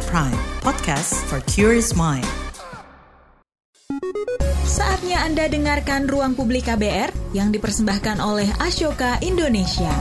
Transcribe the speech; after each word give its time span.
KBR 0.00 0.16
Prime, 0.16 0.40
podcast 0.64 1.12
for 1.28 1.44
curious 1.44 1.92
mind. 1.92 2.24
Saatnya 4.64 5.28
Anda 5.28 5.44
dengarkan 5.44 6.08
Ruang 6.08 6.32
Publik 6.32 6.72
KBR 6.72 7.12
yang 7.36 7.52
dipersembahkan 7.52 8.16
oleh 8.16 8.48
Ashoka 8.64 9.20
Indonesia. 9.20 9.92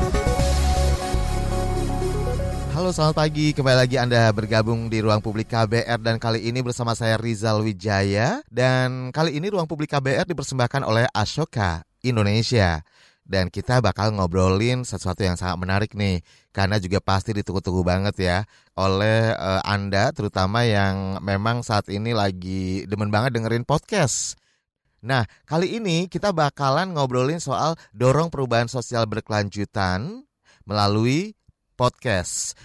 Halo 2.72 2.96
selamat 2.96 3.16
pagi, 3.20 3.52
kembali 3.52 3.76
lagi 3.76 4.00
Anda 4.00 4.32
bergabung 4.32 4.88
di 4.88 5.04
Ruang 5.04 5.20
Publik 5.20 5.52
KBR 5.52 6.00
dan 6.00 6.16
kali 6.16 6.48
ini 6.48 6.64
bersama 6.64 6.96
saya 6.96 7.20
Rizal 7.20 7.60
Wijaya 7.60 8.40
dan 8.48 9.12
kali 9.12 9.36
ini 9.36 9.52
Ruang 9.52 9.68
Publik 9.68 9.92
KBR 9.92 10.24
dipersembahkan 10.32 10.88
oleh 10.88 11.12
Ashoka 11.12 11.84
Indonesia. 12.08 12.88
Dan 13.30 13.54
kita 13.54 13.78
bakal 13.78 14.16
ngobrolin 14.16 14.82
sesuatu 14.82 15.22
yang 15.22 15.38
sangat 15.38 15.62
menarik 15.62 15.92
nih 15.94 16.26
karena 16.50 16.82
juga 16.82 16.98
pasti 16.98 17.30
ditunggu-tunggu 17.30 17.86
banget 17.86 18.16
ya 18.18 18.38
oleh 18.80 19.36
uh, 19.36 19.60
Anda 19.68 20.16
terutama 20.16 20.64
yang 20.64 21.20
memang 21.20 21.68
saat 21.68 21.92
ini 21.92 22.16
lagi 22.16 22.88
demen 22.88 23.12
banget 23.12 23.36
dengerin 23.36 23.68
podcast. 23.68 24.40
Nah, 25.04 25.28
kali 25.44 25.76
ini 25.80 26.08
kita 26.08 26.32
bakalan 26.32 26.96
ngobrolin 26.96 27.44
soal 27.44 27.76
dorong 27.92 28.32
perubahan 28.32 28.72
sosial 28.72 29.04
berkelanjutan 29.04 30.24
melalui 30.64 31.36
podcast. 31.76 32.56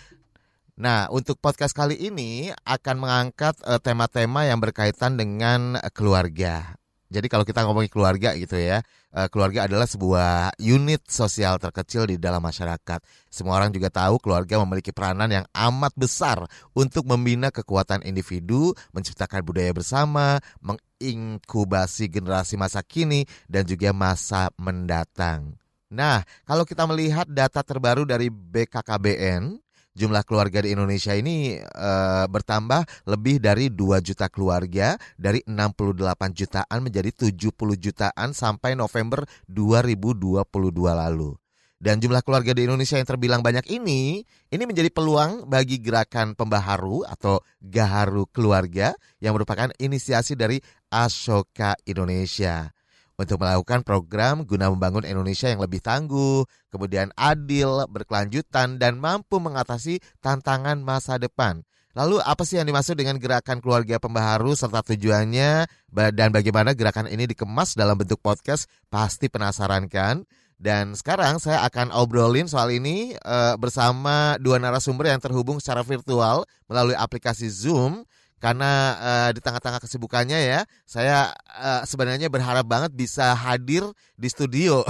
Nah, 0.79 1.11
untuk 1.11 1.39
podcast 1.39 1.75
kali 1.75 1.99
ini 1.99 2.51
akan 2.63 2.97
mengangkat 2.99 3.59
uh, 3.67 3.79
tema-tema 3.83 4.47
yang 4.47 4.59
berkaitan 4.63 5.19
dengan 5.19 5.79
keluarga. 5.95 6.79
Jadi 7.11 7.27
kalau 7.31 7.47
kita 7.47 7.63
ngomongin 7.63 7.91
keluarga 7.91 8.35
gitu 8.35 8.59
ya, 8.59 8.83
eh, 9.15 9.29
keluarga 9.31 9.71
adalah 9.71 9.87
sebuah 9.87 10.59
unit 10.59 11.07
sosial 11.07 11.57
terkecil 11.63 12.11
di 12.11 12.19
dalam 12.19 12.43
masyarakat. 12.43 13.01
Semua 13.31 13.57
orang 13.63 13.71
juga 13.71 13.89
tahu 13.89 14.19
keluarga 14.19 14.61
memiliki 14.67 14.91
peranan 14.91 15.31
yang 15.31 15.47
amat 15.55 15.95
besar 15.95 16.43
untuk 16.75 17.07
membina 17.07 17.55
kekuatan 17.55 18.03
individu, 18.03 18.75
menciptakan 18.91 19.47
budaya 19.47 19.71
bersama, 19.71 20.43
menginkubasi 20.61 22.11
generasi 22.11 22.59
masa 22.59 22.83
kini 22.83 23.25
dan 23.47 23.65
juga 23.65 23.95
masa 23.95 24.53
mendatang. 24.59 25.57
Nah, 25.95 26.27
kalau 26.43 26.67
kita 26.67 26.83
melihat 26.91 27.31
data 27.31 27.63
terbaru 27.63 28.03
dari 28.03 28.27
BKKBN, 28.27 29.64
jumlah 29.95 30.27
keluarga 30.27 30.59
di 30.59 30.75
Indonesia 30.75 31.15
ini 31.15 31.59
e, 31.59 31.91
bertambah 32.27 33.07
lebih 33.07 33.39
dari 33.39 33.71
2 33.71 34.03
juta 34.03 34.27
keluarga 34.27 34.99
dari 35.15 35.41
68 35.47 36.35
jutaan 36.35 36.79
menjadi 36.83 37.11
70 37.15 37.55
jutaan 37.79 38.35
sampai 38.35 38.75
November 38.75 39.23
2022 39.47 40.43
lalu. 40.75 41.39
Dan 41.79 42.01
jumlah 42.01 42.25
keluarga 42.25 42.57
di 42.57 42.65
Indonesia 42.65 42.97
yang 42.97 43.05
terbilang 43.05 43.45
banyak 43.45 43.69
ini, 43.69 44.25
ini 44.49 44.65
menjadi 44.65 44.89
peluang 44.89 45.45
bagi 45.45 45.83
gerakan 45.83 46.33
pembaharu 46.33 47.05
atau 47.05 47.45
gaharu 47.61 48.25
keluarga 48.33 48.97
yang 49.21 49.37
merupakan 49.37 49.69
inisiasi 49.77 50.33
dari 50.33 50.65
Ashoka 50.89 51.77
Indonesia 51.85 52.73
untuk 53.15 53.43
melakukan 53.43 53.87
program 53.87 54.43
guna 54.43 54.71
membangun 54.71 55.07
Indonesia 55.07 55.47
yang 55.47 55.63
lebih 55.63 55.79
tangguh, 55.79 56.43
kemudian 56.71 57.15
adil, 57.15 57.87
berkelanjutan, 57.87 58.79
dan 58.83 58.99
mampu 58.99 59.39
mengatasi 59.39 60.03
tantangan 60.19 60.83
masa 60.83 61.19
depan. 61.19 61.63
Lalu 61.95 62.19
apa 62.27 62.43
sih 62.43 62.59
yang 62.59 62.67
dimaksud 62.67 62.99
dengan 62.99 63.23
gerakan 63.23 63.63
keluarga 63.63 64.03
pembaharu 64.03 64.59
serta 64.59 64.83
tujuannya 64.83 65.71
dan 66.11 66.29
bagaimana 66.35 66.75
gerakan 66.75 67.07
ini 67.07 67.31
dikemas 67.31 67.79
dalam 67.79 67.95
bentuk 67.95 68.19
podcast? 68.19 68.67
Pasti 68.91 69.31
penasaran 69.31 69.87
kan? 69.87 70.27
Dan 70.59 70.99
sekarang 70.99 71.39
saya 71.39 71.63
akan 71.67 71.95
obrolin 71.95 72.51
soal 72.51 72.75
ini 72.75 73.15
uh, 73.23 73.55
bersama 73.59 74.35
dua 74.43 74.59
narasumber 74.59 75.11
yang 75.15 75.23
terhubung 75.23 75.63
secara 75.63 75.87
virtual 75.87 76.43
melalui 76.67 76.99
aplikasi 76.99 77.47
Zoom 77.47 78.03
karena 78.45 78.73
uh, 79.01 79.31
di 79.33 79.41
tengah-tengah 79.41 79.81
kesibukannya 79.81 80.37
ya, 80.37 80.61
saya 80.85 81.33
uh, 81.49 81.81
sebenarnya 81.89 82.29
berharap 82.29 82.69
banget 82.69 82.93
bisa 82.93 83.33
hadir 83.33 83.89
di 84.21 84.29
studio. 84.29 84.85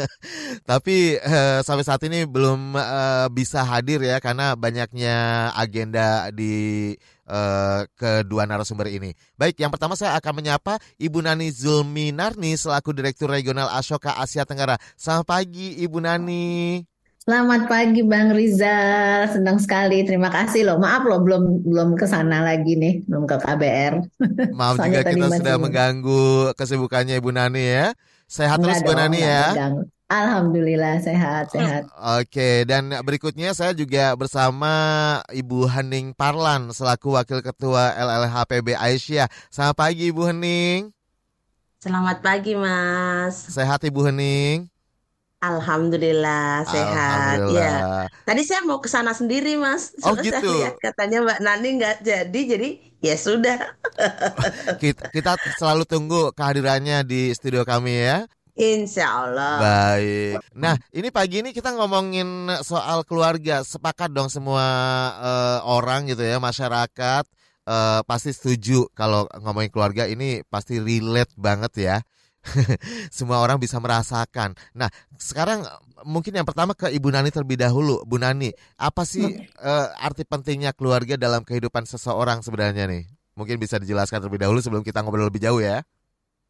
Tapi 0.70 1.20
uh, 1.20 1.60
sampai 1.60 1.84
saat 1.84 2.00
ini 2.08 2.24
belum 2.24 2.72
uh, 2.72 3.28
bisa 3.28 3.68
hadir 3.68 4.00
ya 4.00 4.16
karena 4.16 4.56
banyaknya 4.56 5.52
agenda 5.52 6.32
di 6.32 6.96
uh, 7.28 7.84
kedua 8.00 8.48
narasumber 8.48 8.88
ini. 8.88 9.12
Baik, 9.36 9.60
yang 9.60 9.68
pertama 9.68 9.92
saya 9.92 10.16
akan 10.16 10.32
menyapa 10.40 10.80
Ibu 10.96 11.20
Nani 11.20 11.52
Zulminarni 11.52 12.56
selaku 12.56 12.96
Direktur 12.96 13.28
Regional 13.28 13.68
Ashoka 13.76 14.16
Asia 14.16 14.48
Tenggara. 14.48 14.80
Selamat 14.96 15.36
pagi 15.36 15.84
Ibu 15.84 16.00
Nani. 16.00 16.95
Selamat 17.26 17.66
pagi 17.66 18.06
Bang 18.06 18.30
Rizal, 18.30 19.26
senang 19.26 19.58
sekali. 19.58 20.06
Terima 20.06 20.30
kasih 20.30 20.62
loh. 20.62 20.78
Maaf 20.78 21.02
loh 21.02 21.18
belum 21.26 21.66
belum 21.66 21.98
ke 21.98 22.06
sana 22.06 22.38
lagi 22.38 22.78
nih, 22.78 23.02
belum 23.02 23.26
ke 23.26 23.42
KBR. 23.42 23.94
Maaf 24.62 24.78
juga 24.78 25.02
kita 25.02 25.26
sudah 25.34 25.58
mengganggu 25.58 26.54
kesibukannya 26.54 27.18
Ibu 27.18 27.34
Nani 27.34 27.66
ya. 27.66 27.86
Sehat 28.30 28.62
terus 28.62 28.78
Bu 28.86 28.94
Nani 28.94 29.18
ya. 29.18 29.58
Alhamdulillah 30.06 31.02
sehat 31.02 31.50
sehat. 31.50 31.90
Oke 31.98 32.62
dan 32.62 32.94
berikutnya 33.02 33.50
saya 33.58 33.74
juga 33.74 34.14
bersama 34.14 34.70
Ibu 35.26 35.66
Hening 35.66 36.14
Parlan 36.14 36.70
selaku 36.70 37.18
Wakil 37.18 37.42
Ketua 37.42 37.90
LLHPB 38.06 38.78
Aisyah. 38.78 39.26
Selamat 39.50 39.74
pagi 39.74 40.14
Ibu 40.14 40.30
Hening. 40.30 40.94
Selamat 41.82 42.22
pagi 42.22 42.54
Mas. 42.54 43.50
Sehat 43.50 43.82
Ibu 43.82 44.14
Hening. 44.14 44.75
Alhamdulillah 45.44 46.64
sehat. 46.64 47.36
Alhamdulillah. 47.44 48.08
Ya. 48.08 48.22
Tadi 48.24 48.42
saya 48.42 48.64
mau 48.64 48.80
ke 48.80 48.88
sana 48.88 49.12
sendiri, 49.12 49.60
Mas. 49.60 49.92
Oh 50.00 50.16
gitu. 50.16 50.32
Saya 50.32 50.72
lihat 50.72 50.76
katanya 50.80 51.18
Mbak 51.28 51.40
Nani 51.44 51.68
nggak 51.76 51.96
jadi, 52.00 52.40
jadi 52.56 52.68
ya 53.04 53.16
sudah. 53.20 53.58
kita, 54.82 55.12
kita 55.12 55.36
selalu 55.60 55.84
tunggu 55.84 56.32
kehadirannya 56.32 57.04
di 57.04 57.36
studio 57.36 57.68
kami 57.68 58.00
ya. 58.00 58.24
Insya 58.56 59.28
Allah. 59.28 59.60
Baik. 59.60 60.40
Nah, 60.56 60.80
ini 60.96 61.12
pagi 61.12 61.44
ini 61.44 61.52
kita 61.52 61.76
ngomongin 61.76 62.48
soal 62.64 63.04
keluarga. 63.04 63.60
Sepakat 63.60 64.08
dong 64.16 64.32
semua 64.32 64.64
uh, 65.20 65.60
orang 65.68 66.08
gitu 66.08 66.24
ya, 66.24 66.40
masyarakat 66.40 67.28
uh, 67.68 68.00
pasti 68.06 68.32
setuju 68.32 68.88
kalau 68.96 69.28
ngomongin 69.42 69.68
keluarga 69.68 70.08
ini 70.08 70.40
pasti 70.48 70.80
relate 70.80 71.36
banget 71.36 71.72
ya. 71.76 71.96
semua 73.16 73.42
orang 73.42 73.58
bisa 73.58 73.76
merasakan. 73.82 74.54
Nah, 74.72 74.88
sekarang 75.18 75.66
mungkin 76.06 76.36
yang 76.36 76.46
pertama 76.46 76.72
ke 76.72 76.90
Ibu 76.92 77.08
Nani 77.10 77.30
terlebih 77.32 77.58
dahulu. 77.60 78.02
Bu 78.06 78.20
Nani, 78.20 78.52
apa 78.78 79.02
sih 79.02 79.24
uh, 79.60 79.86
arti 79.98 80.22
pentingnya 80.22 80.72
keluarga 80.72 81.18
dalam 81.18 81.42
kehidupan 81.42 81.84
seseorang 81.84 82.40
sebenarnya 82.40 82.86
nih? 82.88 83.04
Mungkin 83.36 83.60
bisa 83.60 83.76
dijelaskan 83.76 84.24
terlebih 84.24 84.46
dahulu 84.46 84.64
sebelum 84.64 84.80
kita 84.80 85.04
ngobrol 85.04 85.28
lebih 85.28 85.44
jauh 85.44 85.60
ya. 85.60 85.84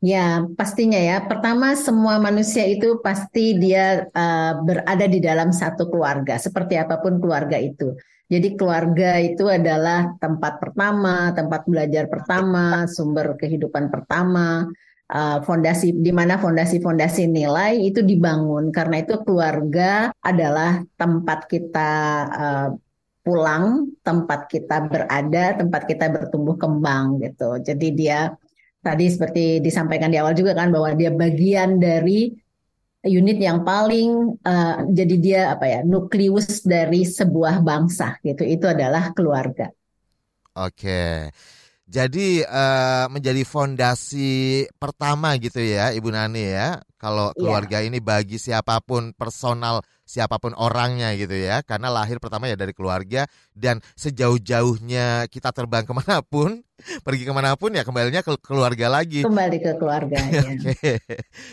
Ya, 0.04 0.44
pastinya 0.54 1.00
ya. 1.00 1.24
Pertama, 1.24 1.72
semua 1.72 2.20
manusia 2.20 2.68
itu 2.68 3.00
pasti 3.00 3.56
dia 3.56 4.04
uh, 4.12 4.52
berada 4.60 5.08
di 5.08 5.24
dalam 5.24 5.56
satu 5.56 5.88
keluarga, 5.88 6.36
seperti 6.36 6.76
apa 6.76 7.00
pun 7.00 7.16
keluarga 7.16 7.56
itu. 7.56 7.96
Jadi 8.26 8.58
keluarga 8.58 9.22
itu 9.22 9.46
adalah 9.46 10.18
tempat 10.18 10.58
pertama, 10.58 11.32
tempat 11.32 11.64
belajar 11.64 12.10
pertama, 12.10 12.84
sumber 12.90 13.38
kehidupan 13.38 13.88
pertama, 13.88 14.66
uh, 15.12 15.38
fondasi 15.42 15.94
di 15.94 16.10
mana 16.10 16.38
fondasi-fondasi 16.38 17.30
nilai 17.30 17.78
itu 17.82 18.02
dibangun 18.02 18.74
karena 18.74 19.02
itu 19.02 19.20
keluarga 19.22 20.10
adalah 20.22 20.82
tempat 20.98 21.46
kita 21.46 21.92
uh, 22.30 22.68
pulang, 23.26 23.90
tempat 24.06 24.46
kita 24.46 24.86
berada, 24.86 25.58
tempat 25.58 25.82
kita 25.90 26.06
bertumbuh 26.14 26.54
kembang 26.54 27.18
gitu. 27.18 27.58
Jadi 27.58 27.90
dia 27.90 28.30
tadi 28.78 29.10
seperti 29.10 29.58
disampaikan 29.58 30.14
di 30.14 30.18
awal 30.22 30.30
juga 30.38 30.54
kan 30.54 30.70
bahwa 30.70 30.94
dia 30.94 31.10
bagian 31.10 31.82
dari 31.82 32.30
unit 33.02 33.38
yang 33.42 33.66
paling 33.66 34.38
uh, 34.46 34.86
jadi 34.90 35.14
dia 35.18 35.40
apa 35.58 35.66
ya 35.66 35.80
nukleus 35.82 36.62
dari 36.62 37.02
sebuah 37.02 37.66
bangsa 37.66 38.22
gitu. 38.22 38.46
Itu 38.46 38.70
adalah 38.70 39.10
keluarga. 39.10 39.74
Oke. 40.54 41.30
Jadi 41.86 42.42
uh, 42.42 43.06
menjadi 43.14 43.46
fondasi 43.46 44.66
pertama 44.74 45.38
gitu 45.38 45.62
ya 45.62 45.94
Ibu 45.94 46.10
Nani 46.10 46.42
ya. 46.42 46.82
Kalau 46.98 47.30
iya. 47.30 47.38
keluarga 47.38 47.78
yeah. 47.78 47.86
ini 47.86 48.02
bagi 48.02 48.42
siapa 48.42 48.82
pun 48.82 49.14
personal 49.14 49.86
siapa 50.02 50.42
pun 50.42 50.50
orangnya 50.58 51.14
gitu 51.14 51.38
ya. 51.38 51.62
Karena 51.62 51.94
lahir 51.94 52.18
pertama 52.18 52.50
ya 52.50 52.58
dari 52.58 52.74
keluarga 52.74 53.30
dan 53.54 53.78
sejauh-jauhnya 53.94 55.30
kita 55.30 55.54
terbang 55.54 55.86
ke 55.88 55.94
mana 55.94 56.26
pun, 56.26 56.58
pergi 57.06 57.22
ke 57.22 57.30
mana 57.30 57.54
pun 57.54 57.70
ya 57.70 57.86
kembalinya 57.86 58.26
ke 58.26 58.34
keluarga 58.42 58.90
lagi. 58.90 59.22
Kembali 59.22 59.58
ke 59.62 59.78
keluarga. 59.78 60.18
ya. 60.82 60.98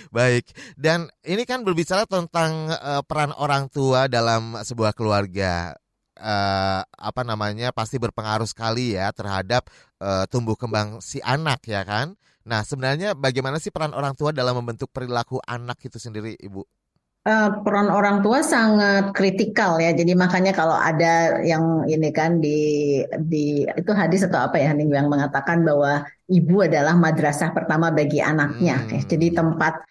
Baik. 0.09 0.49
Dan 0.73 1.13
ini 1.29 1.45
kan 1.45 1.61
berbicara 1.61 2.09
tentang 2.09 2.73
uh, 2.73 3.05
peran 3.05 3.37
orang 3.37 3.69
tua 3.69 4.09
dalam 4.09 4.57
sebuah 4.65 4.97
keluarga 4.97 5.77
uh, 6.19 6.81
apa 6.85 7.21
namanya 7.25 7.73
pasti 7.73 7.97
berpengaruh 7.97 8.45
sekali 8.45 8.97
ya 8.97 9.09
terhadap 9.15 9.69
uh, 10.01 10.25
tumbuh 10.29 10.57
kembang 10.57 11.01
si 11.01 11.23
anak 11.23 11.65
ya 11.65 11.81
kan. 11.85 12.17
Nah 12.43 12.61
sebenarnya 12.61 13.15
bagaimana 13.15 13.57
sih 13.57 13.71
peran 13.71 13.95
orang 13.95 14.13
tua 14.13 14.35
dalam 14.35 14.59
membentuk 14.59 14.91
perilaku 14.91 15.39
anak 15.47 15.79
itu 15.81 15.97
sendiri 15.97 16.35
ibu? 16.43 16.67
Uh, 17.23 17.63
peran 17.63 17.87
orang 17.87 18.19
tua 18.19 18.43
sangat 18.43 19.15
kritikal 19.15 19.79
ya. 19.79 19.95
Jadi 19.95 20.11
makanya 20.11 20.51
kalau 20.51 20.75
ada 20.75 21.39
yang 21.39 21.87
ini 21.87 22.11
kan 22.11 22.43
di 22.43 22.99
di 23.15 23.63
itu 23.63 23.91
hadis 23.95 24.27
atau 24.27 24.51
apa 24.51 24.59
ya 24.59 24.75
yang 24.75 25.07
mengatakan 25.07 25.63
bahwa 25.63 26.03
ibu 26.27 26.67
adalah 26.67 26.99
madrasah 26.99 27.55
pertama 27.55 27.95
bagi 27.95 28.19
anaknya. 28.19 28.83
Hmm. 28.83 29.07
Jadi 29.07 29.31
tempat 29.31 29.87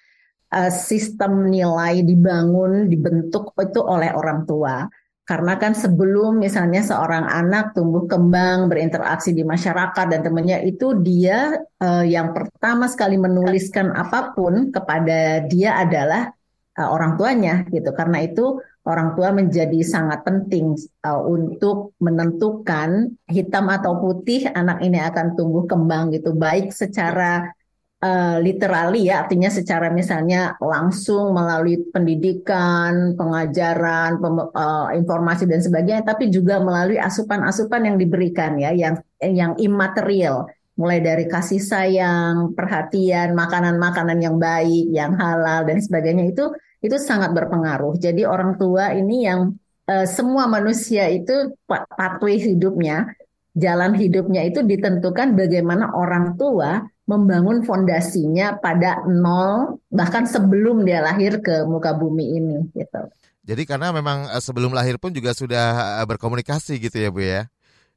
uh, 0.53 0.69
sistem 0.69 1.49
nilai 1.49 2.05
dibangun 2.05 2.93
dibentuk 2.93 3.57
itu 3.57 3.81
oleh 3.81 4.13
orang 4.13 4.45
tua. 4.45 4.85
Karena 5.23 5.55
kan 5.55 5.71
sebelum 5.71 6.43
misalnya 6.43 6.83
seorang 6.83 7.31
anak 7.31 7.79
tumbuh 7.79 8.11
kembang 8.11 8.67
berinteraksi 8.67 9.31
di 9.31 9.47
masyarakat 9.47 10.11
dan 10.11 10.21
temannya 10.21 10.67
itu 10.67 10.99
dia 10.99 11.63
uh, 11.79 12.03
yang 12.03 12.35
pertama 12.35 12.91
sekali 12.91 13.15
menuliskan 13.15 13.95
apa 13.95 14.35
pun 14.35 14.75
kepada 14.75 15.47
dia 15.47 15.79
adalah 15.79 16.35
uh, 16.75 16.89
orang 16.91 17.15
tuanya 17.15 17.63
gitu. 17.71 17.95
Karena 17.95 18.19
itu 18.19 18.59
orang 18.83 19.15
tua 19.15 19.31
menjadi 19.31 19.79
sangat 19.87 20.27
penting 20.27 20.75
uh, 21.07 21.23
untuk 21.23 21.95
menentukan 22.03 23.15
hitam 23.31 23.71
atau 23.71 24.03
putih 24.03 24.51
anak 24.51 24.83
ini 24.83 24.99
akan 25.07 25.39
tumbuh 25.39 25.71
kembang 25.71 26.11
gitu 26.11 26.35
baik 26.35 26.75
secara 26.75 27.55
uh, 28.03 28.37
literally 28.43 29.09
ya 29.09 29.25
artinya 29.25 29.49
secara 29.49 29.89
misalnya 29.89 30.59
langsung 30.59 31.33
melalui 31.33 31.81
pendidikan, 31.95 33.15
pengajaran, 33.15 34.19
pem, 34.19 34.37
uh, 34.43 34.91
informasi 34.93 35.47
dan 35.47 35.63
sebagainya 35.63 36.03
tapi 36.03 36.29
juga 36.29 36.59
melalui 36.59 36.99
asupan-asupan 36.99 37.87
yang 37.87 37.97
diberikan 37.97 38.59
ya 38.59 38.75
yang 38.75 38.99
yang 39.23 39.55
imaterial 39.57 40.51
mulai 40.73 41.05
dari 41.05 41.29
kasih 41.29 41.61
sayang, 41.61 42.57
perhatian, 42.57 43.37
makanan-makanan 43.37 44.19
yang 44.19 44.37
baik, 44.41 44.89
yang 44.89 45.13
halal 45.21 45.69
dan 45.69 45.79
sebagainya 45.79 46.33
itu 46.33 46.51
itu 46.83 46.97
sangat 46.99 47.31
berpengaruh. 47.37 47.95
Jadi 48.01 48.27
orang 48.27 48.59
tua 48.59 48.91
ini 48.91 49.29
yang 49.29 49.55
uh, 49.87 50.07
semua 50.09 50.51
manusia 50.51 51.07
itu 51.13 51.55
pathway 51.69 52.41
hidupnya, 52.41 53.15
jalan 53.55 53.95
hidupnya 53.95 54.49
itu 54.49 54.65
ditentukan 54.65 55.37
bagaimana 55.37 55.93
orang 55.93 56.35
tua 56.41 56.83
membangun 57.07 57.67
fondasinya 57.67 58.63
pada 58.63 59.03
nol 59.11 59.83
bahkan 59.91 60.25
sebelum 60.25 60.87
dia 60.87 61.03
lahir 61.03 61.43
ke 61.43 61.67
muka 61.67 61.93
bumi 61.99 62.39
ini 62.39 62.59
gitu. 62.73 63.11
Jadi 63.43 63.63
karena 63.67 63.91
memang 63.91 64.31
eh, 64.31 64.43
sebelum 64.43 64.71
lahir 64.71 65.03
pun 65.03 65.11
juga 65.11 65.35
sudah 65.35 65.99
berkomunikasi 66.07 66.79
gitu 66.79 66.97
ya 67.03 67.11
Bu 67.11 67.23
ya 67.23 67.43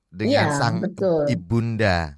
dengan 0.10 0.50
ya, 0.50 0.58
sang 0.58 0.82
betul. 0.82 1.30
ibunda 1.30 2.18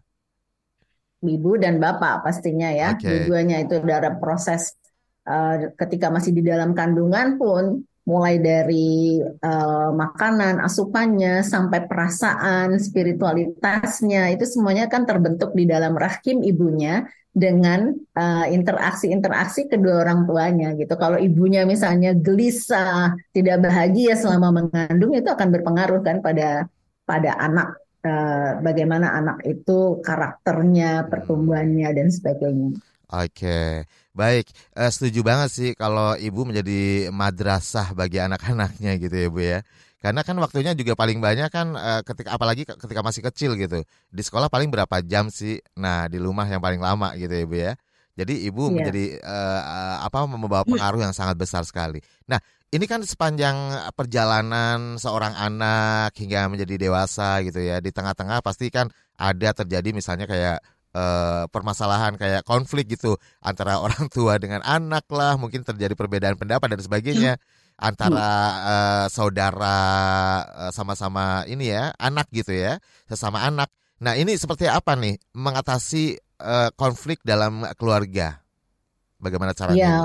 ibu 1.26 1.58
dan 1.58 1.82
bapak 1.82 2.22
pastinya 2.22 2.70
ya. 2.70 2.94
Okay. 2.94 3.26
Dua-duanya 3.26 3.66
itu 3.66 3.82
dalam 3.82 4.22
proses 4.22 4.78
uh, 5.26 5.74
ketika 5.74 6.14
masih 6.14 6.32
di 6.36 6.46
dalam 6.46 6.78
kandungan 6.78 7.42
pun 7.42 7.82
mulai 8.08 8.40
dari 8.40 9.20
uh, 9.20 9.92
makanan, 9.92 10.64
asupannya 10.64 11.44
sampai 11.44 11.86
perasaan, 11.92 12.80
spiritualitasnya 12.80 14.32
itu 14.32 14.48
semuanya 14.48 14.88
kan 14.88 15.04
terbentuk 15.04 15.52
di 15.52 15.68
dalam 15.68 15.94
rahim 16.00 16.40
ibunya 16.40 17.04
dengan 17.36 17.92
uh, 18.16 18.48
interaksi-interaksi 18.48 19.68
kedua 19.68 20.08
orang 20.08 20.24
tuanya 20.24 20.74
gitu. 20.80 20.96
Kalau 20.96 21.20
ibunya 21.20 21.68
misalnya 21.68 22.16
gelisah, 22.16 23.14
tidak 23.36 23.68
bahagia 23.68 24.16
selama 24.16 24.64
mengandung 24.64 25.12
itu 25.12 25.28
akan 25.28 25.52
berpengaruh 25.52 26.02
kan 26.02 26.24
pada 26.24 26.66
pada 27.04 27.36
anak 27.38 27.76
Eh, 28.08 28.52
bagaimana 28.64 29.20
anak 29.20 29.44
itu 29.44 30.00
karakternya, 30.00 31.10
pertumbuhannya 31.12 31.90
dan 31.92 32.08
sebagainya. 32.08 32.78
Oke, 33.10 33.84
baik. 34.18 34.50
Uh, 34.74 34.90
setuju 34.90 35.22
banget 35.22 35.50
sih 35.54 35.70
kalau 35.78 36.18
ibu 36.18 36.42
menjadi 36.42 37.14
madrasah 37.14 37.94
bagi 37.94 38.18
anak-anaknya 38.18 38.98
gitu 38.98 39.14
ya 39.14 39.28
bu 39.30 39.42
ya. 39.46 39.60
Karena 40.02 40.22
kan 40.26 40.38
waktunya 40.42 40.74
juga 40.74 40.98
paling 40.98 41.22
banyak 41.22 41.50
kan 41.54 41.78
uh, 41.78 42.02
ketika 42.02 42.34
apalagi 42.34 42.66
ketika 42.66 43.02
masih 43.06 43.22
kecil 43.30 43.54
gitu. 43.54 43.86
Di 44.10 44.22
sekolah 44.26 44.50
paling 44.50 44.74
berapa 44.74 45.06
jam 45.06 45.30
sih? 45.30 45.62
Nah 45.78 46.10
di 46.10 46.18
rumah 46.18 46.50
yang 46.50 46.62
paling 46.62 46.82
lama 46.82 47.14
gitu 47.14 47.34
ya 47.34 47.46
bu 47.46 47.58
ya. 47.62 47.74
Jadi 48.18 48.50
ibu 48.50 48.66
yeah. 48.66 48.74
menjadi 48.74 49.06
uh, 49.22 50.02
apa 50.02 50.26
membawa 50.26 50.66
pengaruh 50.66 51.06
yang 51.06 51.14
sangat 51.14 51.38
besar 51.38 51.62
sekali. 51.62 52.02
Nah 52.26 52.42
ini 52.68 52.84
kan 52.84 53.00
sepanjang 53.00 53.56
perjalanan 53.96 55.00
seorang 55.00 55.32
anak 55.38 56.12
hingga 56.20 56.52
menjadi 56.52 56.90
dewasa 56.90 57.40
gitu 57.48 57.64
ya 57.64 57.80
di 57.80 57.96
tengah-tengah 57.96 58.44
pasti 58.44 58.68
kan 58.68 58.92
ada 59.16 59.56
terjadi 59.56 59.96
misalnya 59.96 60.28
kayak 60.28 60.60
uh, 60.98 61.46
permasalahan 61.54 62.18
kayak 62.18 62.42
konflik 62.42 62.90
gitu 62.98 63.22
antara 63.46 63.78
orang 63.86 64.10
tua 64.10 64.42
dengan 64.42 64.66
anak 64.66 65.06
lah 65.14 65.38
mungkin 65.38 65.62
terjadi 65.62 65.94
perbedaan 65.94 66.36
pendapat 66.36 66.74
dan 66.74 66.82
sebagainya 66.82 67.34
antara 67.78 68.30
uh, 68.66 69.06
saudara 69.14 69.78
uh, 70.50 70.72
sama-sama 70.74 71.46
ini 71.46 71.70
ya 71.70 71.94
anak 72.02 72.26
gitu 72.34 72.58
ya 72.58 72.82
sesama 73.06 73.46
anak 73.46 73.70
nah 74.02 74.18
ini 74.18 74.34
seperti 74.34 74.66
apa 74.66 74.98
nih 74.98 75.22
mengatasi 75.38 76.18
uh, 76.42 76.74
konflik 76.74 77.22
dalam 77.22 77.62
keluarga 77.78 78.42
bagaimana 79.22 79.54
caranya 79.54 79.78
ya 79.78 79.98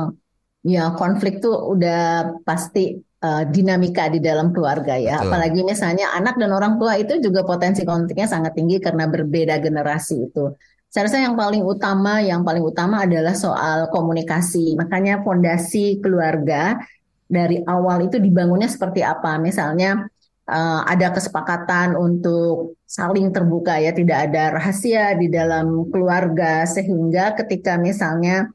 Ya, 0.63 0.95
konflik 0.95 1.43
tuh 1.43 1.75
udah 1.75 2.39
pasti 2.47 2.95
uh, 3.19 3.43
dinamika 3.51 4.07
di 4.07 4.23
dalam 4.23 4.55
keluarga 4.55 4.95
ya. 4.95 5.19
Betul. 5.19 5.27
Apalagi 5.27 5.61
misalnya 5.67 6.15
anak 6.15 6.39
dan 6.39 6.55
orang 6.55 6.79
tua 6.79 6.95
itu 7.03 7.19
juga 7.19 7.43
potensi 7.43 7.83
konfliknya 7.83 8.31
sangat 8.31 8.55
tinggi 8.55 8.79
karena 8.79 9.11
berbeda 9.11 9.59
generasi 9.59 10.31
itu. 10.31 10.55
Saya 10.93 11.09
rasa 11.09 11.25
yang 11.25 11.41
paling 11.41 11.65
utama, 11.65 12.21
yang 12.21 12.45
paling 12.45 12.61
utama 12.61 13.09
adalah 13.09 13.33
soal 13.33 13.89
komunikasi. 13.89 14.77
Makanya 14.77 15.25
fondasi 15.25 16.05
keluarga 16.05 16.77
dari 17.25 17.65
awal 17.65 18.13
itu 18.13 18.21
dibangunnya 18.21 18.69
seperti 18.69 19.01
apa? 19.01 19.41
Misalnya 19.41 20.05
uh, 20.53 20.81
ada 20.85 21.17
kesepakatan 21.17 21.97
untuk 21.97 22.77
saling 22.85 23.33
terbuka 23.33 23.81
ya, 23.81 23.97
tidak 23.97 24.29
ada 24.29 24.53
rahasia 24.61 25.17
di 25.17 25.33
dalam 25.33 25.89
keluarga 25.89 26.69
sehingga 26.69 27.41
ketika 27.41 27.81
misalnya 27.81 28.53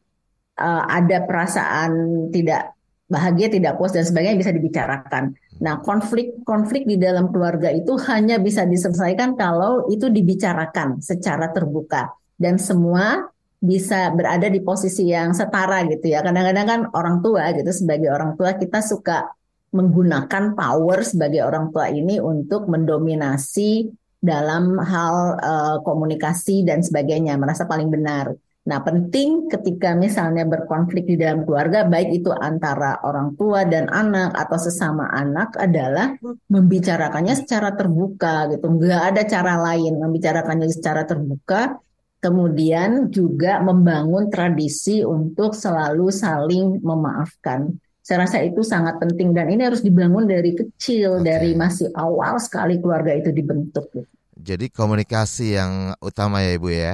uh, 0.61 0.85
ada 0.93 1.25
perasaan 1.25 2.29
tidak 2.29 2.69
bahagia, 3.09 3.49
tidak 3.49 3.81
puas 3.81 3.97
dan 3.97 4.05
sebagainya 4.05 4.37
bisa 4.37 4.53
dibicarakan. 4.53 5.33
Nah, 5.57 5.81
konflik-konflik 5.81 6.85
di 6.85 7.01
dalam 7.01 7.33
keluarga 7.33 7.73
itu 7.73 7.97
hanya 8.05 8.37
bisa 8.37 8.61
diselesaikan 8.61 9.33
kalau 9.33 9.89
itu 9.89 10.05
dibicarakan 10.05 11.01
secara 11.01 11.49
terbuka 11.49 12.13
dan 12.37 12.61
semua 12.61 13.33
bisa 13.57 14.13
berada 14.13 14.47
di 14.47 14.61
posisi 14.61 15.09
yang 15.09 15.33
setara 15.33 15.81
gitu 15.89 16.13
ya. 16.13 16.21
Kadang-kadang 16.21 16.67
kan 16.69 16.81
orang 16.93 17.25
tua 17.25 17.49
gitu 17.57 17.73
sebagai 17.73 18.13
orang 18.13 18.37
tua 18.37 18.53
kita 18.53 18.79
suka 18.85 19.33
menggunakan 19.73 20.55
power 20.55 21.03
sebagai 21.03 21.43
orang 21.43 21.73
tua 21.73 21.91
ini 21.91 22.21
untuk 22.21 22.69
mendominasi 22.71 23.89
dalam 24.17 24.77
hal 24.81 25.15
uh, 25.37 25.77
komunikasi 25.85 26.65
dan 26.65 26.81
sebagainya, 26.81 27.37
merasa 27.37 27.69
paling 27.69 27.89
benar. 27.89 28.33
Nah, 28.67 28.83
penting 28.83 29.47
ketika 29.47 29.95
misalnya 29.95 30.43
berkonflik 30.43 31.07
di 31.07 31.15
dalam 31.15 31.47
keluarga, 31.47 31.87
baik 31.87 32.19
itu 32.19 32.35
antara 32.35 32.99
orang 32.99 33.39
tua 33.39 33.63
dan 33.63 33.87
anak 33.87 34.35
atau 34.35 34.59
sesama 34.59 35.07
anak 35.07 35.55
adalah 35.55 36.19
membicarakannya 36.51 37.31
secara 37.39 37.71
terbuka 37.79 38.51
gitu. 38.51 38.67
Nggak 38.67 39.01
ada 39.15 39.21
cara 39.23 39.53
lain 39.71 39.95
membicarakannya 39.95 40.67
secara 40.67 41.07
terbuka. 41.07 41.79
Kemudian 42.17 43.13
juga 43.13 43.61
membangun 43.61 44.33
tradisi 44.33 45.05
untuk 45.05 45.53
selalu 45.53 46.09
saling 46.09 46.81
memaafkan. 46.81 47.77
Saya 48.01 48.23
rasa 48.25 48.39
itu 48.41 48.63
sangat 48.63 48.97
penting 49.03 49.35
dan 49.35 49.51
ini 49.51 49.67
harus 49.67 49.83
dibangun 49.83 50.25
dari 50.25 50.55
kecil, 50.55 51.21
okay. 51.21 51.25
dari 51.27 51.51
masih 51.53 51.91
awal 51.93 52.39
sekali 52.39 52.79
keluarga 52.79 53.13
itu 53.13 53.29
dibentuk. 53.29 53.91
Jadi 54.37 54.71
komunikasi 54.71 55.59
yang 55.59 55.91
utama 55.99 56.39
ya 56.41 56.55
Ibu 56.55 56.69
ya. 56.71 56.93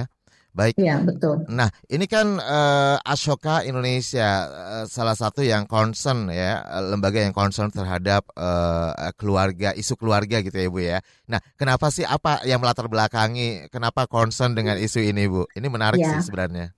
Baik. 0.53 0.77
Iya, 0.77 1.01
betul. 1.01 1.49
Nah, 1.49 1.65
ini 1.89 2.05
kan 2.05 2.37
uh, 2.37 3.01
Ashoka 3.01 3.65
Indonesia 3.65 4.45
uh, 4.45 4.85
salah 4.85 5.17
satu 5.17 5.41
yang 5.41 5.65
concern 5.65 6.29
ya, 6.29 6.61
lembaga 6.77 7.17
yang 7.25 7.33
concern 7.33 7.73
terhadap 7.73 8.29
uh, 8.37 8.93
keluarga, 9.17 9.73
isu 9.73 9.97
keluarga 9.97 10.45
gitu 10.45 10.53
ya, 10.53 10.69
Bu 10.69 10.79
ya. 10.79 10.97
Nah, 11.25 11.41
kenapa 11.57 11.89
sih 11.89 12.05
apa 12.05 12.45
yang 12.45 12.61
melatar 12.61 12.85
belakangi 12.85 13.65
kenapa 13.73 14.05
concern 14.05 14.53
dengan 14.53 14.77
isu 14.77 15.01
ini, 15.01 15.25
Bu? 15.25 15.49
Ini 15.57 15.67
menarik 15.73 15.97
ya. 15.97 16.21
sih 16.21 16.29
sebenarnya. 16.29 16.69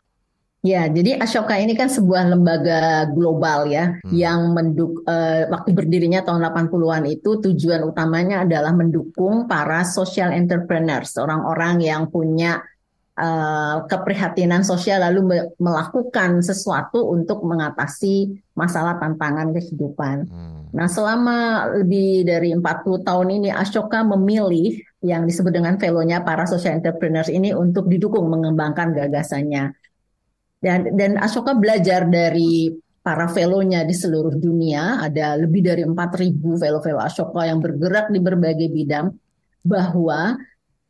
Ya, 0.65 0.89
jadi 0.89 1.21
Ashoka 1.21 1.61
ini 1.61 1.77
kan 1.77 1.93
sebuah 1.93 2.25
lembaga 2.25 3.05
global 3.13 3.69
ya 3.69 4.01
hmm. 4.01 4.09
yang 4.09 4.49
menduk 4.49 5.05
uh, 5.05 5.45
waktu 5.53 5.77
berdirinya 5.77 6.25
tahun 6.25 6.41
80-an 6.41 7.05
itu 7.05 7.37
tujuan 7.37 7.85
utamanya 7.85 8.41
adalah 8.41 8.73
mendukung 8.73 9.45
para 9.45 9.85
social 9.85 10.33
entrepreneurs, 10.33 11.21
orang-orang 11.21 11.85
yang 11.85 12.09
punya 12.09 12.65
uh, 13.15 13.87
keprihatinan 13.87 14.61
sosial 14.67 15.03
lalu 15.03 15.51
melakukan 15.59 16.43
sesuatu 16.43 17.07
untuk 17.11 17.43
mengatasi 17.47 18.43
masalah 18.55 18.99
tantangan 18.99 19.51
kehidupan. 19.55 20.27
Hmm. 20.27 20.67
Nah, 20.75 20.87
selama 20.91 21.69
lebih 21.83 22.27
dari 22.27 22.51
40 22.51 23.07
tahun 23.07 23.27
ini 23.41 23.49
Ashoka 23.51 24.03
memilih 24.03 24.75
yang 25.03 25.23
disebut 25.23 25.51
dengan 25.51 25.79
velonya 25.79 26.23
para 26.23 26.43
social 26.43 26.75
entrepreneurs 26.75 27.31
ini 27.31 27.55
untuk 27.55 27.87
didukung 27.87 28.27
mengembangkan 28.27 28.91
gagasannya. 28.91 29.71
Dan 30.59 30.97
dan 30.97 31.15
Ashoka 31.19 31.55
belajar 31.55 32.07
dari 32.09 32.73
para 33.05 33.29
fellow-nya 33.29 33.85
di 33.85 33.93
seluruh 33.93 34.33
dunia, 34.33 34.97
ada 34.97 35.37
lebih 35.37 35.61
dari 35.61 35.85
4.000 35.85 36.41
fellow-fellow 36.57 37.05
Ashoka 37.05 37.45
yang 37.45 37.61
bergerak 37.61 38.09
di 38.09 38.17
berbagai 38.17 38.65
bidang, 38.73 39.13
bahwa 39.61 40.41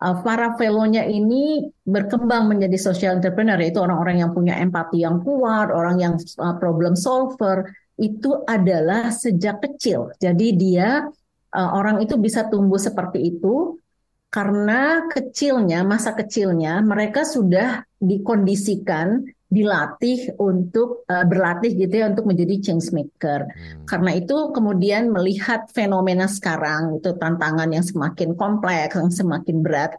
uh, 0.05 0.21
para 0.21 0.53
fellow-nya 0.53 1.09
ini 1.09 1.65
berkembang 1.81 2.45
menjadi 2.53 2.77
social 2.77 3.17
entrepreneur, 3.17 3.57
yaitu 3.57 3.81
orang-orang 3.81 4.21
yang 4.21 4.31
punya 4.38 4.62
empati 4.62 5.01
yang 5.01 5.25
kuat, 5.25 5.74
orang 5.74 5.97
yang 5.97 6.13
uh, 6.38 6.55
problem 6.62 6.93
solver, 6.93 7.65
itu 7.97 8.45
adalah 8.45 9.09
sejak 9.09 9.65
kecil. 9.65 10.13
Jadi 10.21 10.53
dia, 10.53 11.09
uh, 11.57 11.69
orang 11.74 12.05
itu 12.05 12.21
bisa 12.21 12.45
tumbuh 12.45 12.77
seperti 12.77 13.33
itu 13.33 13.81
karena 14.29 15.07
kecilnya, 15.07 15.88
masa 15.88 16.12
kecilnya, 16.12 16.83
mereka 16.83 17.24
sudah 17.24 17.88
dikondisikan 18.03 19.24
dilatih 19.46 20.34
untuk 20.42 21.06
uh, 21.06 21.22
berlatih 21.24 21.78
gitu 21.78 22.02
ya 22.02 22.10
untuk 22.10 22.25
menjadi 22.25 22.60
change 22.60 22.90
maker. 22.90 23.46
Hmm. 23.46 23.86
Karena 23.86 24.12
itu 24.18 24.52
kemudian 24.52 25.14
melihat 25.14 25.70
fenomena 25.70 26.25
sekarang 26.25 26.98
itu 26.98 27.14
tantangan 27.16 27.70
yang 27.70 27.86
semakin 27.86 28.34
kompleks, 28.34 28.98
yang 28.98 29.14
semakin 29.14 29.62
berat. 29.62 29.92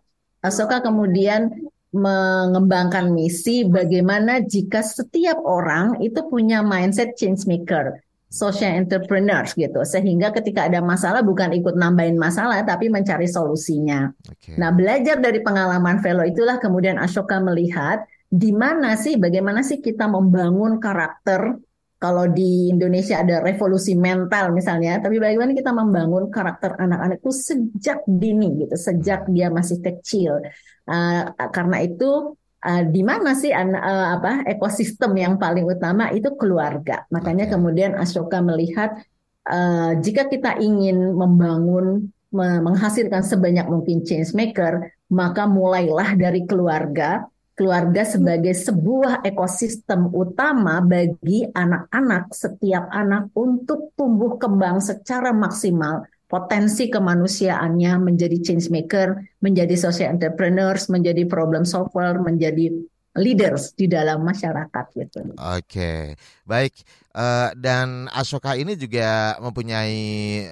Asoka 0.43 0.83
kemudian 0.83 1.50
mengembangkan 1.95 3.15
misi 3.15 3.65
bagaimana 3.65 4.43
jika 4.45 4.85
setiap 4.85 5.41
orang 5.47 6.03
itu 6.03 6.21
punya 6.29 6.61
mindset 6.61 7.17
change 7.17 7.47
maker, 7.47 8.03
social 8.29 8.75
entrepreneurs 8.75 9.55
gitu. 9.55 9.81
Sehingga 9.87 10.35
ketika 10.35 10.67
ada 10.67 10.83
masalah 10.83 11.23
bukan 11.23 11.55
ikut 11.55 11.79
nambahin 11.79 12.19
masalah 12.19 12.61
tapi 12.67 12.91
mencari 12.91 13.31
solusinya. 13.31 14.11
Okay. 14.26 14.59
Nah, 14.59 14.75
belajar 14.75 15.23
dari 15.23 15.41
pengalaman 15.41 16.03
fellow 16.03 16.26
itulah 16.26 16.59
kemudian 16.59 16.99
Ashoka 17.00 17.38
melihat 17.41 18.05
di 18.26 18.50
mana 18.50 18.99
sih 18.99 19.14
bagaimana 19.16 19.62
sih 19.62 19.78
kita 19.78 20.11
membangun 20.11 20.83
karakter 20.83 21.62
kalau 21.97 22.28
di 22.28 22.68
Indonesia 22.68 23.25
ada 23.25 23.40
revolusi 23.40 23.97
mental 23.97 24.52
misalnya, 24.52 25.00
tapi 25.00 25.16
bagaimana 25.16 25.56
kita 25.56 25.73
membangun 25.73 26.28
karakter 26.28 26.76
anak-anak 26.76 27.25
itu 27.25 27.33
sejak 27.33 28.04
dini 28.04 28.68
gitu, 28.68 28.76
sejak 28.76 29.25
dia 29.33 29.49
masih 29.49 29.80
kecil. 29.80 30.45
Uh, 30.85 31.33
karena 31.49 31.80
itu 31.88 32.37
uh, 32.61 32.83
di 32.85 33.00
mana 33.00 33.33
sih 33.33 33.49
uh, 33.49 34.21
apa 34.21 34.45
ekosistem 34.45 35.16
yang 35.16 35.35
paling 35.40 35.64
utama 35.64 36.12
itu 36.12 36.37
keluarga. 36.37 37.09
Makanya 37.09 37.49
kemudian 37.49 37.97
Ashoka 37.97 38.45
melihat 38.45 39.00
uh, 39.49 39.97
jika 39.97 40.28
kita 40.28 40.61
ingin 40.61 41.16
membangun 41.16 42.12
menghasilkan 42.37 43.25
sebanyak 43.25 43.64
mungkin 43.73 44.04
change 44.04 44.37
maker, 44.37 44.92
maka 45.09 45.49
mulailah 45.49 46.12
dari 46.12 46.45
keluarga 46.45 47.25
keluarga 47.56 48.04
sebagai 48.04 48.52
sebuah 48.52 49.25
ekosistem 49.25 50.12
utama 50.12 50.84
bagi 50.84 51.48
anak-anak, 51.48 52.28
setiap 52.36 52.92
anak 52.92 53.32
untuk 53.32 53.96
tumbuh 53.96 54.36
kembang 54.36 54.84
secara 54.84 55.32
maksimal, 55.32 56.04
potensi 56.28 56.92
kemanusiaannya 56.92 57.96
menjadi 57.96 58.36
change 58.44 58.68
maker, 58.68 59.40
menjadi 59.40 59.72
social 59.72 60.12
entrepreneurs, 60.12 60.92
menjadi 60.92 61.25
problem 61.25 61.64
solver, 61.64 62.20
menjadi 62.20 62.76
leaders 63.16 63.72
di 63.72 63.88
dalam 63.88 64.20
masyarakat 64.20 64.84
gitu. 64.92 65.32
Oke, 65.40 66.12
baik. 66.44 66.84
Uh, 67.16 67.49
dan 67.56 68.12
Ashoka 68.12 68.61
ini 68.61 68.76
juga 68.76 69.40
mempunyai 69.40 69.96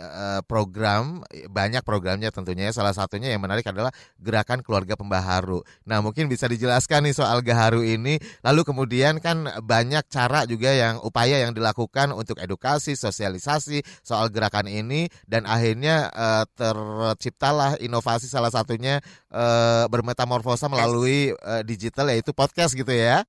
uh, 0.01 0.41
program, 0.49 1.21
banyak 1.53 1.85
programnya 1.85 2.33
tentunya. 2.33 2.73
Salah 2.73 2.97
satunya 2.97 3.37
yang 3.37 3.45
menarik 3.45 3.69
adalah 3.69 3.93
gerakan 4.17 4.65
keluarga 4.65 4.97
pembaharu. 4.97 5.61
Nah, 5.85 6.01
mungkin 6.01 6.25
bisa 6.33 6.49
dijelaskan 6.49 7.05
nih 7.05 7.15
soal 7.21 7.45
Gaharu 7.45 7.85
ini. 7.85 8.17
Lalu 8.41 8.65
kemudian 8.65 9.21
kan 9.21 9.45
banyak 9.61 10.09
cara 10.09 10.49
juga 10.49 10.73
yang 10.73 11.05
upaya 11.05 11.45
yang 11.45 11.53
dilakukan 11.53 12.17
untuk 12.17 12.41
edukasi, 12.41 12.97
sosialisasi 12.97 13.85
soal 14.01 14.33
gerakan 14.33 14.65
ini 14.65 15.13
dan 15.29 15.45
akhirnya 15.45 16.09
uh, 16.17 16.49
terciptalah 16.57 17.77
inovasi 17.77 18.25
salah 18.25 18.49
satunya 18.49 19.05
uh, 19.29 19.85
bermetamorfosa 19.93 20.73
melalui 20.73 21.37
uh, 21.45 21.61
digital 21.61 22.09
yaitu 22.09 22.33
podcast 22.33 22.73
gitu 22.73 22.89
ya. 22.89 23.21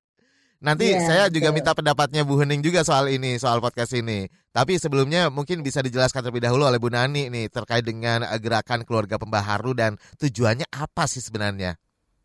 Nanti 0.63 0.95
yeah, 0.95 1.03
saya 1.03 1.23
juga 1.27 1.51
betul. 1.51 1.57
minta 1.59 1.71
pendapatnya 1.75 2.21
Bu 2.23 2.39
Hening 2.39 2.63
juga 2.63 2.81
soal 2.87 3.11
ini, 3.11 3.35
soal 3.35 3.59
podcast 3.59 3.91
ini. 3.93 4.25
Tapi 4.55 4.79
sebelumnya 4.79 5.27
mungkin 5.27 5.59
bisa 5.59 5.83
dijelaskan 5.83 6.23
terlebih 6.23 6.47
dahulu 6.47 6.63
oleh 6.65 6.79
Bu 6.79 6.87
Nani 6.87 7.27
nih 7.27 7.51
terkait 7.51 7.83
dengan 7.83 8.23
eh, 8.23 8.39
gerakan 8.39 8.87
keluarga 8.87 9.19
pembaharu 9.19 9.75
dan 9.75 9.99
tujuannya 10.15 10.65
apa 10.71 11.05
sih 11.11 11.19
sebenarnya? 11.19 11.75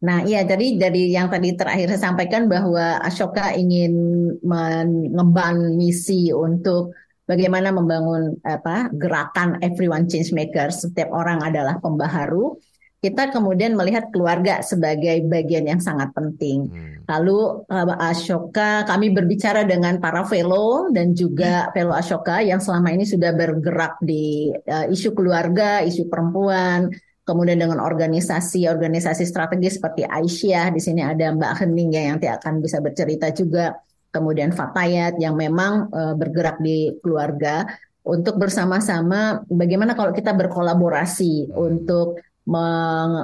Nah, 0.01 0.25
iya 0.25 0.47
jadi 0.49 0.81
dari 0.81 1.13
yang 1.13 1.29
tadi 1.29 1.53
terakhir 1.53 1.93
saya 1.93 2.09
sampaikan 2.09 2.49
bahwa 2.49 3.05
Ashoka 3.05 3.53
ingin 3.53 3.93
mengemban 4.41 5.77
misi 5.77 6.33
untuk 6.33 6.97
bagaimana 7.29 7.69
membangun 7.69 8.41
apa 8.41 8.89
gerakan 8.97 9.61
everyone 9.61 10.09
change 10.09 10.33
maker, 10.33 10.73
setiap 10.73 11.13
orang 11.13 11.45
adalah 11.45 11.77
pembaharu 11.85 12.57
kita 13.01 13.33
kemudian 13.33 13.81
melihat 13.81 14.13
keluarga 14.13 14.61
sebagai 14.61 15.25
bagian 15.25 15.65
yang 15.65 15.81
sangat 15.81 16.13
penting. 16.13 16.69
Hmm. 16.69 17.01
Lalu 17.09 17.65
uh, 17.65 17.97
Ashoka, 17.97 18.85
kami 18.85 19.09
berbicara 19.17 19.65
dengan 19.65 19.97
para 19.97 20.21
fellow 20.29 20.93
dan 20.93 21.17
juga 21.17 21.65
hmm. 21.65 21.71
fellow 21.73 21.97
Ashoka 21.97 22.45
yang 22.45 22.61
selama 22.61 22.93
ini 22.93 23.09
sudah 23.09 23.33
bergerak 23.33 23.97
di 24.05 24.53
uh, 24.53 24.85
isu 24.93 25.17
keluarga, 25.17 25.81
isu 25.81 26.13
perempuan, 26.13 26.93
kemudian 27.25 27.57
dengan 27.65 27.81
organisasi-organisasi 27.81 29.25
strategis 29.25 29.81
seperti 29.81 30.05
Aisyah. 30.05 30.69
Di 30.69 30.81
sini 30.85 31.01
ada 31.01 31.33
Mbak 31.33 31.65
Hening 31.65 31.97
ya 31.97 32.01
yang 32.05 32.21
nanti 32.21 32.29
akan 32.29 32.61
bisa 32.61 32.85
bercerita 32.85 33.33
juga. 33.33 33.81
Kemudian 34.13 34.53
Fatayat 34.53 35.17
yang 35.17 35.41
memang 35.41 35.89
uh, 35.89 36.13
bergerak 36.19 36.61
di 36.61 36.93
keluarga 37.01 37.65
untuk 38.05 38.37
bersama-sama 38.37 39.41
bagaimana 39.49 39.97
kalau 39.97 40.13
kita 40.13 40.37
berkolaborasi 40.37 41.49
hmm. 41.49 41.57
untuk 41.57 42.21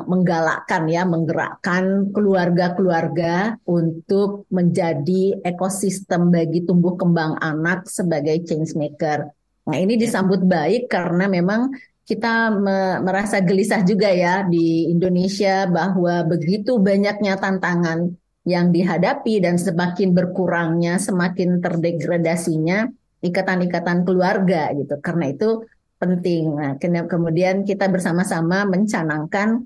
menggalakkan 0.07 0.87
ya, 0.87 1.03
menggerakkan 1.03 2.15
keluarga-keluarga 2.15 3.59
untuk 3.67 4.47
menjadi 4.55 5.43
ekosistem 5.43 6.31
bagi 6.31 6.63
tumbuh 6.63 6.95
kembang 6.95 7.35
anak 7.43 7.91
sebagai 7.91 8.47
change 8.47 8.79
maker. 8.79 9.27
Nah, 9.67 9.77
ini 9.83 9.99
disambut 9.99 10.47
baik 10.47 10.87
karena 10.87 11.27
memang 11.27 11.75
kita 12.07 12.55
merasa 13.03 13.43
gelisah 13.43 13.83
juga 13.83 14.07
ya 14.15 14.47
di 14.47 14.95
Indonesia 14.95 15.67
bahwa 15.67 16.23
begitu 16.23 16.79
banyaknya 16.79 17.35
tantangan 17.35 18.15
yang 18.47 18.71
dihadapi 18.71 19.43
dan 19.43 19.59
semakin 19.59 20.15
berkurangnya, 20.15 21.03
semakin 21.03 21.59
terdegradasinya 21.59 22.87
ikatan-ikatan 23.27 24.07
keluarga 24.07 24.71
gitu. 24.71 25.03
Karena 25.03 25.35
itu 25.35 25.67
penting. 25.97 26.45
Nah, 26.57 26.73
kemudian 27.09 27.65
kita 27.65 27.89
bersama-sama 27.89 28.69
mencanangkan 28.69 29.65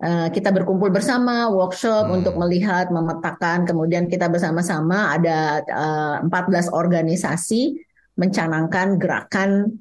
uh, 0.00 0.28
kita 0.32 0.52
berkumpul 0.52 0.88
bersama 0.92 1.48
workshop 1.52 2.08
hmm. 2.08 2.16
untuk 2.20 2.34
melihat 2.40 2.88
memetakan. 2.92 3.64
Kemudian 3.68 4.08
kita 4.08 4.28
bersama-sama 4.28 5.16
ada 5.16 5.62
uh, 5.68 6.16
eh, 6.24 6.68
14 6.68 6.72
organisasi 6.72 7.76
mencanangkan 8.16 8.96
gerakan 8.96 9.80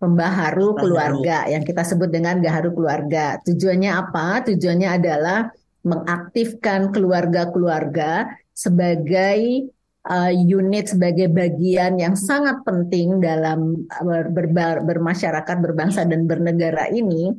pembaharu 0.00 0.76
keluarga 0.76 1.48
yang 1.48 1.64
kita 1.64 1.84
sebut 1.84 2.12
dengan 2.12 2.40
gaharu 2.40 2.76
keluarga. 2.76 3.40
Tujuannya 3.44 3.92
apa? 3.92 4.44
Tujuannya 4.48 4.88
adalah 5.00 5.48
mengaktifkan 5.84 6.92
keluarga-keluarga 6.92 8.32
sebagai 8.56 9.68
uh, 10.08 10.32
unit 10.32 10.90
sebagai 10.92 11.28
bagian 11.32 12.00
yang 12.00 12.14
sangat 12.16 12.60
penting 12.64 13.20
dalam 13.20 13.88
ber, 14.04 14.30
ber, 14.32 14.84
bermasyarakat, 14.84 15.56
berbangsa 15.60 16.04
dan 16.08 16.28
bernegara 16.28 16.88
ini 16.92 17.32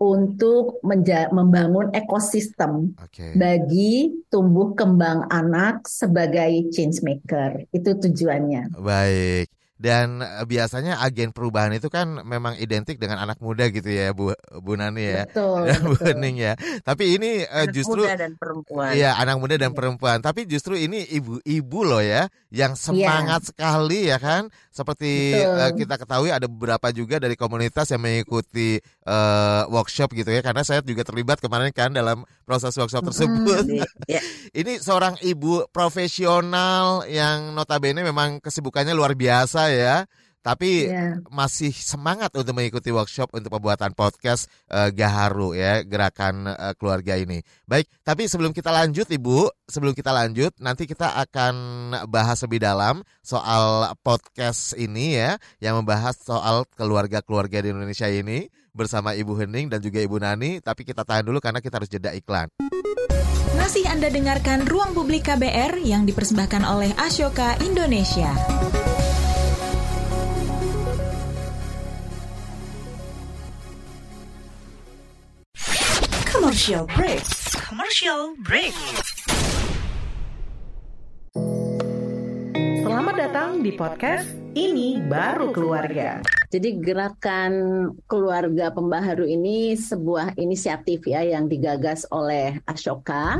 untuk 0.00 0.80
membangun 1.28 1.92
ekosistem 1.92 2.96
okay. 2.96 3.36
bagi 3.36 4.24
tumbuh 4.32 4.72
kembang 4.72 5.28
anak 5.28 5.84
sebagai 5.84 6.72
change 6.72 7.04
maker. 7.04 7.68
Itu 7.68 8.00
tujuannya. 8.00 8.80
Baik 8.80 9.59
dan 9.80 10.20
eh, 10.20 10.44
biasanya 10.44 11.00
agen 11.00 11.32
perubahan 11.32 11.72
itu 11.72 11.88
kan 11.88 12.20
memang 12.20 12.60
identik 12.60 13.00
dengan 13.00 13.16
anak 13.16 13.40
muda 13.40 13.72
gitu 13.72 13.88
ya 13.88 14.12
Bu 14.12 14.36
Bu 14.60 14.76
Nani 14.76 15.08
ya. 15.08 15.24
Betul, 15.24 15.72
dan 15.72 15.80
Bu 15.88 15.96
Hening 15.96 16.36
ya. 16.36 16.52
Tapi 16.84 17.16
ini 17.16 17.48
uh, 17.48 17.64
justru 17.72 18.04
muda 18.04 18.20
dan 18.20 18.36
perempuan. 18.36 18.92
iya 18.92 19.16
anak 19.16 19.40
muda 19.40 19.56
dan 19.56 19.72
iya. 19.72 19.78
perempuan. 19.80 20.20
Tapi 20.20 20.44
justru 20.44 20.76
ini 20.76 21.08
ibu-ibu 21.08 21.80
loh 21.80 22.04
ya 22.04 22.28
yang 22.52 22.76
iya. 22.76 22.82
semangat 22.84 23.40
yeah. 23.40 23.48
sekali 23.48 24.00
ya 24.12 24.18
kan. 24.20 24.52
Seperti 24.68 25.40
uh, 25.40 25.72
kita 25.72 25.96
ketahui 25.96 26.28
ada 26.28 26.44
beberapa 26.44 26.92
juga 26.92 27.16
dari 27.16 27.40
komunitas 27.40 27.88
yang 27.88 28.04
mengikuti 28.04 28.76
uh, 29.08 29.64
workshop 29.72 30.12
gitu 30.12 30.28
ya. 30.28 30.44
Karena 30.44 30.60
saya 30.60 30.84
juga 30.84 31.08
terlibat 31.08 31.40
kemarin 31.40 31.72
kan 31.72 31.96
dalam 31.96 32.28
proses 32.50 32.74
workshop 32.74 33.06
tersebut 33.06 33.62
mm, 33.62 33.78
yeah. 34.10 34.22
ini 34.58 34.82
seorang 34.82 35.14
ibu 35.22 35.70
profesional 35.70 37.06
yang 37.06 37.54
notabene 37.54 38.02
memang 38.02 38.42
kesibukannya 38.42 38.90
luar 38.90 39.14
biasa 39.14 39.70
ya 39.70 40.02
tapi 40.40 40.88
yeah. 40.88 41.20
masih 41.28 41.70
semangat 41.70 42.32
untuk 42.32 42.56
mengikuti 42.56 42.88
workshop 42.88 43.28
untuk 43.36 43.52
pembuatan 43.52 43.92
podcast 43.92 44.48
uh, 44.72 44.88
Gaharu 44.88 45.52
ya 45.52 45.84
gerakan 45.84 46.48
uh, 46.48 46.72
keluarga 46.80 47.20
ini. 47.20 47.44
Baik, 47.68 47.86
tapi 48.00 48.24
sebelum 48.24 48.56
kita 48.56 48.72
lanjut 48.72 49.04
Ibu, 49.04 49.52
sebelum 49.68 49.92
kita 49.92 50.16
lanjut 50.16 50.56
nanti 50.56 50.88
kita 50.88 51.12
akan 51.28 51.54
bahas 52.08 52.40
lebih 52.40 52.64
dalam 52.64 53.04
soal 53.20 53.92
podcast 54.00 54.72
ini 54.80 55.20
ya 55.20 55.36
yang 55.60 55.76
membahas 55.84 56.16
soal 56.16 56.64
keluarga-keluarga 56.72 57.60
di 57.60 57.76
Indonesia 57.76 58.08
ini 58.08 58.48
bersama 58.72 59.12
Ibu 59.14 59.36
Hening 59.38 59.70
dan 59.70 59.80
juga 59.82 59.98
Ibu 60.00 60.18
Nani, 60.22 60.62
tapi 60.62 60.86
kita 60.86 61.02
tahan 61.02 61.26
dulu 61.26 61.38
karena 61.42 61.58
kita 61.58 61.78
harus 61.78 61.90
jeda 61.90 62.10
iklan. 62.14 62.48
Masih 63.58 63.86
Anda 63.86 64.10
dengarkan 64.10 64.66
Ruang 64.66 64.96
Publik 64.96 65.28
KBR 65.28 65.82
yang 65.84 66.08
dipersembahkan 66.08 66.62
oleh 66.66 66.90
Ashoka 66.98 67.54
Indonesia. 67.62 68.32
Commercial 76.30 76.88
break. 76.96 77.22
Commercial 77.68 78.20
break. 78.42 78.74
Selamat 82.80 83.14
datang 83.14 83.62
di 83.62 83.70
podcast 83.78 84.26
Ini 84.58 85.04
Baru 85.06 85.54
Keluarga. 85.54 86.39
Jadi 86.50 86.82
gerakan 86.82 87.52
keluarga 88.10 88.74
pembaharu 88.74 89.22
ini 89.22 89.78
sebuah 89.78 90.34
inisiatif 90.34 91.06
ya 91.06 91.22
yang 91.22 91.46
digagas 91.46 92.10
oleh 92.10 92.58
Ashoka. 92.66 93.38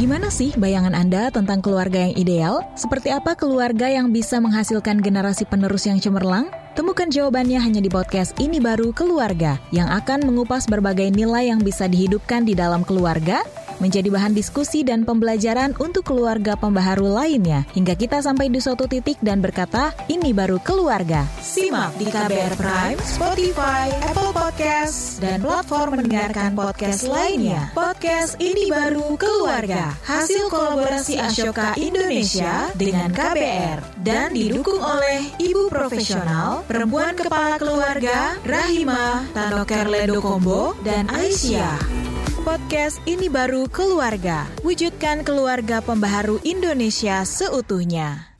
Gimana 0.00 0.32
sih 0.32 0.56
bayangan 0.56 0.96
Anda 0.96 1.28
tentang 1.28 1.60
keluarga 1.60 2.00
yang 2.00 2.16
ideal? 2.16 2.64
Seperti 2.80 3.12
apa 3.12 3.36
keluarga 3.36 3.92
yang 3.92 4.08
bisa 4.08 4.40
menghasilkan 4.40 5.04
generasi 5.04 5.44
penerus 5.44 5.84
yang 5.84 6.00
cemerlang? 6.00 6.48
Temukan 6.72 7.12
jawabannya 7.12 7.60
hanya 7.60 7.84
di 7.84 7.92
podcast 7.92 8.32
Ini 8.40 8.56
Baru 8.56 8.96
Keluarga 8.96 9.60
yang 9.68 9.92
akan 9.92 10.24
mengupas 10.24 10.64
berbagai 10.64 11.12
nilai 11.12 11.52
yang 11.52 11.60
bisa 11.60 11.84
dihidupkan 11.84 12.48
di 12.48 12.56
dalam 12.56 12.88
keluarga 12.88 13.44
menjadi 13.80 14.06
bahan 14.12 14.36
diskusi 14.36 14.84
dan 14.84 15.02
pembelajaran 15.08 15.74
untuk 15.80 16.06
keluarga 16.12 16.54
pembaharu 16.54 17.08
lainnya 17.08 17.64
hingga 17.72 17.96
kita 17.96 18.20
sampai 18.20 18.52
di 18.52 18.60
suatu 18.60 18.86
titik 18.86 19.18
dan 19.24 19.40
berkata 19.40 19.96
ini 20.06 20.30
baru 20.36 20.60
keluarga. 20.60 21.24
Simak 21.40 21.96
di 21.96 22.06
KBR 22.06 22.54
Prime, 22.60 23.00
Spotify, 23.02 23.88
Apple 24.06 24.30
Podcast, 24.36 25.18
dan 25.18 25.40
platform 25.40 25.98
mendengarkan 25.98 26.52
podcast 26.54 27.08
lainnya. 27.08 27.72
Podcast 27.72 28.36
ini 28.38 28.68
baru 28.68 29.16
keluarga, 29.16 29.96
hasil 30.04 30.52
kolaborasi 30.52 31.16
Ashoka 31.18 31.74
Indonesia 31.80 32.68
dengan 32.76 33.10
KBR 33.10 34.04
dan 34.04 34.36
didukung 34.36 34.78
oleh 34.78 35.24
ibu 35.40 35.72
profesional, 35.72 36.62
perempuan 36.68 37.16
kepala 37.16 37.56
keluarga, 37.56 38.36
Rahima, 38.44 39.24
Tanokerledo 39.32 40.20
Kombo, 40.20 40.76
dan 40.84 41.08
Aisyah 41.08 42.19
podcast 42.40 43.04
ini 43.04 43.28
baru 43.28 43.68
keluarga. 43.68 44.48
Wujudkan 44.64 45.28
keluarga 45.28 45.84
pembaharu 45.84 46.40
Indonesia 46.40 47.20
seutuhnya. 47.28 48.32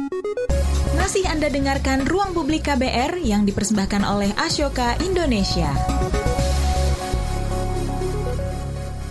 Masih 0.97 1.29
Anda 1.29 1.53
dengarkan 1.53 2.09
Ruang 2.09 2.33
Publik 2.33 2.65
KBR 2.65 3.21
yang 3.21 3.45
dipersembahkan 3.45 4.03
oleh 4.09 4.33
Ashoka 4.41 4.97
Indonesia. 5.05 5.69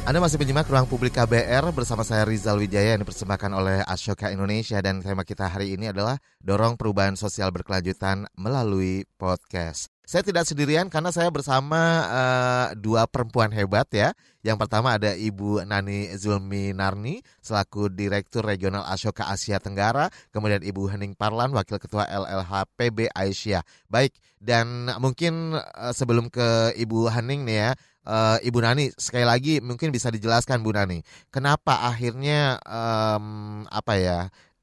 Anda 0.09 0.17
masih 0.17 0.41
menyimak 0.41 0.65
Ruang 0.65 0.89
Publik 0.89 1.13
KBR 1.13 1.69
bersama 1.69 2.01
saya 2.01 2.25
Rizal 2.25 2.57
Wijaya 2.57 2.97
yang 2.97 3.05
dipersembahkan 3.05 3.51
oleh 3.53 3.85
Ashoka 3.85 4.33
Indonesia 4.33 4.81
dan 4.81 5.05
tema 5.05 5.21
kita 5.21 5.45
hari 5.45 5.77
ini 5.77 5.93
adalah 5.93 6.17
dorong 6.41 6.81
perubahan 6.81 7.13
sosial 7.13 7.53
berkelanjutan 7.53 8.25
melalui 8.33 9.05
podcast. 9.21 9.98
Saya 10.09 10.25
tidak 10.25 10.49
sendirian 10.49 10.89
karena 10.89 11.13
saya 11.13 11.29
bersama 11.29 12.01
uh, 12.09 12.67
dua 12.73 13.05
perempuan 13.05 13.53
hebat 13.53 13.85
ya. 13.93 14.09
Yang 14.41 14.65
pertama 14.65 14.97
ada 14.97 15.13
Ibu 15.13 15.61
Nani 15.69 16.09
Zulmi 16.17 16.73
Narni 16.73 17.21
selaku 17.45 17.93
Direktur 17.93 18.41
Regional 18.41 18.89
Ashoka 18.89 19.29
Asia 19.29 19.61
Tenggara, 19.61 20.09
kemudian 20.33 20.65
Ibu 20.65 20.89
Hening 20.89 21.13
Parlan 21.13 21.53
Wakil 21.53 21.77
Ketua 21.77 22.09
LLH 22.09 22.73
PB 22.73 23.13
Aisyah. 23.13 23.61
Baik, 23.85 24.17
dan 24.41 24.89
mungkin 24.97 25.53
uh, 25.53 25.93
sebelum 25.93 26.33
ke 26.33 26.73
Ibu 26.73 27.05
Hening 27.13 27.45
nih 27.45 27.69
ya, 27.69 27.71
uh, 28.09 28.41
Ibu 28.41 28.65
Nani 28.65 28.89
sekali 28.97 29.29
lagi 29.29 29.61
mungkin 29.61 29.93
bisa 29.93 30.09
dijelaskan 30.09 30.65
Bu 30.65 30.73
Nani, 30.73 31.05
kenapa 31.29 31.85
akhirnya 31.85 32.57
um, 32.65 33.61
apa 33.69 33.93
ya 34.01 34.19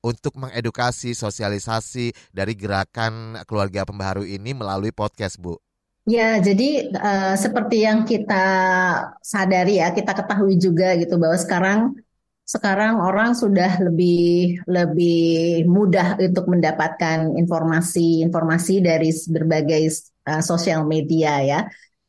untuk 0.06 0.38
mengedukasi 0.38 1.18
sosialisasi 1.18 2.14
dari 2.30 2.54
gerakan 2.54 3.42
keluarga 3.50 3.82
pembaharu 3.82 4.22
ini 4.22 4.54
melalui 4.54 4.94
podcast, 4.94 5.34
Bu? 5.42 5.58
Ya, 6.06 6.38
jadi 6.38 6.94
uh, 6.94 7.34
seperti 7.34 7.82
yang 7.82 8.06
kita 8.06 8.46
sadari 9.18 9.82
ya, 9.82 9.90
kita 9.90 10.14
ketahui 10.14 10.54
juga 10.54 10.94
gitu 10.94 11.18
bahwa 11.18 11.34
sekarang 11.34 11.78
sekarang 12.46 13.02
orang 13.02 13.34
sudah 13.34 13.82
lebih 13.82 14.62
lebih 14.70 15.66
mudah 15.66 16.14
untuk 16.14 16.46
mendapatkan 16.46 17.34
informasi-informasi 17.34 18.86
dari 18.86 19.10
berbagai 19.10 19.90
uh, 20.30 20.38
sosial 20.38 20.86
media 20.86 21.42
ya. 21.42 21.60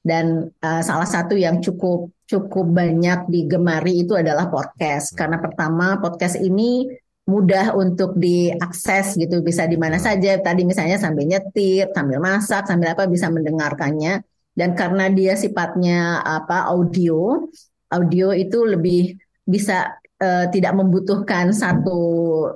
Dan 0.05 0.45
uh, 0.61 0.81
salah 0.85 1.09
satu 1.09 1.33
yang 1.33 1.57
cukup 1.57 2.13
cukup 2.29 2.69
banyak 2.69 3.25
digemari 3.33 4.05
itu 4.05 4.13
adalah 4.13 4.45
podcast. 4.45 5.17
Karena 5.17 5.41
pertama 5.41 5.97
podcast 5.97 6.37
ini 6.37 6.85
mudah 7.27 7.75
untuk 7.75 8.15
diakses 8.15 9.19
gitu 9.19 9.43
bisa 9.43 9.67
di 9.67 9.75
mana 9.75 9.99
saja. 9.99 10.39
Tadi 10.39 10.63
misalnya 10.63 10.95
sambil 10.95 11.27
nyetir 11.27 11.91
sambil 11.91 12.23
masak 12.23 12.63
sambil 12.65 12.95
apa 12.95 13.03
bisa 13.05 13.27
mendengarkannya. 13.27 14.23
Dan 14.57 14.73
karena 14.73 15.05
dia 15.13 15.37
sifatnya 15.37 16.23
apa 16.23 16.65
audio 16.71 17.45
audio 17.93 18.33
itu 18.33 18.57
lebih 18.65 19.19
bisa 19.45 19.99
uh, 20.17 20.49
tidak 20.49 20.73
membutuhkan 20.73 21.53
satu 21.53 22.01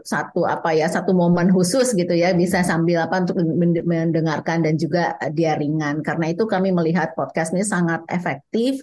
satu 0.02 0.50
apa 0.50 0.74
ya 0.74 0.90
satu 0.90 1.12
momen 1.14 1.52
khusus 1.52 1.92
gitu 1.92 2.16
ya. 2.16 2.32
Bisa 2.32 2.64
sambil 2.64 3.04
apa 3.06 3.28
untuk 3.28 3.44
mendengarkan 3.84 4.64
dan 4.64 4.80
juga 4.80 5.20
dia 5.36 5.60
ringan. 5.60 6.00
Karena 6.00 6.32
itu 6.32 6.48
kami 6.48 6.72
melihat 6.72 7.12
podcast 7.14 7.52
ini 7.52 7.68
sangat 7.68 8.08
efektif 8.08 8.82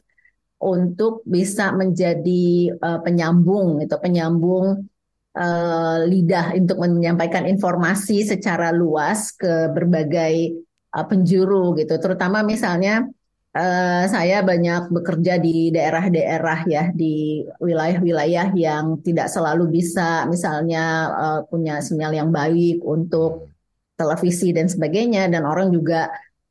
untuk 0.61 1.25
bisa 1.25 1.73
menjadi 1.73 2.77
uh, 2.77 3.01
penyambung 3.01 3.81
itu 3.81 3.95
penyambung 3.97 4.85
uh, 5.37 6.05
lidah 6.07 6.57
untuk 6.57 6.79
menyampaikan 6.81 7.45
informasi 7.45 8.25
secara 8.25 8.73
luas 8.73 9.35
ke 9.35 9.69
berbagai 9.75 10.65
uh, 10.95 11.05
penjuru 11.05 11.77
gitu. 11.77 11.99
Terutama 12.01 12.41
misalnya 12.47 13.05
uh, 13.53 14.05
saya 14.09 14.41
banyak 14.41 14.89
bekerja 14.93 15.37
di 15.43 15.75
daerah-daerah 15.75 16.59
ya 16.69 16.85
di 16.95 17.45
wilayah-wilayah 17.61 18.55
yang 18.55 19.03
tidak 19.05 19.29
selalu 19.29 19.83
bisa 19.83 20.25
misalnya 20.31 20.85
uh, 21.13 21.41
punya 21.49 21.83
sinyal 21.83 22.13
yang 22.15 22.31
baik 22.31 22.81
untuk 22.81 23.51
televisi 23.99 24.55
dan 24.55 24.71
sebagainya 24.71 25.27
dan 25.27 25.43
orang 25.43 25.75
juga 25.75 26.07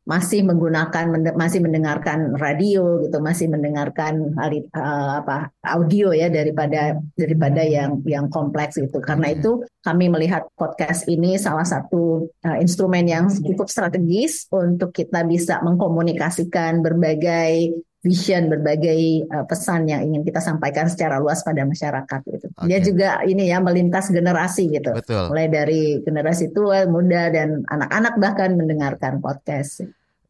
masih 0.07 0.47
menggunakan 0.47 1.35
masih 1.35 1.59
mendengarkan 1.59 2.39
radio 2.39 3.03
gitu 3.03 3.19
masih 3.19 3.51
mendengarkan 3.51 4.31
uh, 4.39 5.19
apa 5.19 5.51
audio 5.67 6.15
ya 6.15 6.31
daripada 6.31 6.95
daripada 7.19 7.59
yang 7.67 7.99
yang 8.07 8.31
kompleks 8.31 8.79
gitu 8.79 9.03
karena 9.03 9.35
hmm. 9.35 9.35
itu 9.35 9.51
kami 9.83 10.07
melihat 10.07 10.47
podcast 10.55 11.11
ini 11.11 11.35
salah 11.35 11.67
satu 11.67 12.23
uh, 12.47 12.57
instrumen 12.63 13.03
yang 13.03 13.27
cukup 13.27 13.67
strategis 13.67 14.47
untuk 14.47 14.95
kita 14.95 15.27
bisa 15.27 15.59
mengkomunikasikan 15.59 16.79
berbagai 16.79 17.75
vision 18.07 18.47
berbagai 18.47 19.27
uh, 19.27 19.43
pesan 19.43 19.91
yang 19.91 20.07
ingin 20.07 20.23
kita 20.23 20.39
sampaikan 20.39 20.87
secara 20.87 21.19
luas 21.19 21.43
pada 21.43 21.67
masyarakat 21.67 22.19
gitu. 22.31 22.47
Okay. 22.55 22.67
Dia 22.69 22.79
juga 22.79 23.09
ini 23.27 23.51
ya 23.51 23.59
melintas 23.59 24.07
generasi 24.07 24.71
gitu. 24.71 24.95
Betul. 24.95 25.33
Mulai 25.33 25.47
dari 25.51 25.81
generasi 25.99 26.55
tua, 26.55 26.87
muda 26.87 27.27
dan 27.27 27.67
anak-anak 27.67 28.13
bahkan 28.21 28.55
mendengarkan 28.55 29.19
podcast. 29.19 29.83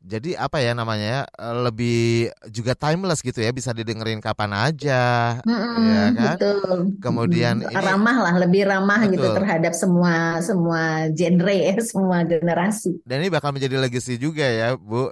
Jadi 0.07 0.39
apa 0.39 0.63
ya 0.63 0.71
namanya 0.71 1.27
eh, 1.35 1.55
lebih 1.67 2.31
juga 2.47 2.71
timeless 2.79 3.19
gitu 3.19 3.43
ya 3.43 3.51
bisa 3.51 3.75
didengerin 3.75 4.23
kapan 4.23 4.55
aja, 4.55 5.35
mm-hmm, 5.43 5.83
ya 5.83 6.05
kan? 6.15 6.35
Betul. 6.39 6.77
Kemudian 7.03 7.55
mm, 7.59 7.75
ini, 7.75 7.83
ramah 7.83 8.17
lah, 8.23 8.35
lebih 8.39 8.63
ramah 8.63 9.03
gitu 9.03 9.19
betul. 9.19 9.35
gitu 9.35 9.37
terhadap 9.43 9.73
semua 9.75 10.39
semua 10.39 11.11
genre 11.11 11.51
ya, 11.51 11.75
semua 11.83 12.23
generasi. 12.23 13.03
Dan 13.03 13.27
ini 13.27 13.27
bakal 13.27 13.51
menjadi 13.51 13.75
legacy 13.75 14.15
juga 14.15 14.47
ya, 14.47 14.79
Bu, 14.79 15.11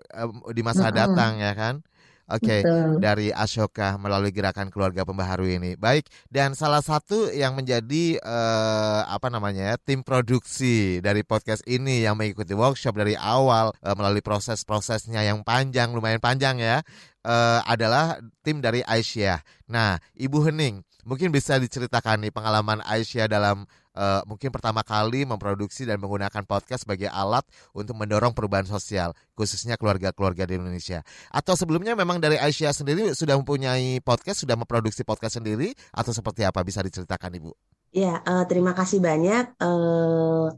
di 0.56 0.62
masa 0.64 0.88
mm-hmm. 0.88 1.00
datang 1.04 1.32
ya 1.44 1.52
kan? 1.52 1.84
Oke, 2.26 2.66
okay, 2.66 2.98
dari 2.98 3.30
Ashoka 3.30 4.02
melalui 4.02 4.34
gerakan 4.34 4.74
keluarga 4.74 5.06
pembaharu 5.06 5.46
ini. 5.46 5.78
Baik, 5.78 6.10
dan 6.26 6.58
salah 6.58 6.82
satu 6.82 7.30
yang 7.30 7.54
menjadi 7.54 8.18
uh, 8.18 9.06
apa 9.06 9.30
namanya 9.30 9.78
tim 9.78 10.02
produksi 10.02 11.06
dari 11.06 11.22
podcast 11.22 11.62
ini 11.70 12.02
yang 12.02 12.18
mengikuti 12.18 12.58
workshop 12.58 12.98
dari 12.98 13.14
awal 13.14 13.78
uh, 13.78 13.94
melalui 13.94 14.26
proses-prosesnya 14.26 15.22
yang 15.22 15.46
panjang, 15.46 15.94
lumayan 15.94 16.18
panjang 16.18 16.58
ya, 16.58 16.82
uh, 17.30 17.62
adalah 17.62 18.18
tim 18.42 18.58
dari 18.58 18.82
Aisyah. 18.82 19.46
Nah, 19.70 20.02
Ibu 20.18 20.50
Hening, 20.50 20.82
mungkin 21.06 21.30
bisa 21.30 21.62
diceritakan 21.62 22.26
nih 22.26 22.34
pengalaman 22.34 22.82
Aisyah 22.90 23.30
dalam 23.30 23.70
uh, 23.96 24.22
mungkin 24.28 24.52
pertama 24.52 24.84
kali 24.84 25.24
memproduksi 25.24 25.88
dan 25.88 25.98
menggunakan 25.98 26.44
podcast 26.44 26.84
sebagai 26.86 27.10
alat 27.10 27.48
untuk 27.72 27.96
mendorong 27.96 28.36
perubahan 28.36 28.68
sosial, 28.68 29.16
khususnya 29.34 29.80
keluarga-keluarga 29.80 30.46
di 30.46 30.60
Indonesia. 30.60 31.02
Atau 31.32 31.56
sebelumnya 31.56 31.96
memang 31.96 32.20
dari 32.20 32.36
Aisyah 32.38 32.76
sendiri 32.76 33.16
sudah 33.16 33.40
mempunyai 33.40 34.04
podcast, 34.04 34.44
sudah 34.44 34.60
memproduksi 34.60 35.02
podcast 35.08 35.40
sendiri, 35.42 35.74
atau 35.96 36.12
seperti 36.12 36.44
apa 36.44 36.62
bisa 36.62 36.84
diceritakan 36.84 37.32
Ibu? 37.40 37.52
Ya, 37.96 38.20
uh, 38.28 38.44
terima 38.44 38.76
kasih 38.76 39.00
banyak. 39.00 39.56
Uh, 39.58 40.52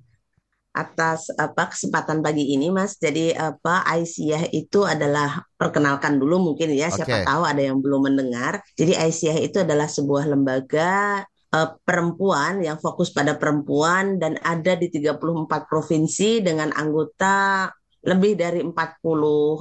atas 0.78 1.34
apa 1.34 1.74
kesempatan 1.74 2.22
pagi 2.22 2.54
ini 2.54 2.70
Mas. 2.70 3.02
Jadi 3.02 3.34
apa 3.34 3.82
Aisyah 3.90 4.54
itu 4.54 4.86
adalah 4.86 5.42
perkenalkan 5.58 6.22
dulu 6.22 6.54
mungkin 6.54 6.70
ya 6.78 6.94
siapa 6.94 7.26
tahu 7.26 7.44
ada 7.50 7.62
yang 7.66 7.82
belum 7.82 8.14
mendengar. 8.14 8.62
Jadi 8.78 8.94
Aisyah 8.94 9.42
itu 9.42 9.58
adalah 9.66 9.90
sebuah 9.90 10.30
lembaga 10.30 11.26
uh, 11.54 11.70
perempuan 11.84 12.60
yang 12.64 12.82
fokus 12.82 13.14
pada 13.14 13.36
perempuan 13.38 14.20
dan 14.20 14.36
ada 14.44 14.76
di 14.76 14.92
34 14.92 15.70
provinsi 15.70 16.44
dengan 16.44 16.74
anggota 16.76 17.70
lebih 18.08 18.40
dari 18.40 18.64
40 18.64 18.72
uh, 18.72 19.58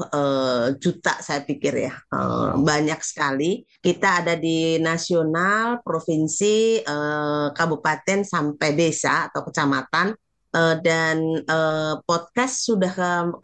juta 0.78 1.18
saya 1.18 1.42
pikir 1.42 1.90
ya. 1.90 1.94
Uh, 2.14 2.54
banyak 2.62 3.00
sekali. 3.02 3.66
Kita 3.82 4.22
ada 4.22 4.38
di 4.38 4.78
nasional 4.78 5.82
provinsi 5.82 6.78
uh, 6.86 7.50
kabupaten 7.50 8.22
sampai 8.22 8.70
desa 8.78 9.26
atau 9.30 9.42
kecamatan. 9.50 10.14
Uh, 10.56 10.78
dan 10.80 11.20
uh, 11.52 12.00
podcast 12.08 12.64
sudah 12.64 12.88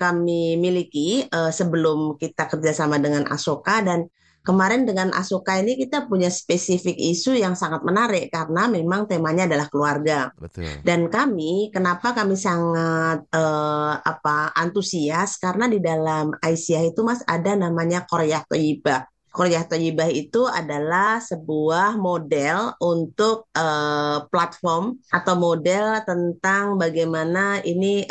kami 0.00 0.56
miliki 0.56 1.28
uh, 1.28 1.52
sebelum 1.52 2.16
kita 2.16 2.48
kerjasama 2.48 2.96
dengan 2.96 3.28
Asoka 3.28 3.84
dan 3.84 4.08
kemarin 4.42 4.82
dengan 4.82 5.14
Asoka 5.14 5.58
ini 5.58 5.78
kita 5.78 6.10
punya 6.10 6.26
spesifik 6.28 6.98
isu 6.98 7.38
yang 7.38 7.54
sangat 7.54 7.86
menarik 7.86 8.28
karena 8.28 8.66
memang 8.66 9.06
temanya 9.06 9.46
adalah 9.46 9.70
keluarga. 9.70 10.34
Betul. 10.34 10.82
Dan 10.82 11.06
kami, 11.06 11.70
kenapa 11.70 12.10
kami 12.10 12.34
sangat 12.34 13.22
uh, 13.30 13.94
apa 14.02 14.50
antusias 14.58 15.38
karena 15.38 15.70
di 15.70 15.78
dalam 15.78 16.34
Aisyah 16.42 16.82
itu 16.90 17.00
Mas 17.06 17.22
ada 17.26 17.54
namanya 17.54 18.02
Korea 18.06 18.42
Toyibah. 18.42 19.11
Kuliah 19.32 19.64
Toyibah 19.64 20.12
itu 20.12 20.44
adalah 20.44 21.16
sebuah 21.18 21.96
model 21.96 22.76
untuk 22.84 23.48
uh, 23.56 24.28
platform 24.28 25.00
atau 25.08 25.34
model 25.40 26.04
tentang 26.04 26.76
bagaimana 26.76 27.64
ini 27.64 28.04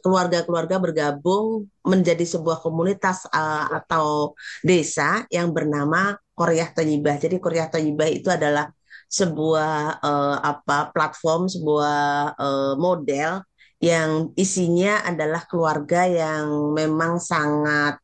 keluarga 0.00 0.22
keluarga-keluarga 0.22 0.76
bergabung 0.78 1.66
menjadi 1.82 2.22
sebuah 2.22 2.62
komunitas 2.62 3.26
uh, 3.26 3.74
atau 3.74 4.38
desa 4.62 5.26
yang 5.34 5.50
bernama 5.50 6.14
Korea 6.32 6.70
Toyibah. 6.70 7.18
Jadi 7.18 7.42
Korea 7.42 7.66
Toyibah 7.66 8.06
itu 8.06 8.30
adalah 8.30 8.70
sebuah 9.10 10.00
uh, 10.00 10.36
apa 10.40 10.94
platform, 10.94 11.50
sebuah 11.50 12.00
uh, 12.38 12.74
model 12.78 13.44
yang 13.82 14.30
isinya 14.38 15.02
adalah 15.02 15.42
keluarga 15.44 16.06
yang 16.06 16.70
memang 16.70 17.18
sangat 17.18 17.98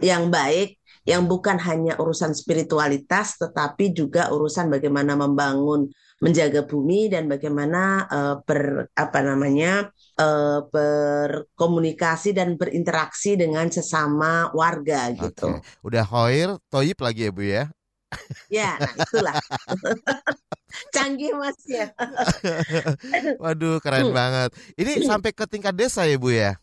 yang 0.00 0.32
baik 0.32 0.79
yang 1.10 1.26
bukan 1.26 1.58
hanya 1.58 1.98
urusan 1.98 2.30
spiritualitas 2.38 3.34
tetapi 3.34 3.90
juga 3.90 4.30
urusan 4.30 4.70
bagaimana 4.70 5.18
membangun 5.18 5.90
menjaga 6.22 6.62
bumi 6.68 7.10
dan 7.10 7.26
bagaimana 7.26 8.06
uh, 8.06 8.36
ber 8.46 8.92
apa 8.94 9.18
namanya 9.24 9.90
uh, 10.20 10.62
berkomunikasi 10.70 12.36
dan 12.36 12.54
berinteraksi 12.54 13.34
dengan 13.34 13.66
sesama 13.72 14.52
warga 14.54 15.10
gitu. 15.16 15.58
Oke. 15.58 15.66
Udah 15.82 16.04
hoir 16.06 16.60
toyib 16.70 17.00
lagi 17.02 17.26
ya 17.26 17.32
Bu 17.34 17.42
ya. 17.42 17.64
Ya, 18.50 18.74
nah 18.76 18.94
itulah. 18.94 19.34
Canggih 20.94 21.34
Mas 21.34 21.58
ya. 21.66 21.94
Waduh, 23.42 23.78
keren 23.78 24.10
hmm. 24.10 24.14
banget. 24.14 24.50
Ini 24.78 25.06
sampai 25.06 25.30
ke 25.30 25.46
tingkat 25.46 25.74
desa 25.74 26.06
ya 26.06 26.18
Bu 26.18 26.30
ya? 26.34 26.58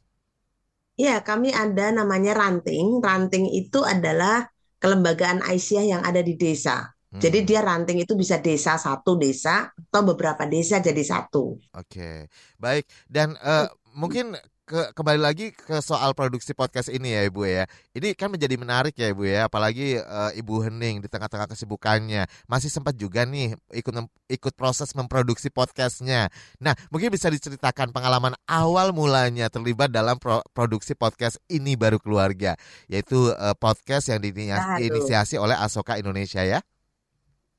Ya, 0.97 1.21
kami 1.21 1.53
ada 1.53 1.93
namanya 1.93 2.33
ranting. 2.33 2.97
Ranting 2.97 3.53
itu 3.53 3.85
adalah 3.85 4.49
kelembagaan 4.81 5.45
Aisyah 5.45 5.85
yang 5.85 6.01
ada 6.01 6.25
di 6.25 6.33
desa. 6.33 6.89
Hmm. 7.13 7.21
Jadi 7.21 7.45
dia 7.45 7.61
ranting 7.61 8.01
itu 8.01 8.17
bisa 8.17 8.41
desa 8.41 8.75
satu 8.75 9.15
desa 9.15 9.69
atau 9.69 10.01
beberapa 10.03 10.43
desa 10.49 10.81
jadi 10.81 10.99
satu. 11.05 11.55
Oke, 11.77 12.27
baik. 12.57 12.89
Dan 13.05 13.37
uh, 13.39 13.69
mungkin 13.93 14.35
ke 14.67 14.91
kembali 14.91 15.23
lagi 15.23 15.55
ke 15.55 15.79
soal 15.79 16.11
produksi 16.11 16.51
podcast 16.51 16.91
ini 16.91 17.15
ya 17.15 17.23
Ibu 17.23 17.47
ya. 17.47 17.63
Ini 17.95 18.11
kan 18.19 18.27
menjadi 18.27 18.59
menarik 18.59 18.99
ya 18.99 19.15
Ibu 19.15 19.23
ya, 19.23 19.47
apalagi 19.47 19.95
uh, 19.95 20.35
Ibu 20.35 20.67
Hening 20.67 20.99
di 20.99 21.07
tengah-tengah 21.07 21.47
kesibukannya 21.47 22.27
masih 22.51 22.67
sempat 22.67 22.99
juga 22.99 23.23
nih 23.23 23.55
ikut 23.71 23.95
ikut 24.27 24.53
proses 24.59 24.91
memproduksi 24.91 25.47
podcastnya. 25.47 26.27
Nah, 26.59 26.75
mungkin 26.91 27.15
bisa 27.15 27.31
diceritakan 27.31 27.95
pengalaman 27.95 28.35
awal 28.43 28.91
mulanya 28.91 29.47
terlibat 29.47 29.87
dalam 29.87 30.19
pro 30.19 30.43
produksi 30.51 30.99
podcast 30.99 31.39
ini 31.47 31.79
baru 31.79 31.95
keluarga, 31.95 32.59
yaitu 32.91 33.31
uh, 33.39 33.55
podcast 33.55 34.11
yang 34.11 34.19
diinisiasi 34.19 35.39
oleh 35.39 35.55
Asoka 35.55 35.95
Indonesia 35.95 36.43
ya. 36.43 36.59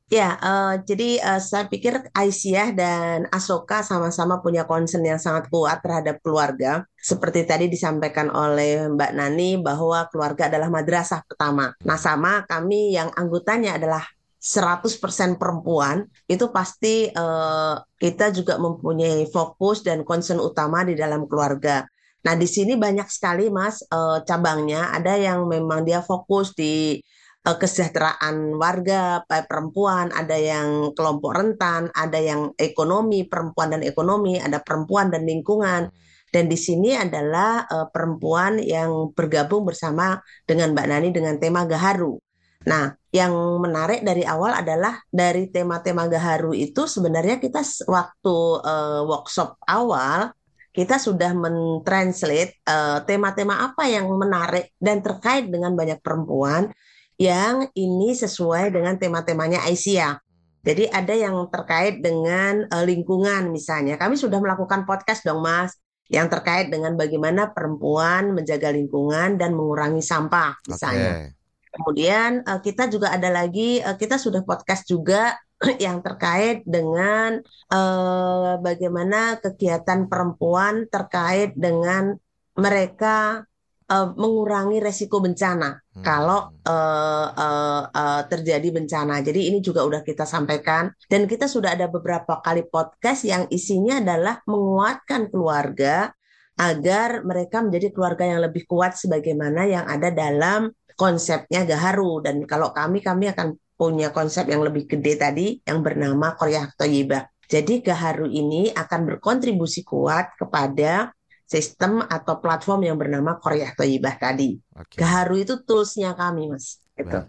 Ya, 0.09 0.40
uh, 0.40 0.81
jadi 0.88 1.21
uh, 1.21 1.37
saya 1.37 1.68
pikir 1.68 2.09
Aisyah 2.16 2.73
dan 2.73 3.18
Asoka 3.29 3.85
sama-sama 3.85 4.40
punya 4.40 4.64
concern 4.64 5.05
yang 5.05 5.21
sangat 5.21 5.53
kuat 5.53 5.85
terhadap 5.85 6.25
keluarga. 6.25 6.88
Seperti 6.97 7.44
tadi 7.44 7.68
disampaikan 7.68 8.33
oleh 8.33 8.88
Mbak 8.88 9.12
Nani 9.12 9.61
bahwa 9.61 10.09
keluarga 10.09 10.49
adalah 10.49 10.73
madrasah 10.73 11.21
pertama. 11.29 11.77
Nah, 11.85 12.01
sama 12.01 12.49
kami 12.49 12.97
yang 12.97 13.12
anggotanya 13.21 13.77
adalah 13.77 14.01
100% 14.40 15.37
perempuan, 15.37 16.09
itu 16.25 16.49
pasti 16.49 17.12
uh, 17.12 17.77
kita 18.01 18.33
juga 18.33 18.57
mempunyai 18.57 19.29
fokus 19.29 19.85
dan 19.85 20.09
concern 20.09 20.40
utama 20.40 20.88
di 20.88 20.97
dalam 20.97 21.29
keluarga. 21.29 21.85
Nah, 22.25 22.33
di 22.33 22.49
sini 22.49 22.81
banyak 22.81 23.12
sekali 23.12 23.53
Mas 23.53 23.85
uh, 23.92 24.25
cabangnya, 24.25 24.88
ada 24.88 25.21
yang 25.21 25.44
memang 25.44 25.85
dia 25.85 26.01
fokus 26.01 26.57
di 26.57 26.97
uh, 27.46 27.57
kesejahteraan 27.59 28.57
warga 28.59 29.22
perempuan, 29.46 30.11
ada 30.11 30.35
yang 30.35 30.96
kelompok 30.96 31.37
rentan, 31.37 31.92
ada 31.94 32.18
yang 32.18 32.51
ekonomi 32.59 33.29
perempuan 33.29 33.74
dan 33.77 33.83
ekonomi, 33.85 34.40
ada 34.40 34.59
perempuan 34.59 35.12
dan 35.12 35.29
lingkungan. 35.29 35.92
Dan 36.29 36.44
di 36.44 36.61
sini 36.61 36.92
adalah 36.92 37.64
uh, 37.64 37.88
perempuan 37.88 38.61
yang 38.61 39.16
bergabung 39.16 39.64
bersama 39.64 40.20
dengan 40.44 40.77
Mbak 40.77 40.87
Nani 40.87 41.09
dengan 41.09 41.40
tema 41.40 41.64
Gaharu. 41.64 42.20
Nah, 42.68 42.92
yang 43.09 43.33
menarik 43.64 44.05
dari 44.05 44.29
awal 44.29 44.53
adalah 44.61 45.01
dari 45.09 45.48
tema-tema 45.48 46.05
Gaharu 46.05 46.53
itu 46.53 46.85
sebenarnya 46.85 47.40
kita 47.40 47.64
waktu 47.88 48.37
uh, 48.61 49.09
workshop 49.09 49.57
awal 49.64 50.37
kita 50.68 51.01
sudah 51.01 51.33
mentranslate 51.35 52.61
tema-tema 53.09 53.57
uh, 53.57 53.72
apa 53.72 53.88
yang 53.88 54.07
menarik 54.14 54.70
dan 54.79 55.01
terkait 55.01 55.48
dengan 55.48 55.74
banyak 55.74 55.98
perempuan 55.98 56.70
yang 57.19 57.67
ini 57.75 58.15
sesuai 58.15 58.71
dengan 58.71 58.95
tema-temanya 58.95 59.67
Aisyah. 59.67 60.23
Jadi 60.63 60.87
ada 60.91 61.15
yang 61.15 61.35
terkait 61.51 61.99
dengan 61.99 62.67
uh, 62.71 62.85
lingkungan 62.87 63.51
misalnya. 63.51 63.99
Kami 63.99 64.15
sudah 64.15 64.39
melakukan 64.39 64.87
podcast 64.87 65.27
dong 65.27 65.43
Mas 65.43 65.75
yang 66.09 66.31
terkait 66.31 66.73
dengan 66.73 66.97
bagaimana 66.97 67.53
perempuan 67.53 68.33
menjaga 68.33 68.73
lingkungan 68.73 69.37
dan 69.37 69.53
mengurangi 69.53 70.01
sampah 70.01 70.57
misalnya. 70.71 71.13
Okay. 71.27 71.29
Kemudian 71.69 72.31
uh, 72.47 72.61
kita 72.63 72.89
juga 72.89 73.13
ada 73.13 73.29
lagi 73.29 73.83
uh, 73.83 73.99
kita 73.99 74.17
sudah 74.17 74.47
podcast 74.47 74.87
juga 74.89 75.37
yang 75.85 76.01
terkait 76.01 76.63
dengan 76.65 77.43
uh, 77.75 78.57
bagaimana 78.63 79.43
kegiatan 79.43 80.07
perempuan 80.07 80.87
terkait 80.87 81.53
dengan 81.59 82.15
mereka 82.59 83.47
uh, 83.91 84.09
mengurangi 84.15 84.79
resiko 84.79 85.19
bencana 85.19 85.83
hmm. 85.99 86.05
kalau 86.07 86.55
uh, 86.63 87.29
uh, 87.35 87.83
uh, 87.91 88.23
terjadi 88.31 88.71
bencana. 88.71 89.19
Jadi 89.21 89.51
ini 89.51 89.59
juga 89.59 89.83
udah 89.83 90.07
kita 90.07 90.23
sampaikan 90.23 90.95
dan 91.11 91.27
kita 91.27 91.51
sudah 91.51 91.75
ada 91.75 91.91
beberapa 91.91 92.39
kali 92.39 92.65
podcast 92.71 93.27
yang 93.27 93.51
isinya 93.51 93.99
adalah 93.99 94.39
menguatkan 94.47 95.27
keluarga 95.29 96.15
agar 96.59 97.23
mereka 97.23 97.63
menjadi 97.63 97.95
keluarga 97.95 98.25
yang 98.27 98.43
lebih 98.43 98.67
kuat 98.67 98.99
sebagaimana 98.99 99.67
yang 99.67 99.87
ada 99.87 100.11
dalam 100.11 100.75
konsepnya 100.99 101.63
Gaharu 101.63 102.19
dan 102.27 102.43
kalau 102.43 102.75
kami 102.75 102.99
kami 102.99 103.31
akan 103.31 103.55
punya 103.79 104.11
konsep 104.11 104.51
yang 104.51 104.67
lebih 104.67 104.91
gede 104.91 105.15
tadi 105.15 105.47
yang 105.63 105.87
bernama 105.87 106.35
Korea 106.35 106.67
Toyibah. 106.75 107.31
Jadi 107.47 107.81
Gaharu 107.81 108.27
ini 108.27 108.75
akan 108.75 109.07
berkontribusi 109.07 109.87
kuat 109.87 110.35
kepada 110.35 111.15
sistem 111.49 112.05
atau 112.05 112.39
platform 112.45 112.85
yang 112.85 112.97
bernama 113.01 113.41
Korea 113.41 113.73
Toyibah 113.73 114.21
tadi. 114.21 114.61
Okay. 114.77 115.01
Gaharu 115.01 115.41
itu 115.41 115.65
toolsnya 115.65 116.13
kami, 116.13 116.53
Mas. 116.53 116.85
Itu. 116.93 117.25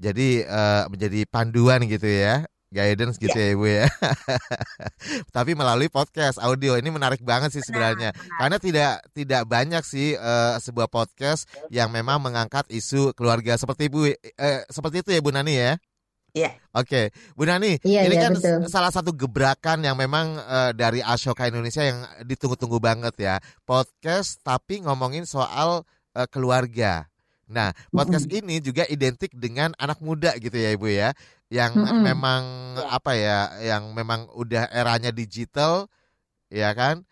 Jadi 0.00 0.42
uh, 0.42 0.90
menjadi 0.90 1.20
panduan 1.30 1.86
gitu 1.86 2.08
ya 2.10 2.50
guidance 2.70 3.18
gitu 3.18 3.34
ya, 3.34 3.46
ya 3.50 3.52
Ibu 3.52 3.66
ya. 3.66 3.86
Tapi 5.36 5.58
melalui 5.58 5.90
podcast 5.90 6.38
audio 6.38 6.78
ini 6.78 6.88
menarik 6.88 7.20
banget 7.20 7.50
sih 7.50 7.62
sebenarnya. 7.66 8.14
Karena 8.38 8.56
tidak 8.62 8.92
tidak 9.10 9.42
banyak 9.50 9.82
sih 9.82 10.14
uh, 10.14 10.56
sebuah 10.62 10.86
podcast 10.86 11.50
yang 11.68 11.90
memang 11.90 12.22
mengangkat 12.22 12.64
isu 12.70 13.10
keluarga 13.18 13.58
seperti 13.58 13.90
Ibu 13.90 14.00
uh, 14.06 14.62
seperti 14.70 15.02
itu 15.02 15.10
ya 15.10 15.20
Bu 15.20 15.34
Nani 15.34 15.54
ya. 15.58 15.72
Iya. 16.30 16.54
Oke, 16.70 17.10
Bu 17.34 17.42
Nani, 17.42 17.82
Iya, 17.82 18.06
ini 18.06 18.14
iya, 18.14 18.22
kan 18.28 18.32
betul. 18.38 18.70
salah 18.70 18.94
satu 18.94 19.10
gebrakan 19.10 19.82
yang 19.82 19.98
memang 19.98 20.38
eh, 20.38 20.70
dari 20.78 21.02
Ashoka 21.02 21.50
Indonesia 21.50 21.82
yang 21.82 22.06
ditunggu-tunggu 22.22 22.78
banget 22.78 23.14
ya. 23.18 23.34
Podcast 23.66 24.38
tapi 24.46 24.82
ngomongin 24.86 25.26
soal 25.26 25.82
eh, 26.14 26.28
keluarga. 26.30 27.10
Nah, 27.50 27.74
podcast 27.90 28.30
ini 28.30 28.62
juga 28.62 28.86
identik 28.86 29.34
dengan 29.34 29.74
anak 29.74 29.98
muda 29.98 30.38
gitu 30.38 30.54
ya, 30.54 30.70
Ibu 30.70 30.86
ya. 30.86 31.10
Yang 31.50 31.82
Mm-mm. 31.82 32.06
memang 32.06 32.42
apa 32.86 33.18
ya, 33.18 33.50
yang 33.58 33.90
memang 33.90 34.30
udah 34.38 34.70
eranya 34.70 35.10
digital 35.10 35.90
ya 36.46 36.70
kan? 36.78 37.02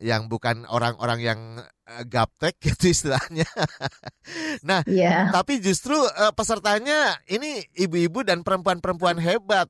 Yang 0.00 0.32
bukan 0.32 0.64
orang-orang 0.72 1.20
yang 1.20 1.40
eh, 1.86 2.02
gaptek 2.04 2.56
gitu 2.64 2.90
istilahnya. 2.90 3.48
nah, 4.64 4.80
Iya. 4.84 5.30
tapi 5.32 5.60
justru 5.60 5.94
eh, 5.96 6.32
pesertanya 6.32 7.16
ini 7.28 7.64
ibu-ibu 7.76 8.24
dan 8.24 8.40
perempuan-perempuan 8.42 9.20
hebat. 9.20 9.68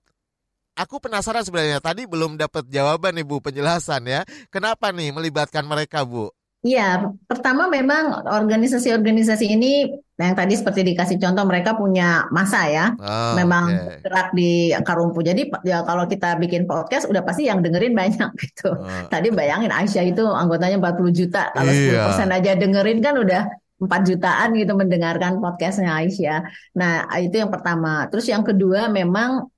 Aku 0.74 0.98
penasaran 0.98 1.46
sebenarnya 1.46 1.78
tadi 1.78 2.02
belum 2.02 2.34
dapat 2.34 2.66
jawaban 2.66 3.14
nih 3.14 3.22
Bu 3.22 3.38
penjelasan 3.38 4.10
ya. 4.10 4.26
Kenapa 4.50 4.90
nih 4.90 5.14
melibatkan 5.14 5.62
mereka 5.62 6.02
Bu? 6.02 6.34
Iya, 6.64 7.12
pertama 7.28 7.68
memang 7.68 8.24
organisasi-organisasi 8.24 9.52
ini 9.52 9.84
yang 10.16 10.32
tadi 10.32 10.56
seperti 10.56 10.80
dikasih 10.80 11.20
contoh 11.20 11.44
mereka 11.44 11.76
punya 11.76 12.24
masa 12.32 12.64
ya, 12.72 12.86
Oh, 12.96 13.36
memang 13.36 13.64
oke. 13.68 14.00
gerak 14.00 14.28
di 14.32 14.72
akar 14.72 14.96
rumput. 14.96 15.28
Jadi 15.28 15.52
ya 15.60 15.84
kalau 15.84 16.08
kita 16.08 16.40
bikin 16.40 16.64
podcast 16.64 17.04
udah 17.04 17.20
pasti 17.20 17.52
yang 17.52 17.60
dengerin 17.60 17.92
banyak 17.92 18.30
gitu. 18.48 18.72
Oh, 18.80 19.04
Tadi 19.12 19.28
bayangin 19.28 19.68
Aisyah 19.68 20.04
itu 20.08 20.24
anggotanya 20.24 20.80
40 20.80 21.12
juta, 21.12 21.52
kalau 21.52 21.68
Iya. 21.68 22.08
10% 22.16 22.32
aja 22.32 22.50
dengerin 22.56 22.98
kan 23.04 23.14
udah 23.20 23.42
4 23.84 24.00
jutaan 24.08 24.48
gitu 24.56 24.72
mendengarkan 24.72 25.42
podcastnya 25.44 25.92
Aisyah. 26.00 26.40
Nah, 26.80 27.04
itu 27.20 27.36
yang 27.44 27.52
pertama. 27.52 28.08
Terus 28.08 28.24
yang 28.30 28.40
kedua 28.40 28.88
memang 28.88 29.52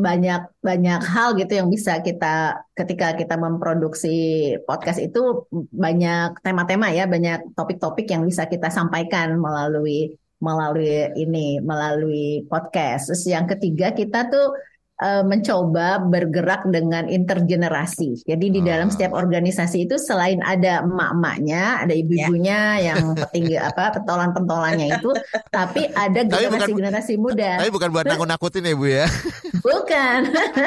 banyak 0.00 0.40
banyak 0.64 1.00
hal 1.04 1.36
gitu 1.36 1.52
yang 1.60 1.68
bisa 1.68 2.00
kita 2.00 2.64
ketika 2.74 3.14
kita 3.14 3.36
memproduksi 3.36 4.16
podcast 4.64 4.98
itu 4.98 5.46
banyak 5.70 6.40
tema-tema 6.40 6.88
ya, 6.90 7.04
banyak 7.04 7.52
topik-topik 7.54 8.08
yang 8.08 8.24
bisa 8.24 8.48
kita 8.48 8.72
sampaikan 8.72 9.36
melalui 9.36 10.16
melalui 10.40 11.12
ini, 11.20 11.60
melalui 11.60 12.48
podcast. 12.48 13.12
Terus 13.12 13.24
yang 13.28 13.44
ketiga 13.44 13.92
kita 13.92 14.32
tuh 14.32 14.56
eh, 15.00 15.24
mencoba 15.24 16.04
bergerak 16.04 16.68
dengan 16.68 17.08
intergenerasi. 17.08 18.20
Jadi 18.28 18.46
di 18.52 18.60
dalam 18.60 18.88
Ah. 18.88 18.92
setiap 18.92 19.12
organisasi 19.16 19.88
itu 19.88 19.96
selain 19.96 20.44
ada 20.44 20.84
emak-emaknya, 20.84 21.84
ada 21.88 21.94
ibu-ibunya 21.96 22.78
yang 22.84 23.16
petinggi 23.16 23.56
apa 23.72 23.96
pentolan-pentolannya 23.96 25.00
itu, 25.00 25.10
tapi 25.48 25.88
ada 25.96 26.20
generasi-generasi 26.24 27.16
muda. 27.16 27.64
Tapi 27.64 27.72
bukan 27.72 27.88
buat 27.90 28.04
nakut-nakutin 28.04 28.68
ya 28.68 28.74
Bu 28.76 28.86
ya. 28.86 29.06
Bukan. 29.60 30.20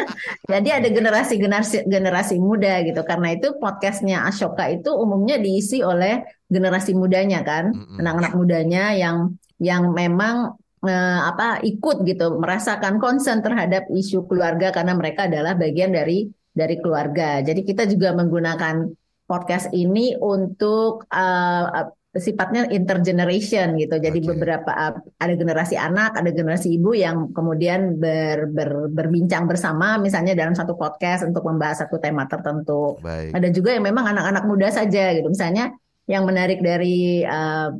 Jadi 0.53 0.69
ada 0.69 0.85
generasi-generasi 0.85 1.89
generasi 1.89 2.37
muda 2.37 2.85
gitu. 2.85 3.01
Karena 3.01 3.33
itu 3.33 3.57
podcastnya 3.57 4.21
Ashoka 4.29 4.69
itu 4.69 4.93
umumnya 4.93 5.41
diisi 5.41 5.81
oleh 5.81 6.21
generasi 6.45 6.93
mudanya 6.93 7.41
kan, 7.41 7.73
anak-anak 7.97 8.33
mudanya 8.37 8.93
yang 8.93 9.33
yang 9.57 9.89
memang 9.97 10.61
eh, 10.85 11.19
apa 11.23 11.63
ikut 11.63 12.03
gitu, 12.05 12.37
merasakan 12.37 12.99
concern 12.99 13.39
terhadap 13.41 13.87
isu 13.89 14.27
keluarga 14.29 14.69
karena 14.75 14.93
mereka 14.93 15.25
adalah 15.25 15.55
bagian 15.55 15.95
dari 15.95 16.27
dari 16.53 16.75
keluarga. 16.77 17.41
Jadi 17.41 17.65
kita 17.65 17.89
juga 17.89 18.13
menggunakan 18.13 18.91
podcast 19.25 19.71
ini 19.73 20.13
untuk 20.19 21.07
eh, 21.09 21.89
sifatnya 22.13 22.69
intergeneration 22.69 23.73
gitu. 23.81 23.97
Jadi 23.97 24.21
Oke. 24.21 24.27
beberapa 24.37 24.69
uh, 24.69 24.93
ada 25.17 25.33
generasi 25.33 25.73
anak, 25.73 26.13
ada 26.13 26.29
generasi 26.29 26.77
ibu 26.77 26.93
yang 26.93 27.33
kemudian 27.33 27.97
ber, 27.97 28.53
ber- 28.53 28.93
berbincang 28.93 29.49
bersama 29.49 29.97
misalnya 29.97 30.37
dalam 30.37 30.53
satu 30.53 30.77
podcast 30.77 31.25
untuk 31.25 31.41
membahas 31.41 31.81
satu 31.85 31.97
tema 31.97 32.29
tertentu. 32.29 33.01
Baik. 33.01 33.33
Ada 33.33 33.49
juga 33.49 33.73
yang 33.73 33.89
memang 33.89 34.05
anak-anak 34.13 34.43
muda 34.45 34.69
saja 34.69 35.09
gitu. 35.17 35.25
Misalnya 35.25 35.73
yang 36.05 36.29
menarik 36.29 36.61
dari 36.61 37.25
uh, 37.25 37.73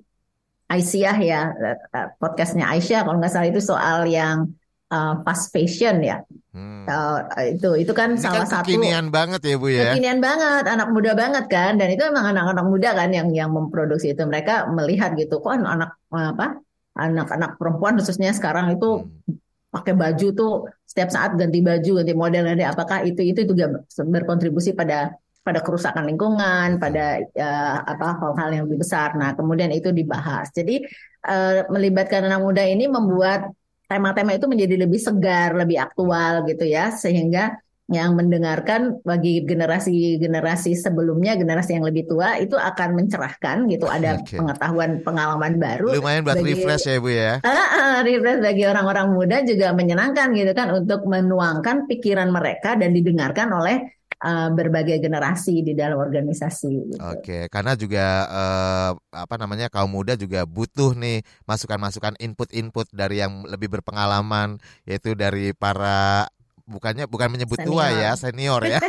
Aisyah 0.72 1.18
ya, 1.22 1.42
uh, 1.52 2.08
podcastnya 2.18 2.66
Aisyah 2.72 3.06
kalau 3.06 3.18
nggak 3.20 3.34
salah 3.34 3.48
itu 3.50 3.62
soal 3.62 4.08
yang 4.10 4.52
uh, 4.94 5.22
fast 5.26 5.52
fashion 5.52 6.02
ya. 6.02 6.22
Hmm. 6.54 6.86
Uh, 6.86 7.20
itu 7.50 7.70
itu 7.82 7.94
kan 7.98 8.14
Ini 8.14 8.22
salah 8.22 8.46
kan 8.46 8.62
satu 8.62 8.70
kekinian 8.70 9.10
banget 9.10 9.42
ya 9.42 9.56
Bu 9.58 9.68
ya. 9.74 9.94
Kekinian 9.94 10.22
banget, 10.22 10.70
anak 10.70 10.94
muda 10.94 11.12
banget 11.18 11.46
kan, 11.50 11.82
dan 11.82 11.90
itu 11.90 12.06
emang 12.06 12.30
anak-anak 12.30 12.66
muda 12.70 12.90
kan 12.94 13.10
yang 13.10 13.28
yang 13.34 13.50
memproduksi 13.50 14.14
itu. 14.14 14.22
Mereka 14.22 14.70
melihat 14.70 15.18
gitu, 15.18 15.42
kok 15.42 15.58
anak 15.58 15.98
apa, 16.14 16.62
anak-anak 16.94 17.58
perempuan 17.58 17.98
khususnya 17.98 18.30
sekarang 18.34 18.74
itu 18.78 19.10
Hmm. 19.26 19.40
pakai 19.74 19.98
baju 19.98 20.28
tuh 20.38 20.54
setiap 20.86 21.10
saat 21.10 21.34
ganti 21.34 21.66
baju, 21.66 21.92
ganti 21.98 22.14
model, 22.14 22.46
ganti 22.46 22.62
apakah 22.62 23.02
itu 23.10 23.26
itu 23.26 23.42
juga 23.50 23.82
berkontribusi 23.98 24.78
pada 24.78 25.18
pada 25.44 25.60
kerusakan 25.60 26.08
lingkungan, 26.08 26.80
pada 26.80 27.20
eh, 27.20 27.78
apa 27.84 28.16
hal-hal 28.18 28.50
yang 28.56 28.64
lebih 28.66 28.80
besar. 28.82 29.14
Nah, 29.20 29.36
kemudian 29.36 29.70
itu 29.76 29.92
dibahas. 29.92 30.50
Jadi 30.56 30.88
eh, 31.28 31.60
melibatkan 31.68 32.24
anak 32.26 32.42
muda 32.42 32.64
ini 32.64 32.88
membuat 32.88 33.52
tema-tema 33.92 34.34
itu 34.34 34.48
menjadi 34.48 34.88
lebih 34.88 34.98
segar, 34.98 35.54
lebih 35.54 35.78
aktual 35.84 36.48
gitu 36.48 36.64
ya, 36.66 36.90
sehingga 36.96 37.60
yang 37.92 38.16
mendengarkan 38.16 39.04
bagi 39.04 39.44
generasi-generasi 39.44 40.72
sebelumnya, 40.80 41.36
generasi 41.36 41.76
yang 41.76 41.84
lebih 41.84 42.08
tua 42.08 42.40
itu 42.40 42.56
akan 42.56 42.96
mencerahkan 42.96 43.68
gitu, 43.68 43.92
ada 43.92 44.24
Oke. 44.24 44.40
pengetahuan, 44.40 45.04
pengalaman 45.04 45.60
baru. 45.60 46.00
Lumayan 46.00 46.24
buat 46.24 46.40
bagi- 46.40 46.56
refresh 46.56 46.88
ya 46.88 46.98
Bu 47.04 47.12
ya. 47.12 47.44
Ah, 47.44 47.52
ah, 47.52 47.98
refresh 48.02 48.40
bagi 48.40 48.64
orang-orang 48.64 49.08
muda 49.12 49.38
juga 49.44 49.76
menyenangkan 49.76 50.32
gitu 50.32 50.56
kan 50.56 50.72
untuk 50.72 51.04
menuangkan 51.04 51.84
pikiran 51.92 52.32
mereka 52.32 52.80
dan 52.80 52.96
didengarkan 52.96 53.52
oleh 53.52 53.84
ah, 54.24 54.50
berbagai 54.50 55.04
generasi 55.04 55.62
di 55.62 55.76
dalam 55.76 56.00
organisasi. 56.00 56.96
Gitu. 56.96 57.04
Oke, 57.04 57.52
karena 57.52 57.76
juga 57.76 58.06
eh, 58.32 58.92
apa 59.12 59.36
namanya 59.36 59.68
kaum 59.68 59.92
muda 59.92 60.16
juga 60.16 60.48
butuh 60.48 60.96
nih 60.96 61.28
masukan-masukan 61.44 62.16
input-input 62.24 62.88
dari 62.96 63.20
yang 63.20 63.44
lebih 63.44 63.68
berpengalaman, 63.68 64.64
yaitu 64.88 65.12
dari 65.14 65.52
para 65.52 66.32
bukannya 66.64 67.06
bukan 67.12 67.28
menyebut 67.28 67.60
tua 67.60 67.92
Senior. 67.92 68.00
ya, 68.00 68.12
senior 68.16 68.62
ya. 68.64 68.80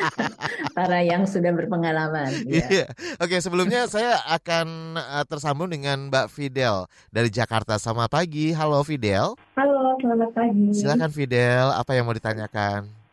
Para 0.76 1.04
yang 1.04 1.28
sudah 1.28 1.52
berpengalaman. 1.52 2.32
ya. 2.48 2.64
Iya. 2.64 2.86
Oke, 3.20 3.38
sebelumnya 3.44 3.86
saya 3.86 4.18
akan 4.32 4.96
eh, 4.96 5.24
tersambung 5.28 5.68
dengan 5.68 6.08
Mbak 6.08 6.32
Fidel 6.32 6.88
dari 7.12 7.28
Jakarta. 7.28 7.76
Selamat 7.76 8.08
pagi. 8.08 8.56
Halo 8.56 8.80
Fidel. 8.82 9.36
Halo, 9.54 10.00
selamat 10.00 10.30
pagi. 10.32 10.72
Silakan 10.72 11.10
Fidel, 11.12 11.70
apa 11.76 11.92
yang 11.92 12.08
mau 12.08 12.16
ditanyakan? 12.16 13.03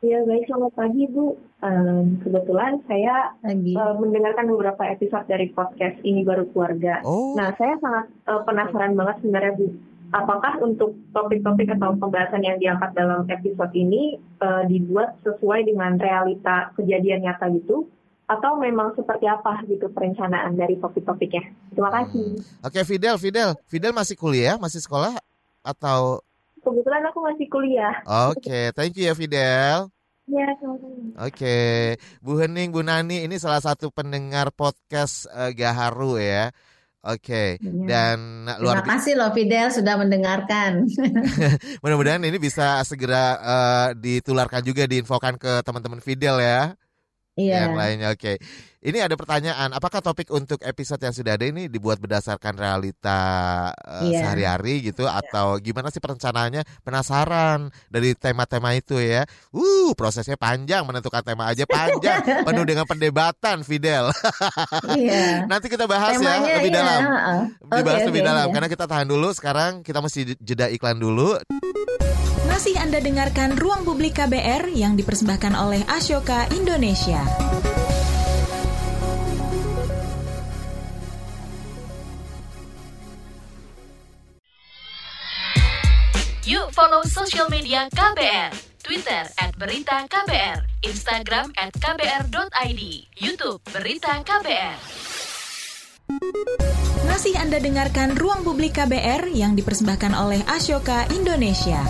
Ya, 0.00 0.16
baik, 0.24 0.48
selamat 0.48 0.72
pagi, 0.80 1.04
Bu. 1.12 1.36
Em, 1.60 2.16
kebetulan 2.24 2.80
saya 2.88 3.36
Lagi. 3.44 3.76
eh, 3.76 3.94
mendengarkan 4.00 4.48
beberapa 4.48 4.80
episode 4.88 5.28
dari 5.28 5.52
podcast 5.52 6.00
Ini 6.00 6.24
Baru 6.24 6.48
Keluarga. 6.56 7.04
Oh, 7.04 7.36
Nah, 7.36 7.52
saya 7.60 7.76
sangat 7.84 8.08
eh, 8.08 8.40
penasaran 8.48 8.96
banget 8.96 9.20
sebenarnya, 9.20 9.52
Bu. 9.60 9.68
Apakah 10.16 10.56
untuk 10.64 10.96
topik-topik 11.12 11.68
atau 11.76 12.00
pembahasan 12.00 12.40
yang 12.40 12.56
diangkat 12.56 12.96
dalam 12.96 13.28
episode 13.28 13.76
ini 13.76 14.16
eh, 14.40 14.62
dibuat 14.72 15.20
sesuai 15.20 15.68
dengan 15.68 16.00
realita 16.00 16.72
kejadian 16.80 17.20
nyata 17.28 17.52
gitu? 17.60 17.84
Atau 18.24 18.56
memang 18.56 18.96
seperti 18.96 19.28
apa 19.28 19.60
gitu 19.68 19.92
perencanaan 19.92 20.56
dari 20.56 20.80
topik-topiknya? 20.80 21.44
Terima 21.76 21.92
kasih. 21.92 22.40
oke 22.64 22.80
Fidel, 22.88 23.20
Fidel, 23.20 23.52
Fidel 23.68 23.92
masih 23.92 24.16
kuliah, 24.16 24.56
masih 24.56 24.80
sekolah 24.80 25.20
atau? 25.60 26.24
Kebetulan 26.60 27.02
aku 27.08 27.18
masih 27.24 27.46
kuliah. 27.48 27.94
Oke, 28.30 28.70
thank 28.76 28.94
you 28.96 29.08
ya 29.08 29.14
Fidel. 29.16 29.88
Ya, 30.30 30.46
sama-sama. 30.62 31.26
Oke, 31.26 31.56
Bu 32.22 32.38
Hening, 32.38 32.70
Bu 32.70 32.86
Nani, 32.86 33.26
ini 33.26 33.34
salah 33.34 33.58
satu 33.58 33.90
pendengar 33.90 34.54
podcast 34.54 35.26
eh, 35.26 35.50
Gaharu 35.50 36.22
ya. 36.22 36.54
Oke, 37.00 37.56
Ya. 37.56 37.72
dan 37.88 38.44
luar 38.60 38.84
Terima 38.84 39.00
kasih 39.00 39.16
loh 39.16 39.32
Fidel 39.32 39.72
sudah 39.72 39.96
mendengarkan. 39.96 40.84
mudah-mudahan 41.82 42.20
ini 42.22 42.36
bisa 42.36 42.78
segera 42.84 43.40
eh, 43.40 43.88
ditularkan 43.96 44.60
juga 44.60 44.84
diinfokan 44.84 45.40
ke 45.40 45.64
teman-teman 45.64 45.98
Fidel 46.04 46.38
ya. 46.38 46.76
Iya. 47.40 47.56
Yang 47.64 47.74
lainnya 47.80 48.08
oke. 48.12 48.34
Ini 48.80 48.96
ada 49.04 49.12
pertanyaan, 49.12 49.76
apakah 49.76 50.00
topik 50.00 50.32
untuk 50.32 50.56
episode 50.64 51.04
yang 51.04 51.12
sudah 51.12 51.36
ada 51.36 51.44
ini 51.44 51.68
dibuat 51.68 52.00
berdasarkan 52.00 52.56
realita 52.56 53.20
eh, 53.76 54.08
Iya. 54.08 54.24
sehari-hari 54.24 54.88
gitu 54.88 55.04
atau 55.04 55.60
gimana 55.60 55.92
sih 55.92 56.00
perencanaannya? 56.00 56.64
Penasaran 56.80 57.68
dari 57.92 58.16
tema-tema 58.16 58.72
itu 58.72 58.96
ya. 58.96 59.28
Uh, 59.52 59.92
prosesnya 59.92 60.40
panjang 60.40 60.80
menentukan 60.88 61.20
tema 61.20 61.52
aja 61.52 61.68
panjang, 61.68 62.24
penuh 62.48 62.64
dengan 62.64 62.88
perdebatan 62.88 63.60
Fidel. 63.68 64.08
Iya. 64.90 65.44
Nanti 65.44 65.68
kita 65.68 65.84
bahas 65.84 66.16
Temanya 66.16 66.48
ya 66.48 66.56
lebih 66.60 66.72
iya, 66.72 66.78
dalam. 66.80 67.00
heeh. 67.04 67.40
Dibahas 67.60 68.00
Oke, 68.00 68.08
lebih 68.10 68.22
oke, 68.24 68.28
dalam 68.32 68.46
iya. 68.48 68.54
karena 68.56 68.68
kita 68.72 68.84
tahan 68.88 69.08
dulu 69.12 69.28
sekarang 69.36 69.70
kita 69.84 69.98
mesti 70.00 70.20
jeda 70.40 70.66
iklan 70.72 70.96
dulu. 70.96 71.36
Masih 72.50 72.74
Anda 72.82 72.98
dengarkan 72.98 73.54
Ruang 73.54 73.86
Publik 73.86 74.18
KBR 74.18 74.74
yang 74.74 74.98
dipersembahkan 74.98 75.54
oleh 75.54 75.86
Ashoka 75.86 76.50
Indonesia. 76.50 77.22
Yuk 86.42 86.74
follow 86.74 87.06
social 87.06 87.46
media 87.46 87.86
KBR. 87.94 88.50
Twitter 88.82 89.22
at 89.38 89.54
Berita 89.54 90.02
KBR, 90.10 90.66
Instagram 90.82 91.54
at 91.54 91.70
KBR.id, 91.78 92.82
Youtube 93.22 93.62
Berita 93.70 94.18
KBR. 94.26 94.78
Masih 97.06 97.38
Anda 97.38 97.62
dengarkan 97.62 98.18
Ruang 98.18 98.42
Publik 98.42 98.74
KBR 98.74 99.30
yang 99.30 99.54
dipersembahkan 99.54 100.10
oleh 100.18 100.42
Ashoka 100.50 101.06
Indonesia. 101.14 101.86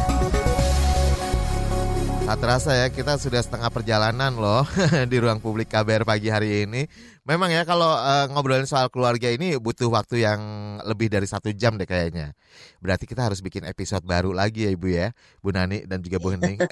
Tak 2.30 2.46
terasa 2.46 2.70
ya 2.78 2.86
kita 2.94 3.18
sudah 3.18 3.42
setengah 3.42 3.66
perjalanan 3.74 4.30
loh 4.38 4.62
di 5.10 5.16
ruang 5.18 5.42
publik 5.42 5.66
KBR 5.66 6.06
pagi 6.06 6.30
hari 6.30 6.62
ini. 6.62 6.86
Memang 7.26 7.50
ya 7.50 7.66
kalau 7.66 7.90
uh, 7.90 8.30
ngobrolin 8.30 8.70
soal 8.70 8.86
keluarga 8.86 9.34
ini 9.34 9.58
butuh 9.58 9.90
waktu 9.90 10.22
yang 10.22 10.38
lebih 10.86 11.10
dari 11.10 11.26
satu 11.26 11.50
jam 11.50 11.74
deh 11.74 11.90
kayaknya. 11.90 12.30
Berarti 12.78 13.10
kita 13.10 13.26
harus 13.26 13.42
bikin 13.42 13.66
episode 13.66 14.06
baru 14.06 14.30
lagi 14.30 14.62
ya 14.62 14.70
Ibu 14.70 14.86
ya, 14.94 15.10
Bu 15.42 15.50
Nani 15.50 15.82
dan 15.90 16.06
juga 16.06 16.22
Bu 16.22 16.30
Hening. 16.30 16.62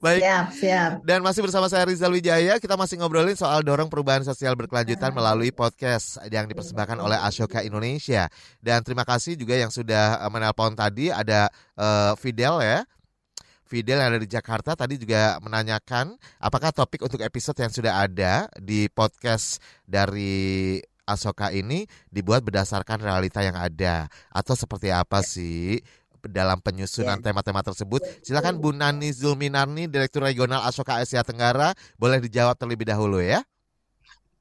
Baik. 0.00 0.20
Siap, 0.24 0.46
siap. 0.56 0.90
Dan 1.04 1.20
masih 1.20 1.44
bersama 1.44 1.68
saya 1.68 1.84
Rizal 1.84 2.08
Wijaya, 2.08 2.56
kita 2.56 2.80
masih 2.80 2.96
ngobrolin 2.96 3.36
soal 3.36 3.60
dorong 3.60 3.92
perubahan 3.92 4.24
sosial 4.24 4.56
berkelanjutan 4.56 5.12
melalui 5.12 5.52
podcast 5.52 6.24
yang 6.32 6.48
dipersembahkan 6.48 7.04
oleh 7.04 7.20
Ashoka 7.20 7.60
Indonesia. 7.60 8.32
Dan 8.64 8.80
terima 8.80 9.04
kasih 9.04 9.36
juga 9.36 9.60
yang 9.60 9.68
sudah 9.68 10.24
eh, 10.24 10.30
menelpon 10.32 10.72
tadi 10.72 11.12
ada 11.12 11.52
uh, 11.76 12.16
Fidel 12.16 12.64
ya 12.64 12.80
Fidel 13.74 13.98
yang 13.98 14.14
ada 14.14 14.22
di 14.22 14.30
Jakarta 14.30 14.78
tadi 14.78 15.02
juga 15.02 15.42
menanyakan 15.42 16.14
apakah 16.38 16.70
topik 16.70 17.02
untuk 17.02 17.18
episode 17.26 17.58
yang 17.58 17.74
sudah 17.74 18.06
ada 18.06 18.46
di 18.54 18.86
podcast 18.86 19.58
dari 19.82 20.78
Asoka 21.02 21.50
ini 21.50 21.82
dibuat 22.06 22.46
berdasarkan 22.46 23.02
realita 23.02 23.42
yang 23.42 23.58
ada 23.58 24.06
atau 24.30 24.54
seperti 24.54 24.94
apa 24.94 25.26
sih 25.26 25.82
dalam 26.22 26.62
penyusunan 26.62 27.18
ya. 27.18 27.24
tema-tema 27.34 27.66
tersebut. 27.66 28.00
Silakan 28.22 28.62
Bu 28.62 28.70
Nani 28.70 29.10
Zulminarni, 29.10 29.90
Direktur 29.90 30.22
Regional 30.22 30.62
Asoka 30.64 31.02
Asia 31.02 31.26
Tenggara, 31.26 31.74
boleh 31.98 32.22
dijawab 32.22 32.54
terlebih 32.54 32.86
dahulu 32.88 33.18
ya. 33.20 33.42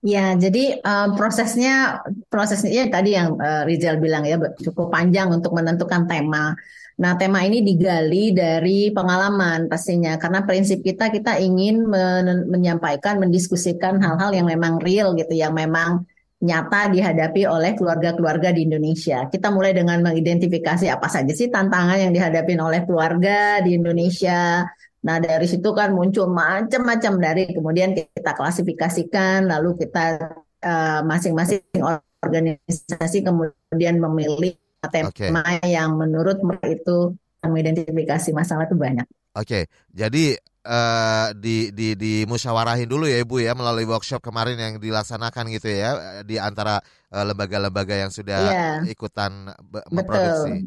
Ya, 0.04 0.36
jadi 0.36 0.84
um, 0.84 1.16
prosesnya 1.16 2.04
prosesnya 2.28 2.72
ya 2.76 2.86
tadi 2.92 3.16
yang 3.16 3.40
uh, 3.40 3.64
Rizal 3.64 4.04
bilang 4.04 4.28
ya 4.28 4.36
cukup 4.60 4.92
panjang 4.92 5.32
untuk 5.32 5.56
menentukan 5.56 6.04
tema. 6.12 6.52
Nah, 7.00 7.16
tema 7.16 7.40
ini 7.48 7.64
digali 7.64 8.36
dari 8.36 8.92
pengalaman 8.92 9.72
pastinya 9.72 10.20
karena 10.20 10.44
prinsip 10.44 10.84
kita 10.84 11.08
kita 11.08 11.40
ingin 11.40 11.88
men 11.88 12.52
menyampaikan, 12.52 13.16
mendiskusikan 13.24 14.04
hal-hal 14.04 14.36
yang 14.36 14.52
memang 14.52 14.84
real 14.84 15.16
gitu, 15.16 15.40
yang 15.40 15.56
memang 15.56 16.04
nyata 16.44 16.92
dihadapi 16.92 17.48
oleh 17.48 17.72
keluarga-keluarga 17.72 18.52
di 18.52 18.68
Indonesia. 18.68 19.32
Kita 19.32 19.56
mulai 19.56 19.72
dengan 19.72 20.04
mengidentifikasi 20.04 20.92
apa 20.92 21.08
saja 21.08 21.32
sih 21.32 21.48
tantangan 21.48 21.96
yang 21.96 22.12
dihadapi 22.12 22.60
oleh 22.60 22.84
keluarga 22.84 23.64
di 23.64 23.80
Indonesia. 23.80 24.68
Nah, 25.04 25.20
dari 25.20 25.48
situ 25.52 25.70
kan 25.76 25.92
muncul 25.92 26.32
macam-macam 26.32 27.14
dari 27.20 27.44
kemudian 27.52 27.92
kita 27.92 28.32
klasifikasikan, 28.34 29.52
lalu 29.52 29.76
kita 29.84 30.32
eh, 30.64 31.02
masing-masing 31.04 31.60
uh, 31.84 32.00
organisasi 32.24 33.20
kemudian 33.20 34.00
memilih 34.00 34.56
tema 34.88 35.12
okay. 35.12 35.68
yang 35.68 36.00
menurut 36.00 36.40
mereka 36.40 36.68
itu 36.72 36.98
mengidentifikasi 37.44 38.32
masalah 38.32 38.64
itu 38.68 38.80
banyak. 38.80 39.08
Oke, 39.36 39.44
okay. 39.44 39.64
jadi 39.92 40.40
uh, 40.64 41.36
di 41.36 41.76
di 41.76 42.00
di 42.00 42.14
musyawarahin 42.24 42.88
dulu 42.88 43.04
ya 43.10 43.20
Ibu 43.24 43.44
ya 43.44 43.52
melalui 43.58 43.84
workshop 43.84 44.24
kemarin 44.24 44.56
yang 44.56 44.74
dilaksanakan 44.80 45.52
gitu 45.52 45.68
ya 45.68 46.22
di 46.24 46.40
antara 46.40 46.80
uh, 47.12 47.24
lembaga-lembaga 47.28 48.00
yang 48.00 48.12
sudah 48.12 48.40
yeah. 48.48 48.76
ikutan 48.88 49.52
memproduksi. 49.92 50.64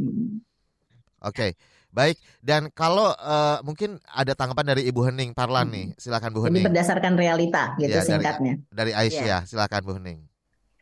Oke. 1.24 1.32
Okay. 1.32 1.50
Baik, 1.96 2.20
dan 2.44 2.68
kalau 2.76 3.08
uh, 3.16 3.56
mungkin 3.64 3.96
ada 4.04 4.36
tanggapan 4.36 4.76
dari 4.76 4.84
Ibu 4.84 5.00
Hening 5.08 5.32
Parlan 5.32 5.72
nih, 5.72 5.96
silakan 5.96 6.28
Bu 6.36 6.44
Hening. 6.44 6.60
Ini 6.60 6.68
berdasarkan 6.68 7.16
realita 7.16 7.72
gitu 7.80 7.96
ya, 7.96 8.04
singkatnya. 8.04 8.60
Dari, 8.68 8.92
dari 8.92 8.92
Aisyah, 8.92 9.24
ya. 9.24 9.38
silakan 9.48 9.80
Bu 9.80 9.92
Hening. 9.96 10.20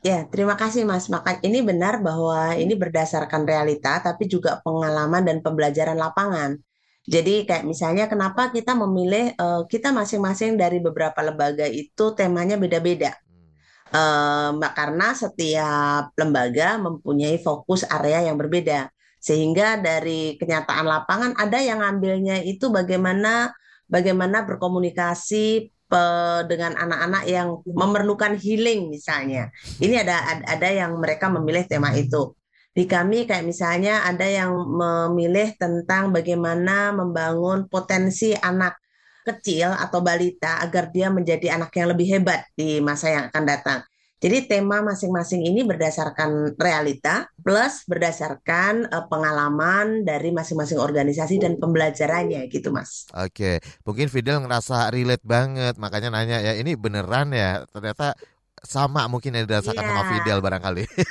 Ya, 0.02 0.26
terima 0.26 0.58
kasih 0.58 0.82
Mas. 0.82 1.06
Maka 1.06 1.38
ini 1.46 1.62
benar 1.62 2.02
bahwa 2.02 2.58
ini 2.58 2.74
berdasarkan 2.74 3.46
realita, 3.46 4.02
tapi 4.02 4.26
juga 4.26 4.58
pengalaman 4.66 5.22
dan 5.22 5.38
pembelajaran 5.38 5.94
lapangan. 5.94 6.58
Jadi 7.06 7.46
kayak 7.46 7.62
misalnya 7.62 8.10
kenapa 8.10 8.50
kita 8.50 8.74
memilih 8.74 9.38
uh, 9.38 9.70
kita 9.70 9.94
masing-masing 9.94 10.58
dari 10.58 10.82
beberapa 10.82 11.22
lembaga 11.22 11.70
itu 11.70 12.10
temanya 12.18 12.58
beda-beda. 12.58 13.14
Uh, 13.94 14.58
karena 14.74 15.14
setiap 15.14 16.10
lembaga 16.18 16.74
mempunyai 16.82 17.38
fokus 17.38 17.86
area 17.86 18.26
yang 18.26 18.34
berbeda. 18.34 18.90
Sehingga 19.24 19.80
dari 19.80 20.36
kenyataan 20.36 20.84
lapangan 20.84 21.32
ada 21.40 21.56
yang 21.64 21.80
ngambilnya 21.80 22.44
itu 22.44 22.68
bagaimana 22.68 23.56
bagaimana 23.88 24.44
berkomunikasi 24.44 25.72
dengan 26.50 26.74
anak-anak 26.74 27.24
yang 27.30 27.62
memerlukan 27.64 28.34
healing 28.36 28.90
misalnya. 28.90 29.48
Ini 29.80 30.04
ada 30.04 30.42
ada 30.44 30.68
yang 30.68 30.98
mereka 30.98 31.30
memilih 31.30 31.64
tema 31.64 31.94
itu. 31.96 32.34
Di 32.74 32.90
kami 32.90 33.22
kayak 33.24 33.46
misalnya 33.46 34.02
ada 34.02 34.26
yang 34.26 34.50
memilih 34.50 35.54
tentang 35.54 36.10
bagaimana 36.10 36.90
membangun 36.90 37.70
potensi 37.70 38.34
anak 38.34 38.74
kecil 39.24 39.72
atau 39.72 40.02
balita 40.02 40.60
agar 40.60 40.90
dia 40.90 41.08
menjadi 41.08 41.54
anak 41.54 41.70
yang 41.78 41.94
lebih 41.94 42.06
hebat 42.18 42.44
di 42.58 42.82
masa 42.82 43.14
yang 43.14 43.24
akan 43.30 43.44
datang. 43.46 43.80
Jadi 44.22 44.48
tema 44.48 44.80
masing-masing 44.80 45.44
ini 45.44 45.66
berdasarkan 45.66 46.56
realita 46.56 47.28
plus 47.44 47.84
berdasarkan 47.84 48.88
uh, 48.88 49.04
pengalaman 49.10 50.06
dari 50.06 50.32
masing-masing 50.32 50.80
organisasi 50.80 51.42
dan 51.42 51.60
pembelajarannya 51.60 52.48
gitu 52.48 52.72
Mas. 52.72 53.04
Oke, 53.12 53.60
mungkin 53.84 54.08
Fidel 54.08 54.40
ngerasa 54.40 54.88
relate 54.94 55.24
banget 55.26 55.76
makanya 55.76 56.08
nanya 56.14 56.38
ya 56.40 56.52
ini 56.56 56.72
beneran 56.78 57.36
ya 57.36 57.68
ternyata 57.68 58.16
sama 58.64 59.06
mungkin 59.06 59.36
yang 59.36 59.46
dirasakan 59.46 59.80
yeah. 59.80 59.90
sama 59.92 60.02
Fidel 60.10 60.38
barangkali. 60.40 60.84
Oke. 60.88 61.08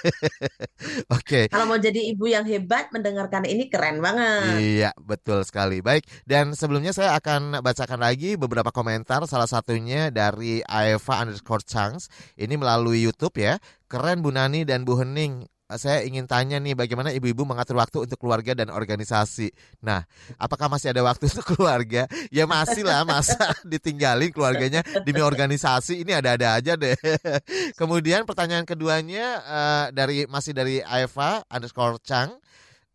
okay. 1.10 1.44
Kalau 1.48 1.70
mau 1.70 1.80
jadi 1.80 2.02
ibu 2.12 2.26
yang 2.28 2.44
hebat 2.44 2.90
mendengarkan 2.92 3.46
ini 3.46 3.70
keren 3.70 4.02
banget. 4.04 4.60
Iya, 4.60 4.92
betul 5.00 5.46
sekali. 5.46 5.80
Baik, 5.80 6.04
dan 6.26 6.58
sebelumnya 6.58 6.92
saya 6.92 7.16
akan 7.18 7.62
bacakan 7.62 8.02
lagi 8.02 8.36
beberapa 8.36 8.74
komentar 8.74 9.24
salah 9.30 9.48
satunya 9.48 10.10
dari 10.10 10.66
Aeva 10.66 11.24
underscore 11.24 11.64
Changs. 11.64 12.10
Ini 12.36 12.58
melalui 12.58 13.06
YouTube 13.06 13.38
ya. 13.40 13.62
Keren 13.88 14.26
Bu 14.26 14.34
Nani 14.34 14.66
dan 14.66 14.90
Bu 14.90 14.98
Hening 14.98 15.53
saya 15.78 16.06
ingin 16.06 16.30
tanya 16.30 16.58
nih 16.60 16.78
bagaimana 16.78 17.12
ibu-ibu 17.12 17.44
mengatur 17.44 17.80
waktu 17.80 18.06
untuk 18.06 18.20
keluarga 18.20 18.54
dan 18.54 18.70
organisasi. 18.70 19.52
Nah, 19.82 20.06
apakah 20.38 20.70
masih 20.72 20.94
ada 20.94 21.02
waktu 21.04 21.28
untuk 21.34 21.56
keluarga? 21.56 22.08
Ya 22.30 22.46
masih 22.46 22.86
lah, 22.86 23.04
masa 23.04 23.52
ditinggalin 23.72 24.32
keluarganya 24.32 24.86
demi 25.04 25.20
organisasi 25.20 26.02
ini 26.06 26.14
ada-ada 26.14 26.60
aja 26.60 26.74
deh. 26.78 26.96
Kemudian 27.80 28.24
pertanyaan 28.24 28.66
keduanya 28.68 29.26
uh, 29.44 29.86
dari 29.92 30.26
masih 30.30 30.56
dari 30.56 30.80
Eva 30.82 31.44
underscore 31.50 32.00
Chang. 32.02 32.38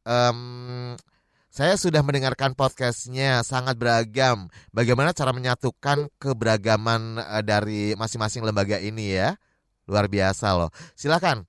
Um, 0.08 0.96
saya 1.48 1.74
sudah 1.74 2.06
mendengarkan 2.06 2.54
podcastnya 2.54 3.42
sangat 3.42 3.74
beragam. 3.74 4.46
Bagaimana 4.70 5.10
cara 5.10 5.34
menyatukan 5.34 6.06
keberagaman 6.22 7.18
uh, 7.18 7.42
dari 7.42 7.98
masing-masing 7.98 8.46
lembaga 8.46 8.78
ini 8.78 9.18
ya? 9.18 9.34
Luar 9.88 10.06
biasa 10.06 10.54
loh. 10.54 10.70
Silakan 10.94 11.48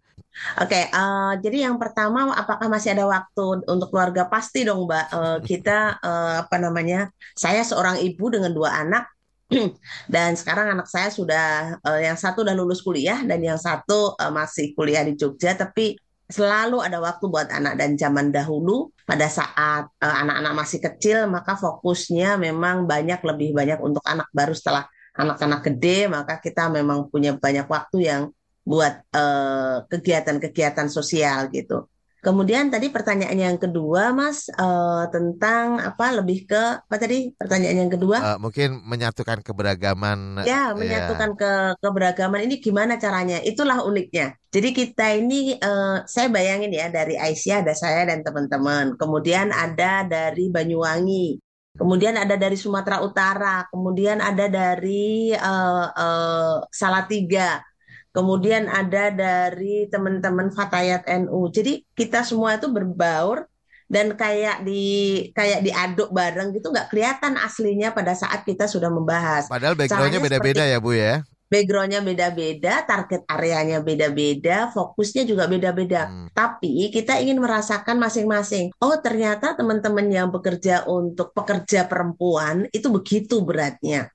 Oke, 0.62 0.88
uh, 0.94 1.36
jadi 1.44 1.68
yang 1.68 1.76
pertama, 1.76 2.32
apakah 2.32 2.72
masih 2.72 2.96
ada 2.96 3.06
waktu 3.10 3.66
untuk 3.68 3.92
keluarga? 3.92 4.30
Pasti 4.30 4.64
dong, 4.64 4.88
Mbak. 4.88 5.06
Uh, 5.12 5.38
kita 5.44 6.00
uh, 6.00 6.46
apa 6.48 6.56
namanya? 6.62 7.12
Saya 7.36 7.66
seorang 7.66 8.00
ibu 8.00 8.32
dengan 8.32 8.56
dua 8.56 8.72
anak, 8.80 9.10
dan 10.14 10.38
sekarang 10.40 10.78
anak 10.78 10.88
saya 10.88 11.10
sudah 11.12 11.76
uh, 11.82 12.00
yang 12.00 12.16
satu 12.16 12.46
udah 12.46 12.56
lulus 12.56 12.80
kuliah 12.86 13.20
dan 13.26 13.42
yang 13.42 13.60
satu 13.60 14.16
uh, 14.16 14.32
masih 14.32 14.72
kuliah 14.78 15.04
di 15.04 15.18
Jogja. 15.20 15.58
Tapi 15.58 15.98
selalu 16.30 16.86
ada 16.86 17.02
waktu 17.02 17.26
buat 17.26 17.50
anak 17.50 17.76
dan 17.76 17.98
zaman 17.98 18.30
dahulu 18.30 18.94
pada 19.10 19.26
saat 19.26 19.90
anak-anak 20.00 20.54
uh, 20.54 20.58
masih 20.62 20.80
kecil, 20.80 21.26
maka 21.28 21.58
fokusnya 21.58 22.38
memang 22.38 22.86
banyak 22.86 23.20
lebih 23.26 23.58
banyak 23.58 23.82
untuk 23.82 24.06
anak 24.06 24.30
baru 24.32 24.54
setelah 24.54 24.86
anak-anak 25.20 25.68
gede, 25.68 26.08
maka 26.08 26.40
kita 26.40 26.72
memang 26.72 27.12
punya 27.12 27.36
banyak 27.36 27.68
waktu 27.68 28.08
yang 28.08 28.22
buat 28.70 28.94
eh, 29.18 29.76
kegiatan-kegiatan 29.90 30.86
uh, 30.86 30.94
sosial 30.94 31.50
gitu. 31.50 31.90
Kemudian 32.20 32.68
tadi 32.68 32.92
pertanyaan 32.92 33.40
yang 33.40 33.56
kedua, 33.56 34.12
Mas, 34.12 34.52
uh, 34.60 35.08
tentang 35.08 35.80
apa 35.80 36.20
lebih 36.20 36.52
ke 36.52 36.84
apa 36.84 37.00
tadi 37.00 37.32
pertanyaan 37.32 37.88
yang 37.88 37.92
kedua? 37.96 38.36
Uh, 38.36 38.38
mungkin 38.44 38.84
menyatukan 38.84 39.40
keberagaman. 39.40 40.44
Ya, 40.44 40.76
menyatukan 40.76 41.32
ya. 41.32 41.40
ke 41.40 41.52
keberagaman 41.80 42.44
ini 42.44 42.60
gimana 42.60 43.00
caranya? 43.00 43.40
Itulah 43.40 43.88
uniknya. 43.88 44.36
Jadi 44.52 44.76
kita 44.76 45.16
ini, 45.16 45.56
uh, 45.64 46.04
saya 46.12 46.28
bayangin 46.28 46.76
ya 46.76 46.92
dari 46.92 47.16
Aisyah 47.16 47.64
ada 47.64 47.72
saya 47.72 48.04
dan 48.12 48.20
teman-teman. 48.20 49.00
Kemudian 49.00 49.56
ada 49.56 50.04
dari 50.04 50.52
Banyuwangi. 50.52 51.40
Kemudian 51.80 52.20
ada 52.20 52.36
dari 52.36 52.60
Sumatera 52.60 53.00
Utara, 53.00 53.64
kemudian 53.72 54.20
ada 54.20 54.52
dari 54.52 55.32
uh, 55.32 55.88
uh, 55.88 56.68
Salatiga, 56.68 57.64
kemudian 58.12 58.66
ada 58.70 59.14
dari 59.14 59.86
teman-teman 59.90 60.50
Fatayat 60.54 61.06
NU. 61.26 61.50
Jadi 61.54 61.86
kita 61.94 62.26
semua 62.26 62.58
itu 62.58 62.70
berbaur 62.70 63.46
dan 63.90 64.14
kayak 64.14 64.62
di 64.62 64.86
kayak 65.34 65.66
diaduk 65.66 66.14
bareng 66.14 66.54
gitu 66.54 66.70
nggak 66.70 66.94
kelihatan 66.94 67.34
aslinya 67.42 67.90
pada 67.90 68.14
saat 68.14 68.46
kita 68.46 68.70
sudah 68.70 68.94
membahas. 68.94 69.50
Padahal 69.50 69.74
backgroundnya 69.74 70.22
beda-beda 70.22 70.64
ya 70.64 70.78
Bu 70.78 70.94
ya. 70.94 71.26
Backgroundnya 71.50 72.06
beda-beda, 72.06 72.86
target 72.86 73.26
areanya 73.26 73.82
beda-beda, 73.82 74.70
fokusnya 74.70 75.26
juga 75.26 75.50
beda-beda. 75.50 76.06
Hmm. 76.06 76.30
Tapi 76.30 76.94
kita 76.94 77.18
ingin 77.18 77.42
merasakan 77.42 77.98
masing-masing. 77.98 78.70
Oh 78.78 78.94
ternyata 79.02 79.58
teman-teman 79.58 80.06
yang 80.14 80.30
bekerja 80.30 80.86
untuk 80.86 81.34
pekerja 81.34 81.90
perempuan 81.90 82.70
itu 82.70 82.94
begitu 82.94 83.42
beratnya 83.42 84.14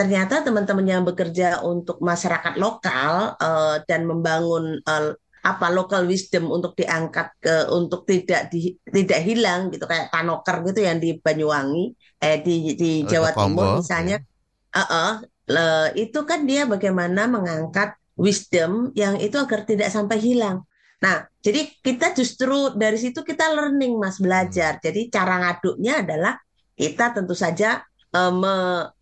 ternyata 0.00 0.40
teman-teman 0.40 0.88
yang 0.88 1.04
bekerja 1.04 1.60
untuk 1.60 2.00
masyarakat 2.00 2.56
lokal 2.56 3.36
uh, 3.36 3.84
dan 3.84 4.08
membangun 4.08 4.80
uh, 4.88 5.12
apa 5.44 5.68
local 5.68 6.08
wisdom 6.08 6.48
untuk 6.48 6.72
diangkat 6.72 7.28
ke 7.36 7.68
untuk 7.68 8.08
tidak 8.08 8.48
di, 8.48 8.80
tidak 8.88 9.20
hilang 9.20 9.68
gitu 9.68 9.84
kayak 9.84 10.08
tanoker 10.08 10.64
gitu 10.72 10.80
yang 10.88 10.96
di 10.96 11.20
Banyuwangi 11.20 11.92
eh 12.16 12.40
di 12.40 12.80
di 12.80 13.04
Jawa 13.04 13.36
Timur 13.36 13.84
misalnya 13.84 14.24
ya. 14.24 14.80
uh 14.80 14.82
-uh, 14.88 15.12
le, 15.52 15.68
itu 16.00 16.24
kan 16.24 16.48
dia 16.48 16.64
bagaimana 16.64 17.28
mengangkat 17.28 17.92
wisdom 18.16 18.96
yang 18.96 19.20
itu 19.20 19.36
agar 19.36 19.68
tidak 19.68 19.92
sampai 19.92 20.16
hilang. 20.16 20.64
Nah, 21.00 21.24
jadi 21.40 21.72
kita 21.80 22.12
justru 22.12 22.76
dari 22.76 22.96
situ 23.00 23.24
kita 23.24 23.52
learning 23.52 23.96
Mas 23.96 24.20
belajar. 24.20 24.76
Hmm. 24.76 24.82
Jadi 24.84 25.08
cara 25.08 25.40
ngaduknya 25.40 26.04
adalah 26.04 26.36
kita 26.76 27.16
tentu 27.16 27.32
saja 27.32 27.80
uh, 28.12 28.32
me, 28.32 28.54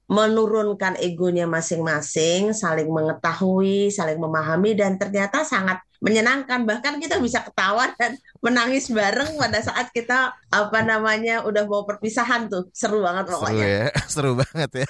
menurunkan 0.09 0.97
egonya 1.05 1.45
masing-masing, 1.45 2.57
saling 2.57 2.89
mengetahui, 2.89 3.93
saling 3.93 4.17
memahami, 4.17 4.73
dan 4.73 4.97
ternyata 4.97 5.45
sangat 5.45 5.85
menyenangkan. 6.01 6.65
Bahkan 6.65 6.97
kita 6.97 7.21
bisa 7.21 7.45
ketawa 7.45 7.93
dan 8.01 8.17
menangis 8.41 8.89
bareng 8.89 9.37
pada 9.37 9.61
saat 9.61 9.93
kita 9.93 10.33
apa 10.49 10.81
namanya 10.81 11.45
udah 11.45 11.69
mau 11.69 11.85
perpisahan 11.85 12.49
tuh, 12.49 12.73
seru 12.73 13.05
banget 13.05 13.29
pokoknya. 13.29 13.53
Seru 13.53 13.69
ya, 13.69 13.85
seru 14.17 14.33
banget 14.33 14.71
ya. 14.81 14.89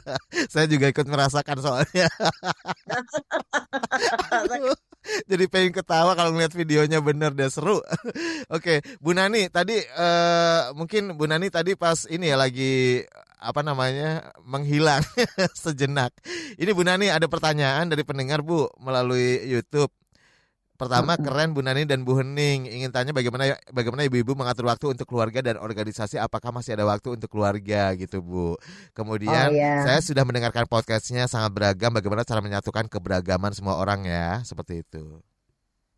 Saya 0.54 0.66
juga 0.70 0.86
ikut 0.86 1.06
merasakan 1.10 1.58
soalnya. 1.58 2.06
jadi 5.30 5.44
pengen 5.50 5.74
ketawa 5.74 6.14
kalau 6.14 6.30
ngeliat 6.30 6.54
videonya 6.54 7.02
bener 7.02 7.34
deh 7.34 7.50
seru. 7.50 7.82
Oke, 8.54 8.86
Bu 9.02 9.18
Nani 9.18 9.50
tadi 9.50 9.82
uh, 9.98 10.70
mungkin 10.78 11.18
Bu 11.18 11.26
Nani 11.26 11.50
tadi 11.50 11.74
pas 11.74 12.06
ini 12.06 12.30
ya 12.30 12.38
lagi 12.38 13.02
apa 13.40 13.64
namanya 13.64 14.30
menghilang 14.44 15.00
sejenak. 15.64 16.12
Ini 16.60 16.70
Bu 16.76 16.84
Nani 16.84 17.08
ada 17.08 17.24
pertanyaan 17.24 17.88
dari 17.88 18.04
pendengar 18.04 18.44
Bu 18.44 18.68
melalui 18.76 19.40
YouTube. 19.48 19.88
Pertama 20.80 21.12
keren 21.20 21.52
Bu 21.52 21.60
Nani 21.60 21.84
dan 21.84 22.08
Bu 22.08 22.16
Hening 22.16 22.64
ingin 22.64 22.88
tanya 22.88 23.12
bagaimana 23.12 23.52
bagaimana 23.68 24.00
ibu-ibu 24.08 24.32
mengatur 24.32 24.64
waktu 24.64 24.96
untuk 24.96 25.12
keluarga 25.12 25.44
dan 25.44 25.60
organisasi 25.60 26.16
apakah 26.16 26.56
masih 26.56 26.72
ada 26.72 26.88
waktu 26.88 27.20
untuk 27.20 27.28
keluarga 27.28 27.92
gitu 28.00 28.24
Bu. 28.24 28.56
Kemudian 28.96 29.52
oh, 29.52 29.56
yeah. 29.56 29.84
saya 29.84 30.00
sudah 30.00 30.24
mendengarkan 30.24 30.64
podcastnya 30.64 31.28
sangat 31.28 31.52
beragam 31.52 31.92
bagaimana 31.92 32.24
cara 32.24 32.40
menyatukan 32.40 32.88
keberagaman 32.88 33.52
semua 33.52 33.76
orang 33.76 34.08
ya 34.08 34.40
seperti 34.40 34.80
itu. 34.80 35.20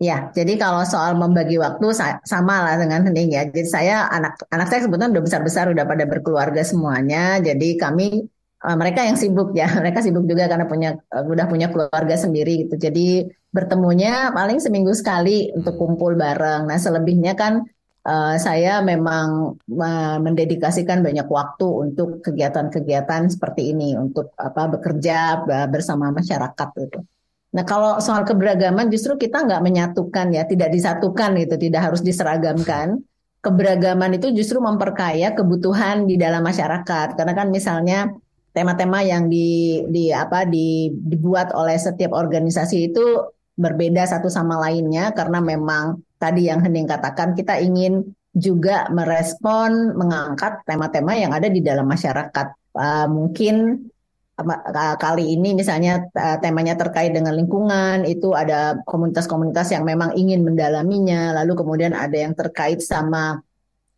Ya, 0.02 0.34
jadi 0.34 0.58
kalau 0.58 0.82
soal 0.82 1.14
membagi 1.14 1.62
waktu 1.62 1.94
sama 2.26 2.54
lah 2.66 2.74
dengan 2.74 3.06
Hening 3.06 3.30
ya. 3.38 3.46
Jadi 3.46 3.70
saya 3.70 4.10
anak 4.10 4.34
anak 4.50 4.66
saya 4.66 4.82
sebetulnya 4.82 5.14
udah 5.14 5.22
besar-besar 5.22 5.70
udah 5.70 5.84
pada 5.86 6.04
berkeluarga 6.10 6.66
semuanya. 6.66 7.38
Jadi 7.38 7.78
kami 7.78 8.26
uh, 8.66 8.76
mereka 8.78 9.06
yang 9.06 9.14
sibuk 9.14 9.54
ya, 9.54 9.70
mereka 9.82 10.02
sibuk 10.02 10.26
juga 10.26 10.50
karena 10.50 10.66
punya 10.66 10.98
uh, 11.14 11.22
udah 11.22 11.46
punya 11.46 11.70
keluarga 11.70 12.18
sendiri 12.18 12.66
gitu. 12.66 12.74
Jadi 12.82 13.30
bertemunya 13.54 14.34
paling 14.34 14.58
seminggu 14.58 14.90
sekali 14.90 15.54
untuk 15.54 15.78
kumpul 15.78 16.18
bareng. 16.18 16.66
Nah, 16.66 16.78
selebihnya 16.82 17.38
kan 17.38 17.62
uh, 18.02 18.34
saya 18.42 18.82
memang 18.82 19.54
uh, 19.54 20.18
mendedikasikan 20.18 20.98
banyak 21.06 21.30
waktu 21.30 21.66
untuk 21.68 22.26
kegiatan-kegiatan 22.26 23.30
seperti 23.30 23.70
ini 23.70 23.94
untuk 23.94 24.34
apa 24.34 24.66
bekerja 24.66 25.46
bersama 25.70 26.10
masyarakat 26.10 26.68
gitu. 26.74 27.06
Nah, 27.52 27.64
kalau 27.68 28.00
soal 28.00 28.24
keberagaman 28.24 28.88
justru 28.88 29.20
kita 29.20 29.44
nggak 29.44 29.60
menyatukan 29.60 30.32
ya, 30.32 30.48
tidak 30.48 30.72
disatukan 30.72 31.36
gitu, 31.36 31.54
tidak 31.60 31.92
harus 31.92 32.00
diseragamkan. 32.00 33.04
Keberagaman 33.42 34.16
itu 34.16 34.32
justru 34.32 34.62
memperkaya 34.62 35.36
kebutuhan 35.36 36.08
di 36.08 36.16
dalam 36.16 36.40
masyarakat. 36.40 37.12
Karena 37.12 37.34
kan 37.36 37.52
misalnya 37.52 38.08
tema-tema 38.56 39.04
yang 39.04 39.28
di, 39.28 39.82
di 39.88 40.08
apa 40.12 40.48
di, 40.48 40.92
dibuat 40.92 41.52
oleh 41.52 41.76
setiap 41.76 42.16
organisasi 42.16 42.92
itu 42.92 43.04
berbeda 43.52 44.08
satu 44.08 44.32
sama 44.32 44.56
lainnya 44.56 45.12
karena 45.12 45.44
memang 45.44 46.00
tadi 46.16 46.48
yang 46.48 46.64
Hening 46.64 46.88
katakan 46.88 47.36
kita 47.36 47.60
ingin 47.60 48.16
juga 48.32 48.88
merespon 48.88 49.92
mengangkat 49.92 50.64
tema-tema 50.64 51.12
yang 51.12 51.36
ada 51.36 51.52
di 51.52 51.60
dalam 51.60 51.84
masyarakat. 51.84 52.56
Uh, 52.72 53.04
mungkin 53.12 53.84
kali 54.96 55.36
ini 55.36 55.52
misalnya 55.52 56.08
temanya 56.40 56.74
terkait 56.74 57.12
dengan 57.12 57.36
lingkungan 57.36 58.08
itu 58.08 58.32
ada 58.32 58.80
komunitas-komunitas 58.88 59.76
yang 59.76 59.84
memang 59.84 60.16
ingin 60.16 60.40
mendalaminya 60.40 61.36
lalu 61.36 61.52
kemudian 61.52 61.92
ada 61.92 62.16
yang 62.16 62.32
terkait 62.32 62.80
sama 62.80 63.44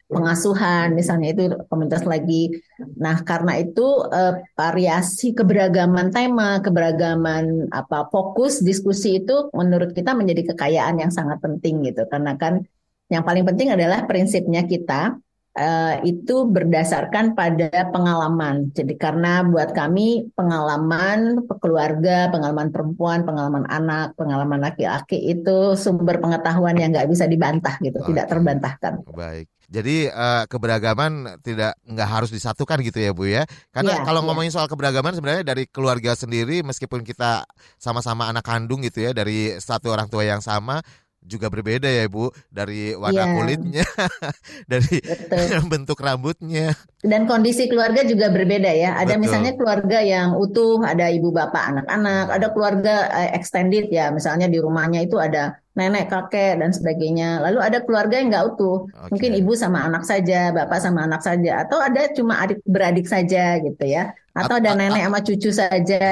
pengasuhan 0.05 0.93
misalnya 0.93 1.33
itu 1.33 1.43
komunitas 1.67 2.05
lagi. 2.05 2.53
Nah 3.01 3.25
karena 3.25 3.57
itu 3.59 4.05
eh, 4.13 4.45
variasi 4.53 5.33
keberagaman 5.33 6.13
tema 6.13 6.61
keberagaman 6.61 7.73
apa 7.73 8.07
fokus 8.13 8.61
diskusi 8.61 9.25
itu 9.25 9.49
menurut 9.57 9.97
kita 9.97 10.13
menjadi 10.13 10.55
kekayaan 10.55 11.01
yang 11.01 11.11
sangat 11.11 11.41
penting 11.41 11.83
gitu. 11.89 12.05
Karena 12.07 12.37
kan 12.37 12.61
yang 13.09 13.25
paling 13.25 13.45
penting 13.45 13.73
adalah 13.73 14.05
prinsipnya 14.09 14.65
kita 14.65 15.17
uh, 15.59 15.95
itu 16.03 16.47
berdasarkan 16.51 17.35
pada 17.39 17.89
pengalaman. 17.91 18.71
Jadi 18.75 18.95
karena 18.99 19.47
buat 19.47 19.73
kami 19.73 20.35
pengalaman 20.35 21.47
keluarga, 21.63 22.29
pengalaman 22.31 22.75
perempuan, 22.75 23.23
pengalaman 23.23 23.65
anak, 23.71 24.19
pengalaman 24.19 24.61
laki-laki 24.61 25.19
itu 25.31 25.79
sumber 25.79 26.19
pengetahuan 26.19 26.77
yang 26.79 26.91
nggak 26.93 27.09
bisa 27.09 27.25
dibantah 27.31 27.79
gitu, 27.81 27.99
Oke. 28.03 28.13
tidak 28.13 28.27
terbantahkan. 28.31 29.03
Baik. 29.15 29.49
Jadi 29.65 30.07
uh, 30.13 30.45
keberagaman 30.45 31.41
tidak 31.41 31.75
nggak 31.89 32.09
harus 32.09 32.31
disatukan 32.31 32.85
gitu 32.85 33.01
ya 33.01 33.11
Bu 33.17 33.27
ya. 33.27 33.49
Karena 33.73 33.97
ya, 33.97 34.07
kalau 34.07 34.21
ya. 34.23 34.25
ngomongin 34.29 34.53
soal 34.53 34.69
keberagaman 34.69 35.17
sebenarnya 35.17 35.43
dari 35.43 35.65
keluarga 35.65 36.13
sendiri 36.13 36.61
meskipun 36.61 37.01
kita 37.03 37.49
sama-sama 37.81 38.29
anak 38.29 38.45
kandung 38.45 38.85
gitu 38.85 39.09
ya 39.09 39.11
dari 39.17 39.57
satu 39.57 39.91
orang 39.91 40.07
tua 40.13 40.23
yang 40.23 40.45
sama 40.45 40.85
juga 41.25 41.49
berbeda 41.49 41.89
ya 41.89 42.05
Bu 42.07 42.29
dari 42.53 42.93
warna 42.93 43.25
yeah. 43.25 43.33
kulitnya, 43.33 43.87
dari 44.73 45.01
Betul. 45.01 45.65
bentuk 45.73 45.99
rambutnya. 45.99 46.77
Dan 47.01 47.25
kondisi 47.25 47.69
keluarga 47.69 48.05
juga 48.05 48.29
berbeda 48.29 48.69
ya. 48.69 49.01
Ada 49.01 49.17
Betul. 49.17 49.23
misalnya 49.25 49.53
keluarga 49.57 49.99
yang 50.05 50.37
utuh, 50.37 50.85
ada 50.85 51.09
ibu 51.09 51.33
bapak 51.33 51.65
anak-anak, 51.75 52.27
ada 52.29 52.47
keluarga 52.53 52.95
uh, 53.09 53.31
extended 53.33 53.89
ya, 53.89 54.13
misalnya 54.13 54.47
di 54.47 54.61
rumahnya 54.61 55.05
itu 55.05 55.17
ada 55.17 55.57
nenek, 55.75 56.13
kakek 56.13 56.61
dan 56.61 56.71
sebagainya. 56.71 57.41
Lalu 57.41 57.59
ada 57.59 57.79
keluarga 57.83 58.21
yang 58.21 58.29
nggak 58.31 58.47
utuh, 58.55 58.87
okay. 58.93 59.11
mungkin 59.11 59.31
ibu 59.41 59.53
sama 59.57 59.85
anak 59.89 60.05
saja, 60.05 60.53
bapak 60.53 60.79
sama 60.79 61.09
anak 61.09 61.25
saja, 61.25 61.65
atau 61.67 61.81
ada 61.81 62.13
cuma 62.13 62.39
adik 62.45 62.61
beradik 62.69 63.09
saja 63.09 63.59
gitu 63.59 63.85
ya 63.85 64.13
atau 64.35 64.55
ada 64.59 64.75
nenek 64.75 65.03
sama 65.07 65.21
cucu 65.23 65.51
saja 65.55 66.07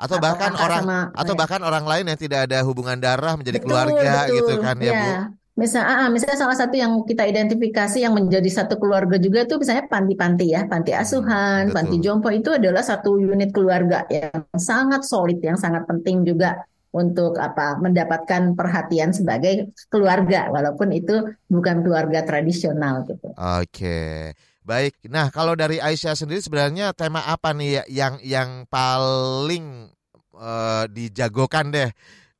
atau 0.00 0.16
bahkan 0.16 0.52
orang 0.56 0.82
sama, 0.82 1.00
atau 1.12 1.34
ya. 1.36 1.38
bahkan 1.44 1.60
orang 1.60 1.84
lain 1.84 2.04
yang 2.08 2.16
tidak 2.16 2.48
ada 2.48 2.64
hubungan 2.64 2.96
darah 2.96 3.36
menjadi 3.36 3.60
betul, 3.60 3.68
keluarga 3.68 4.12
betul. 4.24 4.36
gitu 4.40 4.54
kan 4.64 4.76
ya, 4.80 4.88
ya 4.88 4.96
Bu 4.96 5.12
Misal, 5.56 5.88
ah, 5.88 6.12
misalnya 6.12 6.36
salah 6.36 6.52
satu 6.52 6.76
yang 6.76 7.00
kita 7.08 7.24
identifikasi 7.24 8.04
yang 8.04 8.12
menjadi 8.12 8.44
satu 8.44 8.76
keluarga 8.76 9.16
juga 9.16 9.48
tuh 9.48 9.56
misalnya 9.56 9.88
panti-panti 9.88 10.52
ya, 10.52 10.68
panti 10.68 10.92
hmm, 10.92 11.00
asuhan, 11.00 11.62
Betul. 11.72 11.76
panti 11.80 11.96
jompo 12.04 12.28
itu 12.28 12.52
adalah 12.52 12.84
satu 12.84 13.16
unit 13.16 13.56
keluarga 13.56 14.04
yang 14.12 14.44
sangat 14.52 15.08
solid, 15.08 15.40
yang 15.40 15.56
sangat 15.56 15.88
penting 15.88 16.28
juga 16.28 16.60
untuk 16.92 17.40
apa 17.40 17.80
mendapatkan 17.80 18.52
perhatian 18.52 19.16
sebagai 19.16 19.72
keluarga, 19.88 20.52
walaupun 20.52 20.92
itu 20.92 21.24
bukan 21.48 21.80
keluarga 21.80 22.20
tradisional 22.28 23.08
gitu. 23.08 23.32
Oke. 23.32 23.72
Okay. 23.72 24.20
Baik. 24.66 24.98
Nah, 25.06 25.30
kalau 25.30 25.54
dari 25.54 25.78
Aisyah 25.78 26.18
sendiri 26.18 26.42
sebenarnya 26.42 26.90
tema 26.90 27.22
apa 27.22 27.54
nih 27.54 27.70
ya 27.70 27.82
yang 27.86 28.14
yang 28.26 28.50
paling 28.66 29.94
uh, 30.34 30.90
dijagokan 30.90 31.70
deh 31.70 31.90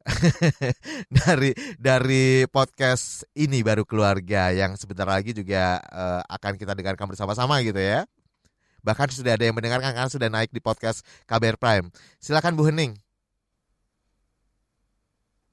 dari 1.23 1.55
dari 1.79 2.43
podcast 2.51 3.23
ini 3.39 3.63
baru 3.63 3.87
keluarga 3.87 4.51
yang 4.51 4.75
sebentar 4.75 5.07
lagi 5.07 5.39
juga 5.39 5.79
uh, 5.87 6.27
akan 6.27 6.59
kita 6.59 6.75
dengarkan 6.75 7.07
bersama-sama 7.07 7.63
gitu 7.63 7.79
ya. 7.79 8.03
Bahkan 8.83 9.07
sudah 9.15 9.39
ada 9.39 9.47
yang 9.47 9.55
mendengarkan 9.55 9.95
kan 9.95 10.11
sudah 10.11 10.27
naik 10.27 10.51
di 10.51 10.59
podcast 10.59 11.07
KBR 11.31 11.63
Prime. 11.63 11.95
Silakan 12.19 12.59
Bu 12.59 12.67
Hening. 12.67 13.06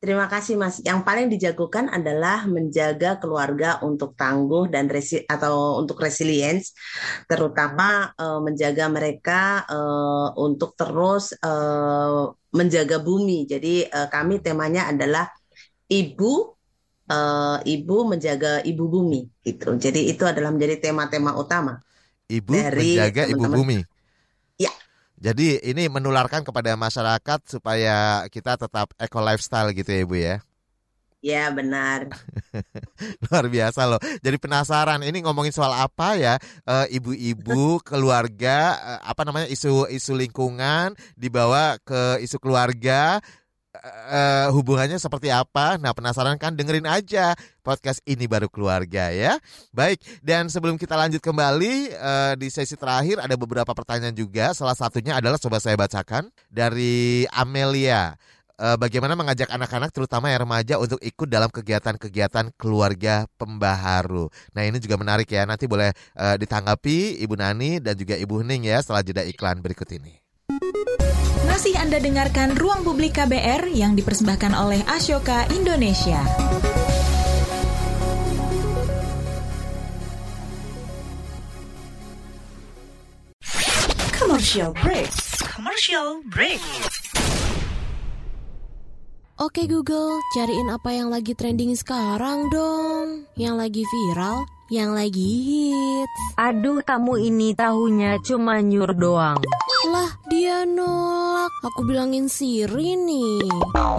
Terima 0.04 0.28
kasih 0.28 0.60
Mas. 0.60 0.84
Yang 0.84 0.99
paling 1.08 1.32
dijagokan 1.32 1.88
adalah 1.88 2.43
menjaga 2.43 3.24
keluarga 3.24 3.80
untuk 3.88 4.20
tangguh 4.20 4.68
dan 4.68 4.91
resi 4.91 5.24
atau 5.24 5.80
untuk 5.80 6.04
resilience, 6.04 6.76
terutama 7.24 8.12
uh, 8.20 8.43
menjaga 8.43 8.91
mereka 8.91 9.64
uh, 9.64 10.36
untuk 10.36 10.76
terus 10.76 11.32
uh, 11.39 12.36
menjaga 12.51 12.99
bumi. 12.99 13.47
Jadi 13.47 13.88
uh, 13.88 14.12
kami 14.12 14.43
temanya 14.43 14.91
adalah 14.91 15.32
ibu 15.88 16.51
uh, 17.08 17.64
ibu 17.64 17.97
menjaga 18.04 18.60
ibu 18.60 18.84
bumi 18.91 19.24
gitu. 19.39 19.80
Jadi 19.80 20.12
itu 20.12 20.28
adalah 20.28 20.51
menjadi 20.51 20.84
tema-tema 20.84 21.32
utama. 21.39 21.80
Ibu 22.28 22.51
dari 22.51 22.99
menjaga 22.99 23.32
teman 23.32 23.39
-teman. 23.39 23.39
ibu 23.39 23.56
bumi. 23.56 23.78
Jadi 25.24 25.63
ini 25.63 25.88
menularkan 25.88 26.43
kepada 26.43 26.76
masyarakat 26.76 27.39
supaya 27.47 28.28
kita 28.28 28.59
tetap 28.59 28.91
eco 28.99 29.24
lifestyle 29.24 29.71
gitu 29.71 29.88
ya 29.88 30.01
Ibu 30.03 30.15
ya. 30.19 30.36
Ya 31.24 31.47
benar. 31.55 32.11
Luar 33.24 33.47
biasa 33.47 33.88
loh. 33.88 34.03
Jadi 34.19 34.36
penasaran 34.36 34.99
ini 35.07 35.24
ngomongin 35.24 35.55
soal 35.55 35.71
apa 35.71 36.19
ya? 36.19 36.36
Eh, 36.67 36.99
ibu-ibu, 36.99 37.80
keluarga, 37.88 38.76
eh, 38.76 38.99
apa 39.07 39.24
namanya 39.24 39.47
isu-isu 39.47 40.11
lingkungan 40.19 40.91
dibawa 41.15 41.80
ke 41.80 42.19
isu 42.19 42.43
keluarga. 42.43 43.24
Uh, 43.74 44.53
hubungannya 44.53 45.01
seperti 45.01 45.34
apa? 45.34 45.82
Nah 45.82 45.97
penasaran 45.97 46.38
kan 46.38 46.53
dengerin 46.53 46.86
aja 46.86 47.34
podcast 47.65 48.05
ini 48.05 48.30
baru 48.30 48.45
keluarga 48.45 49.09
ya. 49.09 49.41
Baik 49.74 49.97
dan 50.21 50.45
sebelum 50.45 50.78
kita 50.78 50.93
lanjut 50.93 51.17
kembali 51.17 51.89
uh, 51.97 52.34
di 52.38 52.53
sesi 52.53 52.78
terakhir 52.78 53.17
ada 53.17 53.34
beberapa 53.34 53.74
pertanyaan 53.74 54.13
juga. 54.13 54.53
Salah 54.53 54.78
satunya 54.78 55.17
adalah 55.17 55.41
coba 55.41 55.57
saya 55.57 55.74
bacakan 55.74 56.30
dari 56.53 57.26
Amelia 57.34 58.13
uh, 58.61 58.78
bagaimana 58.78 59.17
mengajak 59.17 59.49
anak-anak 59.49 59.89
terutama 59.89 60.30
yang 60.30 60.45
remaja 60.45 60.78
untuk 60.78 60.99
ikut 61.01 61.28
dalam 61.28 61.49
kegiatan-kegiatan 61.49 62.53
keluarga 62.55 63.26
pembaharu. 63.36 64.30
Nah 64.53 64.61
ini 64.63 64.78
juga 64.80 64.95
menarik 64.95 65.30
ya, 65.30 65.43
nanti 65.49 65.65
boleh 65.65 65.91
uh, 66.17 66.36
ditanggapi 66.38 67.19
Ibu 67.26 67.36
Nani 67.36 67.82
dan 67.82 67.97
juga 67.97 68.15
Ibu 68.15 68.43
Hening 68.45 68.69
ya 68.69 68.80
setelah 68.80 69.03
jeda 69.03 69.24
iklan 69.26 69.59
berikut 69.59 69.89
ini. 69.91 70.22
Masih 71.48 71.80
Anda 71.80 71.96
dengarkan 72.04 72.60
Ruang 72.60 72.84
Publik 72.84 73.16
KBR 73.16 73.72
yang 73.72 73.96
dipersembahkan 73.96 74.52
oleh 74.52 74.84
Ashoka 74.84 75.48
Indonesia. 75.56 76.20
Commercial 84.12 84.76
break. 84.76 85.08
Commercial 85.48 86.20
break. 86.28 86.60
Oke 89.39 89.64
Google, 89.72 90.20
cariin 90.36 90.68
apa 90.68 90.91
yang 90.91 91.08
lagi 91.08 91.32
trending 91.32 91.80
sekarang 91.80 92.52
dong. 92.52 93.24
Yang 93.39 93.56
lagi 93.56 93.84
viral, 93.88 94.44
yang 94.74 94.97
lagi 94.97 95.45
hits. 95.45 96.21
Aduh, 96.41 96.82
kamu 96.82 97.21
ini 97.30 97.53
tahunya 97.53 98.17
cuma 98.26 98.57
nyur 98.57 98.97
doang. 98.97 99.38
Lah, 99.93 100.09
dia 100.26 100.65
nolak. 100.65 101.53
Aku 101.69 101.86
bilangin 101.86 102.26
Siri 102.26 102.97
nih. 102.97 103.45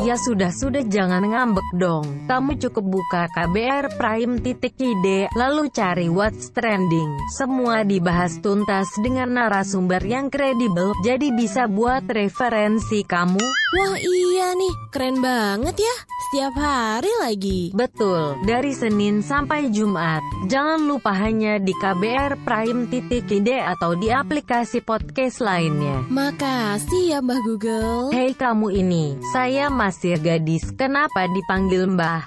Ya 0.03 0.19
sudah-sudah 0.19 0.83
jangan 0.91 1.23
ngambek 1.23 1.69
dong. 1.79 2.27
Kamu 2.27 2.59
cukup 2.59 2.85
buka 2.99 3.23
KBR 3.31 3.95
Prime 3.95 4.43
titik 4.43 4.75
ide, 4.81 5.31
lalu 5.39 5.71
cari 5.71 6.11
what's 6.11 6.51
trending. 6.51 7.15
Semua 7.39 7.87
dibahas 7.87 8.43
tuntas 8.43 8.91
dengan 8.99 9.39
narasumber 9.39 10.03
yang 10.03 10.33
kredibel, 10.33 10.97
jadi 11.07 11.31
bisa 11.31 11.71
buat 11.71 12.09
referensi 12.11 13.07
kamu. 13.07 13.45
Wah 13.75 13.97
iya 14.01 14.57
nih, 14.57 14.75
keren 14.91 15.21
banget 15.21 15.85
ya. 15.85 15.97
Setiap 16.25 16.55
hari 16.57 17.13
lagi. 17.21 17.61
Betul, 17.77 18.41
dari 18.49 18.73
Senin 18.73 19.21
sampai 19.21 19.69
Jumat. 19.69 20.25
Jangan 20.49 20.64
lupa 20.81 21.13
hanya 21.13 21.61
di 21.61 21.77
KBR 21.77 22.41
Prime 22.41 22.89
titik 22.89 23.29
ide 23.29 23.61
atau 23.61 23.93
di 23.97 24.09
aplikasi 24.09 24.81
podcast 24.81 25.45
lain 25.45 25.65
lainnya. 25.65 25.97
Makasih 26.11 27.03
ya 27.15 27.19
Mbah 27.23 27.41
Google. 27.45 28.11
Hei 28.13 28.37
kamu 28.37 28.69
ini, 28.75 29.17
saya 29.33 29.73
masih 29.73 30.19
gadis. 30.21 30.69
Kenapa 30.75 31.25
dipanggil 31.31 31.89
Mbah? 31.89 32.27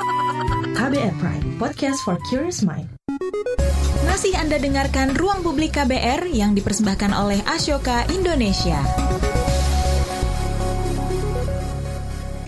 KBR 0.78 1.14
Prime, 1.22 1.46
podcast 1.56 2.02
for 2.04 2.16
curious 2.28 2.60
mind. 2.60 2.88
Masih 4.08 4.34
Anda 4.34 4.58
dengarkan 4.58 5.14
Ruang 5.14 5.46
Publik 5.46 5.78
KBR 5.78 6.28
yang 6.32 6.56
dipersembahkan 6.56 7.14
oleh 7.14 7.38
Ashoka 7.46 8.02
Indonesia. 8.10 9.07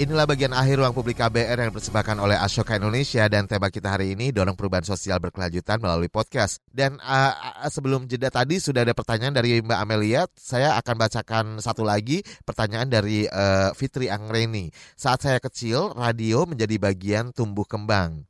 Inilah 0.00 0.24
bagian 0.24 0.56
akhir 0.56 0.80
ruang 0.80 0.96
publik 0.96 1.20
KBR 1.20 1.60
yang 1.60 1.76
dipersembahkan 1.76 2.24
oleh 2.24 2.32
Ashoka 2.32 2.72
Indonesia 2.72 3.28
dan 3.28 3.44
tema 3.44 3.68
kita 3.68 3.92
hari 3.92 4.16
ini 4.16 4.32
dorong 4.32 4.56
perubahan 4.56 4.80
sosial 4.80 5.20
berkelanjutan 5.20 5.76
melalui 5.76 6.08
podcast. 6.08 6.56
Dan 6.72 6.96
uh, 7.04 7.36
sebelum 7.68 8.08
jeda 8.08 8.32
tadi 8.32 8.56
sudah 8.64 8.80
ada 8.80 8.96
pertanyaan 8.96 9.36
dari 9.36 9.60
Mbak 9.60 9.76
Amelia, 9.76 10.24
saya 10.40 10.72
akan 10.80 10.96
bacakan 10.96 11.44
satu 11.60 11.84
lagi 11.84 12.24
pertanyaan 12.48 12.88
dari 12.88 13.28
uh, 13.28 13.76
Fitri 13.76 14.08
Angreni. 14.08 14.72
Saat 14.96 15.28
saya 15.28 15.36
kecil, 15.36 15.92
radio 15.92 16.48
menjadi 16.48 16.80
bagian 16.80 17.36
tumbuh 17.36 17.68
kembang. 17.68 18.24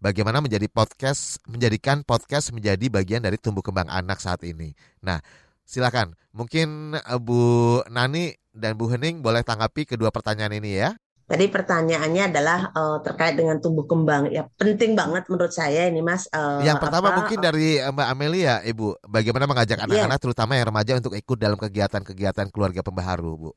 Bagaimana 0.00 0.40
menjadi 0.40 0.72
podcast, 0.72 1.36
menjadikan 1.44 2.00
podcast 2.00 2.48
menjadi 2.56 2.88
bagian 2.88 3.20
dari 3.20 3.36
tumbuh 3.36 3.60
kembang 3.60 3.92
anak 3.92 4.24
saat 4.24 4.40
ini. 4.48 4.72
Nah, 5.04 5.20
silakan. 5.68 6.16
Mungkin 6.32 6.96
uh, 6.96 7.20
Bu 7.20 7.84
Nani 7.92 8.32
dan 8.56 8.80
Bu 8.80 8.88
Hening 8.88 9.20
boleh 9.20 9.44
tanggapi 9.44 9.84
kedua 9.84 10.08
pertanyaan 10.08 10.56
ini 10.56 10.80
ya. 10.80 10.96
Tadi 11.30 11.46
pertanyaannya 11.46 12.34
adalah 12.34 12.74
uh, 12.74 12.98
terkait 13.06 13.38
dengan 13.38 13.62
tumbuh 13.62 13.86
kembang. 13.86 14.34
Ya 14.34 14.50
penting 14.58 14.98
banget 14.98 15.30
menurut 15.30 15.54
saya 15.54 15.86
ini 15.86 16.02
Mas. 16.02 16.26
Uh, 16.34 16.58
yang 16.66 16.82
pertama 16.82 17.14
apa, 17.14 17.22
mungkin 17.22 17.38
dari 17.38 17.78
Mbak 17.78 18.08
Amelia, 18.10 18.58
Ibu, 18.66 18.98
bagaimana 19.06 19.46
mengajak 19.46 19.78
iya. 19.78 19.86
anak-anak 19.86 20.18
yeah. 20.18 20.24
terutama 20.26 20.58
yang 20.58 20.66
remaja 20.74 20.92
untuk 20.98 21.14
ikut 21.14 21.38
dalam 21.38 21.54
kegiatan-kegiatan 21.54 22.50
keluarga 22.50 22.82
pembaharu, 22.82 23.32
Bu? 23.46 23.50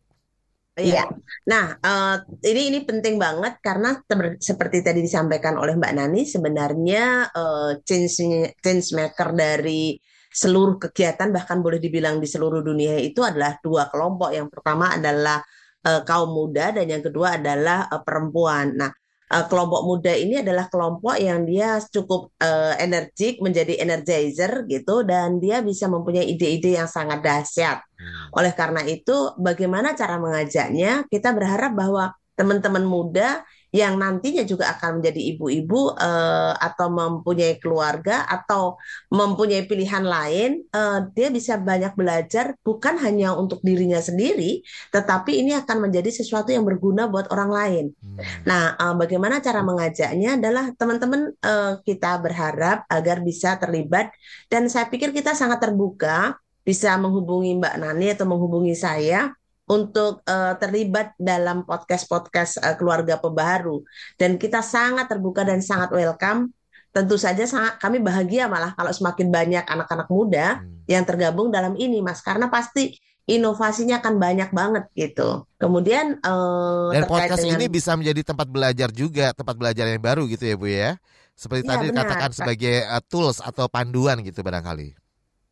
Iya. 0.78 1.10
Nah, 1.50 1.74
uh, 1.82 2.22
ini 2.46 2.70
ini 2.70 2.80
penting 2.86 3.18
banget 3.18 3.58
karena 3.58 3.98
seperti 4.38 4.86
tadi 4.86 5.02
disampaikan 5.02 5.58
oleh 5.58 5.74
Mbak 5.74 5.94
Nani, 5.98 6.30
sebenarnya 6.30 7.34
uh, 7.34 7.82
change 7.82 8.22
change 8.62 8.94
maker 8.94 9.34
dari 9.34 9.98
seluruh 10.30 10.78
kegiatan 10.78 11.34
bahkan 11.34 11.62
boleh 11.62 11.82
dibilang 11.82 12.22
di 12.22 12.30
seluruh 12.30 12.62
dunia 12.62 13.02
itu 13.02 13.26
adalah 13.26 13.58
dua 13.66 13.90
kelompok. 13.90 14.30
Yang 14.30 14.54
pertama 14.54 14.94
adalah 14.94 15.42
uh, 15.84 16.02
kaum 16.08 16.32
muda 16.32 16.72
dan 16.74 16.88
yang 16.88 17.04
kedua 17.04 17.38
adalah 17.40 17.88
uh, 17.92 18.02
perempuan. 18.02 18.76
Nah, 18.76 18.92
uh, 19.34 19.46
kelompok 19.50 19.82
muda 19.84 20.14
ini 20.14 20.40
adalah 20.40 20.70
kelompok 20.70 21.18
yang 21.20 21.44
dia 21.44 21.82
cukup 21.82 22.34
uh, 22.40 22.74
energik 22.80 23.42
menjadi 23.42 23.82
energizer 23.82 24.66
gitu 24.70 25.04
dan 25.04 25.38
dia 25.38 25.60
bisa 25.66 25.90
mempunyai 25.90 26.30
ide-ide 26.30 26.78
yang 26.78 26.90
sangat 26.90 27.26
dahsyat. 27.26 27.82
Hmm. 27.82 28.38
Oleh 28.38 28.54
karena 28.54 28.82
itu, 28.86 29.34
bagaimana 29.40 29.98
cara 29.98 30.22
mengajaknya? 30.22 31.06
Kita 31.10 31.34
berharap 31.34 31.74
bahwa 31.74 32.14
teman-teman 32.34 32.82
muda 32.82 33.46
yang 33.74 33.98
nantinya 33.98 34.46
juga 34.46 34.70
akan 34.78 35.02
menjadi 35.02 35.34
ibu-ibu 35.34 35.98
uh, 35.98 36.54
atau 36.62 36.94
mempunyai 36.94 37.58
keluarga 37.58 38.22
atau 38.30 38.78
mempunyai 39.10 39.66
pilihan 39.66 40.06
lain, 40.06 40.62
uh, 40.70 41.10
dia 41.10 41.34
bisa 41.34 41.58
banyak 41.58 41.98
belajar 41.98 42.54
bukan 42.62 43.02
hanya 43.02 43.34
untuk 43.34 43.66
dirinya 43.66 43.98
sendiri, 43.98 44.62
tetapi 44.94 45.42
ini 45.42 45.58
akan 45.58 45.90
menjadi 45.90 46.14
sesuatu 46.14 46.54
yang 46.54 46.62
berguna 46.70 47.10
buat 47.10 47.34
orang 47.34 47.50
lain. 47.50 47.86
Hmm. 47.98 48.22
Nah, 48.46 48.78
uh, 48.78 48.94
bagaimana 48.94 49.42
cara 49.42 49.66
mengajaknya 49.66 50.38
adalah 50.38 50.70
teman-teman 50.78 51.34
uh, 51.42 51.82
kita 51.82 52.22
berharap 52.22 52.86
agar 52.86 53.26
bisa 53.26 53.58
terlibat 53.58 54.14
dan 54.54 54.70
saya 54.70 54.86
pikir 54.86 55.10
kita 55.10 55.34
sangat 55.34 55.58
terbuka 55.66 56.38
bisa 56.62 56.94
menghubungi 57.02 57.58
Mbak 57.58 57.76
Nani 57.82 58.08
atau 58.14 58.30
menghubungi 58.30 58.78
saya 58.78 59.34
untuk 59.64 60.20
uh, 60.28 60.54
terlibat 60.60 61.16
dalam 61.16 61.64
podcast-podcast 61.64 62.60
uh, 62.60 62.76
keluarga 62.76 63.16
pebaru 63.16 63.84
dan 64.20 64.36
kita 64.36 64.60
sangat 64.60 65.08
terbuka 65.08 65.48
dan 65.48 65.64
sangat 65.64 65.92
welcome. 65.96 66.52
Tentu 66.94 67.18
saja 67.18 67.42
sangat 67.50 67.82
kami 67.82 67.98
bahagia 68.06 68.46
malah 68.46 68.78
kalau 68.78 68.94
semakin 68.94 69.34
banyak 69.34 69.66
anak-anak 69.66 70.08
muda 70.14 70.62
hmm. 70.62 70.86
yang 70.86 71.02
tergabung 71.02 71.50
dalam 71.50 71.74
ini 71.74 72.06
mas. 72.06 72.22
Karena 72.22 72.54
pasti 72.54 72.94
inovasinya 73.26 73.98
akan 74.04 74.22
banyak 74.22 74.50
banget 74.54 74.86
gitu. 74.94 75.50
Kemudian 75.58 76.22
uh, 76.22 76.94
dan 76.94 77.10
podcast 77.10 77.42
dengan... 77.42 77.58
ini 77.58 77.66
bisa 77.72 77.98
menjadi 77.98 78.22
tempat 78.22 78.46
belajar 78.46 78.94
juga 78.94 79.34
tempat 79.34 79.56
belajar 79.58 79.90
yang 79.90 80.04
baru 80.04 80.30
gitu 80.30 80.44
ya 80.46 80.56
bu 80.60 80.68
ya. 80.70 80.92
Seperti 81.34 81.66
ya, 81.66 81.70
tadi 81.74 81.86
benar. 81.90 82.06
dikatakan 82.06 82.32
sebagai 82.36 82.76
uh, 82.86 83.02
tools 83.10 83.42
atau 83.42 83.66
panduan 83.66 84.22
gitu 84.22 84.46
barangkali 84.46 85.03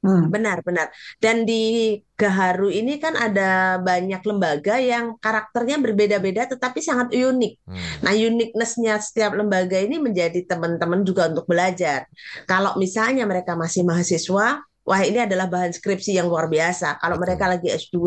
Hmm. 0.01 0.33
Benar, 0.33 0.65
benar. 0.65 0.89
Dan 1.21 1.45
di 1.45 1.93
Gaharu 2.17 2.73
ini 2.73 2.97
kan 2.97 3.13
ada 3.17 3.77
banyak 3.81 4.21
lembaga 4.25 4.81
yang 4.81 5.17
karakternya 5.21 5.77
berbeda-beda 5.77 6.49
tetapi 6.49 6.81
sangat 6.81 7.13
unik. 7.13 7.53
Hmm. 7.69 7.85
Nah, 8.05 8.13
uniquenessnya 8.13 8.97
setiap 8.97 9.37
lembaga 9.37 9.77
ini 9.77 10.01
menjadi 10.01 10.41
teman-teman 10.45 11.05
juga 11.05 11.29
untuk 11.29 11.45
belajar. 11.45 12.09
Kalau 12.49 12.77
misalnya 12.81 13.29
mereka 13.29 13.53
masih 13.53 13.85
mahasiswa, 13.85 14.61
wah 14.81 15.01
ini 15.05 15.21
adalah 15.21 15.45
bahan 15.45 15.73
skripsi 15.73 16.17
yang 16.17 16.29
luar 16.29 16.49
biasa. 16.49 16.97
Kalau 16.97 17.21
mereka 17.21 17.45
lagi 17.45 17.69
S2, 17.69 17.97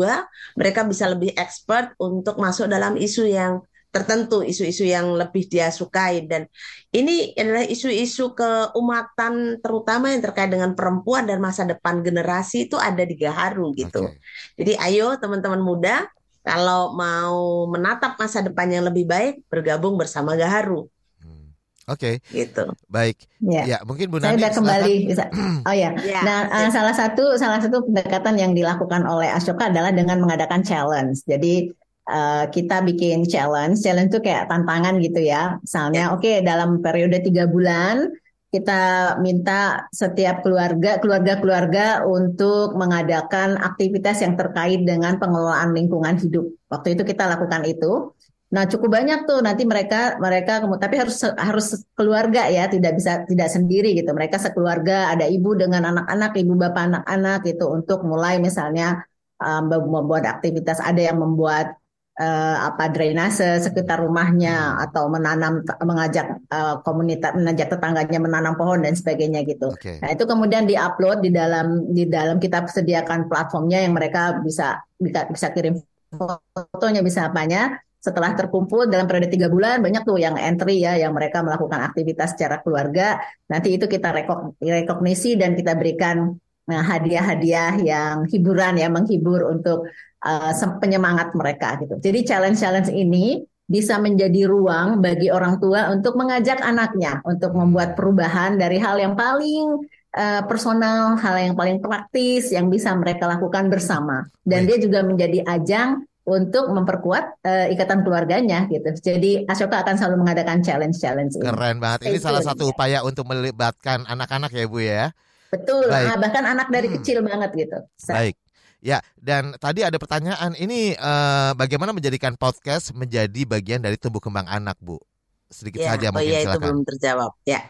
mereka 0.59 0.83
bisa 0.83 1.07
lebih 1.07 1.31
expert 1.35 1.95
untuk 1.99 2.35
masuk 2.39 2.67
dalam 2.67 2.99
isu 2.99 3.23
yang 3.27 3.63
tertentu 3.95 4.43
isu-isu 4.43 4.83
yang 4.83 5.15
lebih 5.15 5.47
dia 5.47 5.71
sukai 5.71 6.27
dan 6.27 6.51
ini 6.91 7.31
adalah 7.39 7.63
isu-isu 7.63 8.35
keumatan 8.35 9.63
terutama 9.63 10.11
yang 10.11 10.19
terkait 10.19 10.51
dengan 10.51 10.75
perempuan 10.75 11.23
dan 11.23 11.39
masa 11.39 11.63
depan 11.63 12.03
generasi 12.03 12.67
itu 12.67 12.75
ada 12.75 13.07
di 13.07 13.15
Gaharu 13.15 13.71
gitu. 13.71 14.11
Okay. 14.11 14.19
Jadi 14.59 14.73
ayo 14.91 15.15
teman-teman 15.15 15.63
muda 15.63 16.03
kalau 16.43 16.91
mau 16.91 17.65
menatap 17.71 18.19
masa 18.19 18.43
depan 18.43 18.67
yang 18.67 18.83
lebih 18.83 19.07
baik 19.07 19.47
bergabung 19.47 19.95
bersama 19.95 20.35
Gaharu. 20.35 20.91
Hmm. 21.23 21.55
Oke. 21.87 22.19
Gitu. 22.29 22.67
Baik. 22.91 23.17
Ya. 23.39 23.63
Ya, 23.63 23.77
mungkin 23.87 24.11
Bu 24.11 24.19
Saya 24.19 24.35
Nani 24.35 24.51
kembali 24.51 24.93
bisa. 25.07 25.25
Oh 25.65 25.73
ya. 25.73 25.95
Ya, 26.03 26.21
Nah, 26.21 26.39
eh, 26.51 26.69
salah 26.69 26.93
satu 26.93 27.39
salah 27.39 27.63
satu 27.63 27.81
pendekatan 27.87 28.35
yang 28.37 28.51
dilakukan 28.51 29.07
oleh 29.07 29.31
Ashoka 29.31 29.71
adalah 29.71 29.89
dengan 29.89 30.19
mengadakan 30.19 30.61
challenge. 30.61 31.25
Jadi 31.25 31.71
eh, 32.09 32.45
kita 32.49 32.85
bikin 32.85 33.25
challenge. 33.25 33.81
Challenge 33.81 34.09
itu 34.13 34.21
kayak 34.21 34.47
tantangan 34.51 34.97
gitu 35.01 35.19
ya. 35.21 35.57
Misalnya, 35.61 36.13
oke 36.13 36.41
dalam 36.45 36.81
periode 36.85 37.21
tiga 37.25 37.49
bulan 37.49 38.09
kita 38.55 38.81
minta 39.19 39.83
setiap 39.91 40.39
keluarga 40.39 40.95
keluarga-keluarga 41.03 42.07
untuk 42.07 42.79
mengadakan 42.79 43.59
aktivitas 43.59 44.23
yang 44.23 44.39
terkait 44.39 44.79
dengan 44.87 45.19
pengelolaan 45.19 45.75
lingkungan 45.75 46.15
hidup. 46.15 46.47
Waktu 46.71 46.95
itu 46.95 47.03
kita 47.03 47.27
lakukan 47.27 47.67
itu. 47.67 48.15
Nah, 48.55 48.63
cukup 48.71 48.95
banyak 48.95 49.27
tuh 49.27 49.43
nanti 49.43 49.67
mereka 49.67 50.15
mereka 50.21 50.63
tapi 50.79 50.95
harus 50.95 51.19
harus 51.35 51.83
keluarga 51.97 52.47
ya, 52.47 52.71
tidak 52.71 52.95
bisa 52.95 53.27
tidak 53.27 53.51
sendiri 53.51 53.91
gitu. 53.91 54.15
Mereka 54.15 54.39
sekeluarga, 54.39 55.11
ada 55.11 55.27
ibu 55.27 55.51
dengan 55.59 55.91
anak-anak, 55.91 56.31
ibu 56.39 56.53
bapak 56.55 56.83
anak-anak 56.87 57.43
gitu 57.43 57.67
untuk 57.67 58.07
mulai 58.07 58.39
misalnya 58.39 59.03
um, 59.43 59.67
membuat 59.67 60.23
aktivitas 60.39 60.79
ada 60.79 61.01
yang 61.03 61.19
membuat 61.19 61.75
eh, 62.15 62.57
apa 62.63 62.87
drainase 62.91 63.59
sekitar 63.59 63.99
rumahnya 63.99 64.79
atau 64.87 65.11
menanam 65.11 65.61
mengajak 65.83 66.39
eh, 66.47 66.75
komunitas 66.81 67.35
mengajak 67.35 67.67
tetangganya 67.75 68.19
menanam 68.23 68.53
pohon 68.55 68.83
dan 68.83 68.95
sebagainya 68.95 69.43
gitu. 69.43 69.75
Oke. 69.75 69.99
Nah, 69.99 70.15
itu 70.15 70.23
kemudian 70.23 70.63
diupload 70.63 71.19
di 71.23 71.31
dalam 71.35 71.91
di 71.91 72.07
dalam 72.07 72.39
kita 72.39 72.65
sediakan 72.71 73.27
platformnya 73.27 73.83
yang 73.83 73.93
mereka 73.93 74.39
bisa 74.39 74.79
bisa, 74.95 75.27
bisa 75.27 75.47
kirim 75.51 75.75
fotonya 76.15 77.03
bisa 77.03 77.27
apanya. 77.27 77.79
Setelah 77.99 78.37
terkumpul 78.37 78.85
dalam 78.85 79.09
periode 79.09 79.33
tiga 79.33 79.49
bulan 79.49 79.81
banyak 79.81 80.05
tuh 80.05 80.21
yang 80.21 80.37
entry 80.37 80.77
ya 80.77 80.93
yang 80.93 81.09
mereka 81.09 81.41
melakukan 81.41 81.81
aktivitas 81.89 82.37
secara 82.37 82.61
keluarga. 82.61 83.17
Nanti 83.49 83.73
itu 83.73 83.89
kita 83.89 84.13
rekog- 84.13 84.53
rekognisi 84.61 85.33
dan 85.33 85.57
kita 85.57 85.73
berikan 85.73 86.37
nah, 86.65 86.81
hadiah-hadiah 86.81 87.81
yang 87.81 88.25
hiburan 88.29 88.77
ya 88.77 88.89
menghibur 88.89 89.45
untuk 89.49 89.89
uh, 90.25 90.51
penyemangat 90.81 91.33
mereka 91.37 91.77
gitu. 91.81 91.97
Jadi 92.01 92.19
challenge-challenge 92.25 92.89
ini 92.93 93.45
bisa 93.65 93.97
menjadi 93.97 94.45
ruang 94.45 95.01
bagi 95.01 95.33
orang 95.33 95.57
tua 95.57 95.89
untuk 95.89 96.13
mengajak 96.13 96.61
anaknya 96.61 97.25
untuk 97.25 97.57
membuat 97.57 97.97
perubahan 97.97 98.61
dari 98.61 98.77
hal 98.77 99.01
yang 99.01 99.17
paling 99.17 99.89
uh, 100.13 100.41
personal, 100.45 101.17
hal 101.17 101.35
yang 101.41 101.57
paling 101.57 101.81
praktis 101.81 102.53
yang 102.53 102.69
bisa 102.69 102.93
mereka 102.93 103.25
lakukan 103.25 103.69
bersama. 103.73 104.29
Dan 104.45 104.69
dia 104.69 104.77
juga 104.77 105.01
menjadi 105.01 105.41
ajang 105.49 106.05
untuk 106.25 106.73
memperkuat 106.73 107.45
uh, 107.45 107.65
ikatan 107.69 108.01
keluarganya 108.01 108.65
gitu. 108.69 108.89
Jadi 108.97 109.45
Ashoka 109.45 109.81
akan 109.81 109.97
selalu 109.97 110.25
mengadakan 110.25 110.61
challenge-challenge 110.61 111.37
ini. 111.37 111.45
Keren 111.45 111.77
banget. 111.77 112.09
Ini 112.09 112.17
Stay 112.17 112.25
salah 112.25 112.41
satu 112.41 112.69
upaya 112.73 113.05
untuk 113.05 113.29
melibatkan 113.29 114.05
anak-anak 114.09 114.49
ya 114.49 114.65
Bu 114.65 114.81
ya. 114.81 115.13
Betul, 115.55 115.85
Baik. 115.87 116.07
ah, 116.07 116.17
bahkan 116.17 116.43
anak 116.43 116.67
dari 116.67 116.87
Hmm. 116.87 116.95
kecil 116.99 117.17
banget 117.21 117.51
gitu. 117.55 117.77
Sa- 117.95 118.15
Baik. 118.15 118.35
Ya, 118.79 119.01
dan 119.17 119.57
tadi 119.57 119.81
ada 119.81 119.95
pertanyaan 119.95 120.53
ini 120.53 120.93
eh, 120.93 121.51
bagaimana 121.53 121.89
menjadikan 121.89 122.35
podcast 122.35 122.93
menjadi 122.93 123.41
bagian 123.43 123.79
dari 123.79 123.95
tumbuh 123.95 124.19
kembang 124.19 124.45
anak, 124.45 124.77
Bu? 124.77 125.01
Sedikit 125.47 125.81
Ya, 125.81 125.93
saja 125.93 126.09
oh 126.09 126.13
mungkin 126.13 126.27
iya 126.27 126.39
itu 126.39 126.45
silakan. 126.47 126.61
belum 126.61 126.79
terjawab. 126.85 127.31
Ya. 127.43 127.61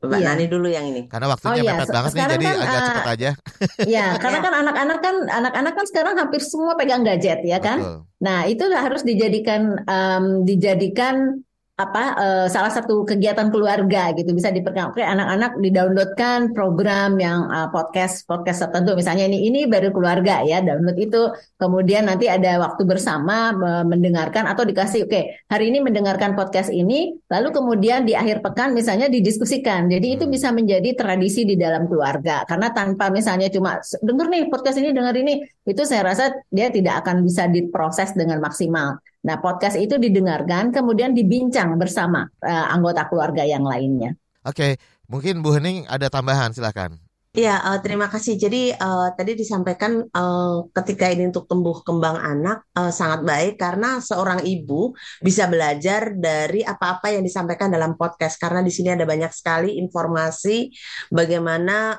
Mbak 0.00 0.20
Iya. 0.20 0.28
Nani 0.30 0.44
dulu 0.46 0.68
yang 0.68 0.84
ini. 0.84 1.08
Karena 1.08 1.32
waktunya 1.32 1.52
Oh 1.54 1.64
iya, 1.64 1.72
mepet 1.74 1.88
banget 1.88 2.10
nih, 2.12 2.24
jadi 2.28 2.44
kan, 2.44 2.56
agak 2.60 2.76
eh, 2.76 2.84
cepat 2.84 3.06
aja. 3.08 3.30
Ya, 3.88 4.06
karena 4.22 4.38
kan 4.40 4.52
anak-anak 4.54 4.98
kan 5.00 5.16
anak-anak 5.32 5.72
kan 5.72 5.86
sekarang 5.88 6.14
hampir 6.16 6.40
semua 6.40 6.72
pegang 6.76 7.00
gadget 7.02 7.40
ya 7.40 7.56
kan. 7.56 7.78
Betul. 7.80 7.98
Nah, 8.20 8.38
itu 8.44 8.64
harus 8.68 9.00
dijadikan 9.00 9.62
em, 9.80 10.24
dijadikan 10.44 11.43
apa 11.74 12.02
eh, 12.22 12.46
salah 12.54 12.70
satu 12.70 13.02
kegiatan 13.02 13.50
keluarga 13.50 14.14
gitu. 14.14 14.30
Bisa 14.30 14.54
diperkenalkan 14.54 15.02
anak-anak 15.02 15.58
didownloadkan 15.58 16.54
program 16.54 17.18
yang 17.18 17.50
eh, 17.50 17.68
podcast 17.74 18.22
podcast 18.30 18.62
tertentu. 18.70 18.94
Misalnya 18.94 19.26
ini 19.26 19.50
ini 19.50 19.66
baru 19.66 19.90
keluarga 19.90 20.46
ya 20.46 20.62
download 20.62 20.94
itu. 21.02 21.22
Kemudian 21.58 22.06
nanti 22.06 22.30
ada 22.30 22.62
waktu 22.62 22.82
bersama 22.86 23.50
eh, 23.50 23.84
mendengarkan 23.90 24.46
atau 24.46 24.62
dikasih 24.62 25.10
oke 25.10 25.20
hari 25.50 25.74
ini 25.74 25.82
mendengarkan 25.82 26.38
podcast 26.38 26.70
ini 26.70 27.18
lalu 27.26 27.50
kemudian 27.50 28.06
di 28.06 28.14
akhir 28.14 28.38
pekan 28.46 28.70
misalnya 28.70 29.10
didiskusikan. 29.10 29.90
Jadi 29.90 30.06
itu 30.14 30.24
Hmm. 30.24 30.32
bisa 30.34 30.48
menjadi 30.54 30.94
tradisi 30.94 31.42
di 31.42 31.58
dalam 31.58 31.90
keluarga. 31.90 32.46
Karena 32.46 32.70
tanpa 32.70 33.10
misalnya 33.10 33.50
cuma 33.50 33.82
denger 33.82 34.26
nih 34.30 34.42
podcast 34.46 34.78
ini 34.78 34.94
denger 34.94 35.14
ini 35.26 35.34
itu 35.66 35.82
saya 35.82 36.02
rasa 36.06 36.24
dia 36.54 36.70
tidak 36.70 37.02
akan 37.02 37.26
bisa 37.26 37.50
diproses 37.50 38.14
dengan 38.14 38.38
maksimal. 38.38 39.02
Nah, 39.24 39.40
podcast 39.40 39.80
itu 39.80 39.96
didengarkan, 39.96 40.68
kemudian 40.68 41.16
dibincang 41.16 41.80
bersama 41.80 42.28
eh, 42.44 42.66
anggota 42.68 43.08
keluarga 43.08 43.40
yang 43.44 43.64
lainnya. 43.64 44.12
Oke, 44.44 44.76
mungkin 45.08 45.40
Bu 45.40 45.56
Hening 45.56 45.88
ada 45.88 46.12
tambahan 46.12 46.52
silakan. 46.52 47.03
Iya, 47.34 47.58
eh, 47.66 47.78
terima 47.82 48.06
kasih. 48.06 48.38
Jadi 48.38 48.70
eh, 48.70 49.08
tadi 49.18 49.34
disampaikan 49.34 50.06
eh, 50.06 50.56
ketika 50.70 51.10
ini 51.10 51.26
untuk 51.34 51.50
tumbuh 51.50 51.82
kembang 51.82 52.14
anak 52.14 52.62
eh, 52.78 52.94
sangat 52.94 53.26
baik 53.26 53.58
karena 53.58 53.98
seorang 53.98 54.46
ibu 54.46 54.94
bisa 55.18 55.50
belajar 55.50 56.14
dari 56.14 56.62
apa-apa 56.62 57.10
yang 57.10 57.26
disampaikan 57.26 57.74
dalam 57.74 57.98
podcast. 57.98 58.38
Karena 58.38 58.62
di 58.62 58.70
sini 58.70 58.94
ada 58.94 59.02
banyak 59.02 59.34
sekali 59.34 59.82
informasi 59.82 60.70
bagaimana 61.10 61.98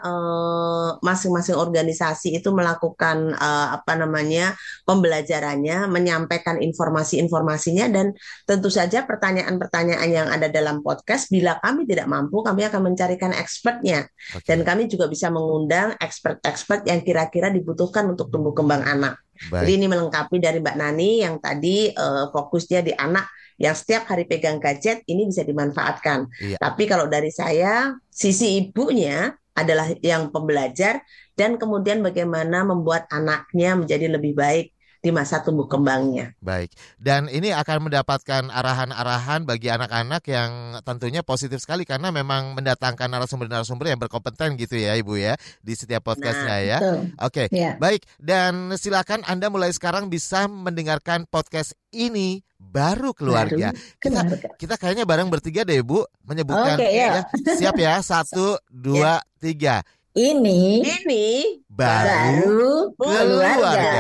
masing-masing 1.04 1.60
organisasi 1.60 2.40
itu 2.40 2.56
melakukan 2.56 3.36
eh, 3.36 3.68
apa 3.76 3.92
namanya 4.00 4.56
pembelajarannya, 4.88 5.92
menyampaikan 5.92 6.64
informasi-informasinya. 6.64 7.92
Dan 7.92 8.16
tentu 8.48 8.72
saja 8.72 9.04
pertanyaan-pertanyaan 9.04 10.08
yang 10.08 10.28
ada 10.32 10.48
dalam 10.48 10.80
podcast 10.80 11.28
bila 11.28 11.60
kami 11.60 11.84
tidak 11.84 12.08
mampu 12.08 12.40
kami 12.40 12.64
akan 12.64 12.88
mencarikan 12.88 13.36
expertnya. 13.36 14.08
Oke, 14.32 14.48
dan 14.48 14.64
kami 14.64 14.88
juga 14.88 15.12
bisa 15.12 15.25
mengundang 15.30 15.94
expert-expert 16.02 16.86
yang 16.90 17.02
kira-kira 17.02 17.54
dibutuhkan 17.54 18.10
untuk 18.10 18.30
tumbuh 18.34 18.52
kembang 18.52 18.84
anak. 18.86 19.22
Jadi 19.36 19.72
baik. 19.72 19.78
ini 19.78 19.86
melengkapi 19.92 20.38
dari 20.40 20.64
Mbak 20.64 20.78
Nani 20.80 21.12
yang 21.22 21.36
tadi 21.44 21.92
eh, 21.92 22.26
fokusnya 22.32 22.82
di 22.82 22.94
anak 22.96 23.28
yang 23.56 23.76
setiap 23.76 24.12
hari 24.12 24.28
pegang 24.28 24.60
gadget 24.60 25.04
ini 25.08 25.28
bisa 25.28 25.44
dimanfaatkan. 25.48 26.28
Iya. 26.44 26.58
Tapi 26.60 26.84
kalau 26.88 27.08
dari 27.08 27.32
saya 27.32 27.96
sisi 28.12 28.60
ibunya 28.60 29.32
adalah 29.56 29.88
yang 30.04 30.36
pembelajar 30.36 31.00
dan 31.40 31.56
kemudian 31.56 32.04
bagaimana 32.04 32.68
membuat 32.68 33.08
anaknya 33.08 33.80
menjadi 33.80 34.12
lebih 34.12 34.36
baik 34.36 34.75
di 35.06 35.14
masa 35.14 35.46
tumbuh 35.46 35.70
kembangnya. 35.70 36.34
Baik. 36.42 36.74
Dan 36.98 37.30
ini 37.30 37.54
akan 37.54 37.86
mendapatkan 37.86 38.50
arahan-arahan 38.50 39.46
bagi 39.46 39.70
anak-anak 39.70 40.26
yang 40.26 40.82
tentunya 40.82 41.22
positif 41.22 41.62
sekali 41.62 41.86
karena 41.86 42.10
memang 42.10 42.58
mendatangkan 42.58 43.06
narasumber-narasumber 43.06 43.94
yang 43.94 44.02
berkompeten 44.02 44.58
gitu 44.58 44.82
ya 44.82 44.98
Ibu 44.98 45.14
ya 45.22 45.38
di 45.62 45.78
setiap 45.78 46.10
podcastnya 46.10 46.58
ya. 46.66 46.78
Betul. 46.82 46.98
Oke. 47.22 47.44
Ya. 47.54 47.78
Baik, 47.78 48.02
dan 48.18 48.74
silakan 48.82 49.22
Anda 49.30 49.54
mulai 49.54 49.70
sekarang 49.70 50.10
bisa 50.10 50.50
mendengarkan 50.50 51.30
podcast 51.30 51.78
ini 51.94 52.42
baru 52.58 53.14
keluarga. 53.14 53.72
Baru 53.72 54.02
Kita 54.02 54.20
keluarga. 54.26 54.48
kita 54.58 54.76
kayaknya 54.82 55.06
bareng 55.06 55.30
bertiga 55.30 55.62
deh 55.62 55.86
Bu 55.86 56.02
menyebutkan 56.26 56.82
Oke, 56.82 56.90
ya. 56.90 57.22
Siap 57.30 57.78
ya, 57.78 58.02
satu, 58.10 58.58
dua, 58.74 59.22
tiga. 59.38 59.86
Ini 60.16 60.80
Ini 60.80 61.24
Baru 61.68 62.96
baru 62.96 63.36
keluarga. 63.36 64.00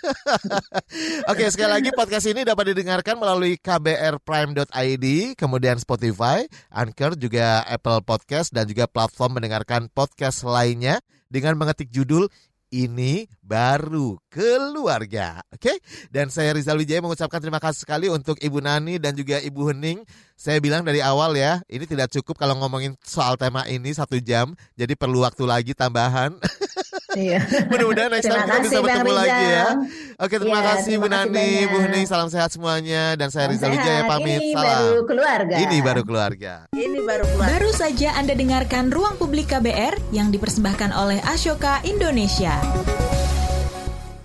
Oke, 1.28 1.44
sekali 1.52 1.68
lagi 1.68 1.92
podcast 1.92 2.32
ini 2.32 2.48
dapat 2.48 2.72
didengarkan 2.72 3.20
melalui 3.20 3.60
kbrprime.id, 3.60 5.36
kemudian 5.36 5.76
Spotify, 5.76 6.48
Anchor, 6.72 7.12
juga 7.20 7.60
Apple 7.68 8.00
Podcast, 8.08 8.56
dan 8.56 8.64
juga 8.64 8.88
platform 8.88 9.36
mendengarkan 9.36 9.92
podcast 9.92 10.40
lainnya 10.40 11.04
dengan 11.28 11.60
mengetik 11.60 11.92
judul 11.92 12.32
ini 12.70 13.26
baru 13.42 14.16
keluarga. 14.30 15.42
Oke, 15.50 15.82
dan 16.08 16.30
saya 16.30 16.54
Rizal 16.54 16.78
Wijaya 16.78 17.02
mengucapkan 17.02 17.42
terima 17.42 17.58
kasih 17.58 17.82
sekali 17.84 18.06
untuk 18.06 18.38
Ibu 18.38 18.62
Nani 18.62 18.96
dan 19.02 19.18
juga 19.18 19.42
Ibu 19.42 19.74
Hening. 19.74 20.06
Saya 20.38 20.62
bilang 20.62 20.86
dari 20.86 21.04
awal 21.04 21.36
ya, 21.36 21.60
ini 21.68 21.84
tidak 21.84 22.08
cukup 22.14 22.38
kalau 22.38 22.56
ngomongin 22.62 22.96
soal 23.04 23.36
tema 23.36 23.66
ini 23.68 23.92
satu 23.92 24.16
jam, 24.22 24.56
jadi 24.78 24.96
perlu 24.96 25.26
waktu 25.26 25.44
lagi 25.44 25.76
tambahan. 25.76 26.32
Iya. 27.10 27.40
Mudah-mudahan 27.70 28.10
next 28.12 28.26
time 28.26 28.38
kita 28.40 28.58
bisa 28.60 28.70
kasih, 28.70 28.78
Bang 28.78 28.84
bertemu 28.86 29.12
lagi 29.12 29.30
ya. 29.30 29.64
Rizal. 29.66 29.76
Oke, 30.20 30.34
terima 30.38 30.58
Iya, 30.58 30.68
kasih 30.70 30.94
terima 30.94 31.02
Bu 31.02 31.06
Nani. 31.10 31.50
Bu 31.66 31.76
Hening, 31.80 32.06
salam 32.06 32.28
sehat 32.30 32.50
semuanya 32.50 33.02
dan 33.16 33.28
saya 33.28 33.46
Rizal 33.50 33.70
Wijaya 33.72 34.02
pamit. 34.06 34.38
Ini 34.38 34.54
Salam. 34.54 34.66
baru 34.68 34.98
keluarga. 35.06 35.54
Ini 35.58 35.76
baru 35.80 36.02
keluarga. 36.04 36.52
ini 36.70 36.98
baru 37.02 37.24
keluar. 37.26 37.46
Baru 37.50 37.70
saja 37.72 38.08
Anda 38.14 38.34
dengarkan 38.36 38.94
Ruang 38.94 39.16
Publik 39.16 39.50
KBR 39.50 39.98
yang 40.12 40.30
dipersembahkan 40.30 40.90
oleh 40.92 41.18
Ashoka 41.24 41.82
Indonesia. 41.82 42.54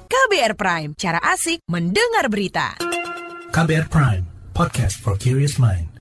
KBR 0.06 0.54
Prime, 0.56 0.92
cara 0.96 1.18
asik 1.22 1.62
mendengar 1.66 2.30
berita. 2.30 2.78
KBR 3.50 3.88
Prime, 3.88 4.24
podcast 4.52 5.00
for 5.00 5.16
curious 5.16 5.56
mind. 5.56 5.95